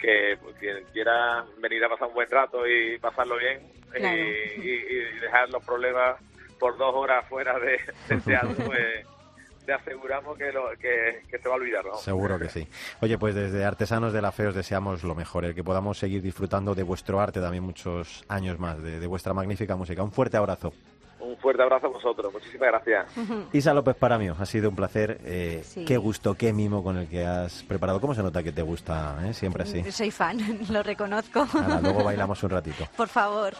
que 0.00 0.38
pues, 0.42 0.56
quien 0.56 0.84
quiera 0.92 1.44
venir 1.58 1.84
a 1.84 1.88
pasar 1.88 2.08
un 2.08 2.14
buen 2.14 2.30
rato 2.30 2.66
y 2.66 2.98
pasarlo 2.98 3.36
bien 3.36 3.70
y, 3.96 4.68
y, 4.68 5.18
dejar 5.20 5.50
los 5.50 5.64
problemas 5.64 6.16
por 6.58 6.76
dos 6.76 6.94
horas 6.94 7.26
fuera 7.28 7.58
de, 7.58 7.80
del 8.08 8.22
teatro, 8.22 8.54
pues 8.66 9.06
te 9.70 9.74
aseguramos 9.74 10.36
que, 10.36 10.50
lo, 10.50 10.70
que, 10.80 11.22
que, 11.30 11.38
se 11.38 11.48
va 11.48 11.54
a 11.54 11.58
olvidar. 11.58 11.84
¿no? 11.84 11.94
Seguro 11.94 12.38
que 12.40 12.48
sí. 12.48 12.66
Oye, 13.00 13.16
pues 13.18 13.36
desde 13.36 13.64
Artesanos 13.64 14.12
de 14.12 14.20
la 14.20 14.32
Fe 14.32 14.48
os 14.48 14.54
deseamos 14.54 15.04
lo 15.04 15.14
mejor, 15.14 15.44
el 15.44 15.54
que 15.54 15.62
podamos 15.62 15.96
seguir 15.96 16.22
disfrutando 16.22 16.74
de 16.74 16.82
vuestro 16.82 17.20
arte 17.20 17.40
también 17.40 17.62
muchos 17.62 18.24
años 18.28 18.58
más, 18.58 18.82
de, 18.82 18.98
de 18.98 19.06
vuestra 19.06 19.32
magnífica 19.32 19.76
música. 19.76 20.02
Un 20.02 20.10
fuerte 20.10 20.36
abrazo. 20.36 20.72
Un 21.20 21.36
fuerte 21.36 21.62
abrazo 21.62 21.86
a 21.86 21.90
vosotros. 21.90 22.32
Muchísimas 22.32 22.68
gracias. 22.68 23.06
Isa 23.52 23.72
López 23.72 23.94
Paramio, 23.94 24.34
ha 24.38 24.46
sido 24.46 24.70
un 24.70 24.74
placer. 24.74 25.20
Eh, 25.24 25.60
sí. 25.62 25.84
Qué 25.84 25.98
gusto, 25.98 26.34
qué 26.34 26.52
mimo 26.52 26.82
con 26.82 26.96
el 26.96 27.08
que 27.08 27.24
has 27.24 27.62
preparado. 27.62 28.00
¿Cómo 28.00 28.14
se 28.14 28.24
nota 28.24 28.42
que 28.42 28.50
te 28.50 28.62
gusta 28.62 29.18
eh? 29.24 29.34
siempre 29.34 29.62
así? 29.62 29.92
Soy 29.92 30.10
fan, 30.10 30.38
lo 30.70 30.82
reconozco. 30.82 31.46
Ahora, 31.52 31.80
luego 31.80 32.02
bailamos 32.04 32.42
un 32.42 32.50
ratito. 32.50 32.88
Por 32.96 33.06
favor. 33.06 33.54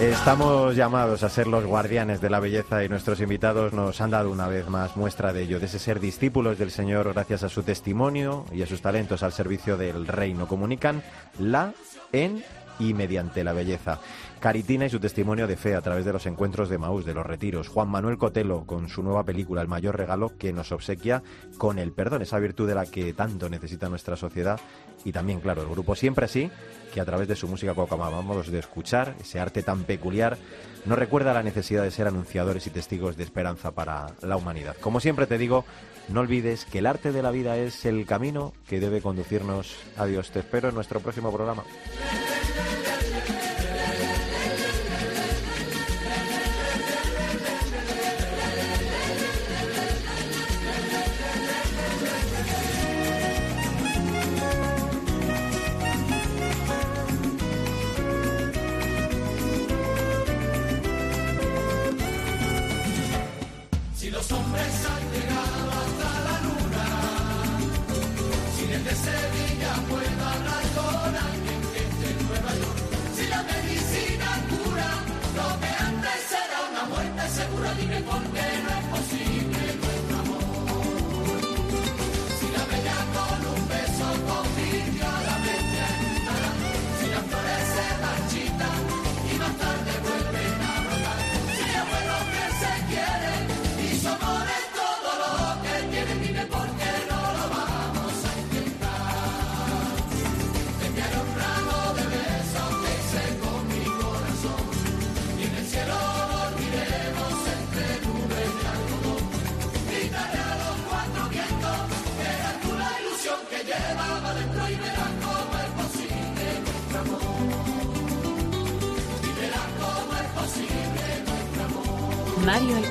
Estamos 0.00 0.74
llamados 0.74 1.22
a 1.24 1.28
ser 1.28 1.46
los 1.46 1.66
guardianes 1.66 2.22
de 2.22 2.30
la 2.30 2.40
belleza 2.40 2.82
y 2.82 2.88
nuestros 2.88 3.20
invitados 3.20 3.74
nos 3.74 4.00
han 4.00 4.10
dado 4.10 4.30
una 4.30 4.48
vez 4.48 4.66
más 4.66 4.96
muestra 4.96 5.34
de 5.34 5.42
ello, 5.42 5.60
de 5.60 5.66
ese 5.66 5.78
ser 5.78 6.00
discípulos 6.00 6.58
del 6.58 6.70
Señor 6.70 7.12
gracias 7.12 7.42
a 7.42 7.50
su 7.50 7.62
testimonio 7.62 8.46
y 8.50 8.62
a 8.62 8.66
sus 8.66 8.80
talentos 8.80 9.22
al 9.22 9.32
servicio 9.32 9.76
del 9.76 10.06
reino. 10.06 10.48
Comunican 10.48 11.02
la, 11.38 11.74
en 12.12 12.42
y 12.78 12.94
mediante 12.94 13.44
la 13.44 13.52
belleza. 13.52 14.00
Caritina 14.40 14.86
y 14.86 14.90
su 14.90 14.98
testimonio 14.98 15.46
de 15.46 15.58
fe 15.58 15.74
a 15.74 15.82
través 15.82 16.06
de 16.06 16.14
los 16.14 16.24
encuentros 16.24 16.70
de 16.70 16.78
Maús, 16.78 17.04
de 17.04 17.12
los 17.12 17.26
retiros. 17.26 17.68
Juan 17.68 17.90
Manuel 17.90 18.16
Cotelo 18.16 18.64
con 18.64 18.88
su 18.88 19.02
nueva 19.02 19.22
película 19.22 19.60
El 19.60 19.68
mayor 19.68 19.98
regalo 19.98 20.32
que 20.38 20.50
nos 20.54 20.72
obsequia 20.72 21.22
con 21.58 21.78
el 21.78 21.92
perdón, 21.92 22.22
esa 22.22 22.38
virtud 22.38 22.66
de 22.66 22.74
la 22.74 22.86
que 22.86 23.12
tanto 23.12 23.50
necesita 23.50 23.90
nuestra 23.90 24.16
sociedad. 24.16 24.58
Y 25.04 25.12
también, 25.12 25.40
claro, 25.40 25.60
el 25.60 25.68
grupo 25.68 25.94
Siempre 25.94 26.24
Así, 26.24 26.50
que 26.94 27.02
a 27.02 27.04
través 27.04 27.28
de 27.28 27.36
su 27.36 27.48
música 27.48 27.72
acabamos 27.72 28.50
de 28.50 28.58
escuchar, 28.58 29.14
ese 29.20 29.40
arte 29.40 29.62
tan 29.62 29.84
peculiar, 29.84 30.38
nos 30.86 30.98
recuerda 30.98 31.34
la 31.34 31.42
necesidad 31.42 31.82
de 31.82 31.90
ser 31.90 32.06
anunciadores 32.06 32.66
y 32.66 32.70
testigos 32.70 33.18
de 33.18 33.24
esperanza 33.24 33.72
para 33.72 34.06
la 34.22 34.38
humanidad. 34.38 34.74
Como 34.80 35.00
siempre 35.00 35.26
te 35.26 35.36
digo, 35.36 35.66
no 36.08 36.20
olvides 36.20 36.64
que 36.64 36.78
el 36.78 36.86
arte 36.86 37.12
de 37.12 37.22
la 37.22 37.30
vida 37.30 37.58
es 37.58 37.84
el 37.84 38.06
camino 38.06 38.54
que 38.66 38.80
debe 38.80 39.02
conducirnos 39.02 39.76
a 39.98 40.06
Dios. 40.06 40.30
Te 40.30 40.38
espero 40.38 40.70
en 40.70 40.74
nuestro 40.74 41.00
próximo 41.00 41.30
programa. 41.30 41.62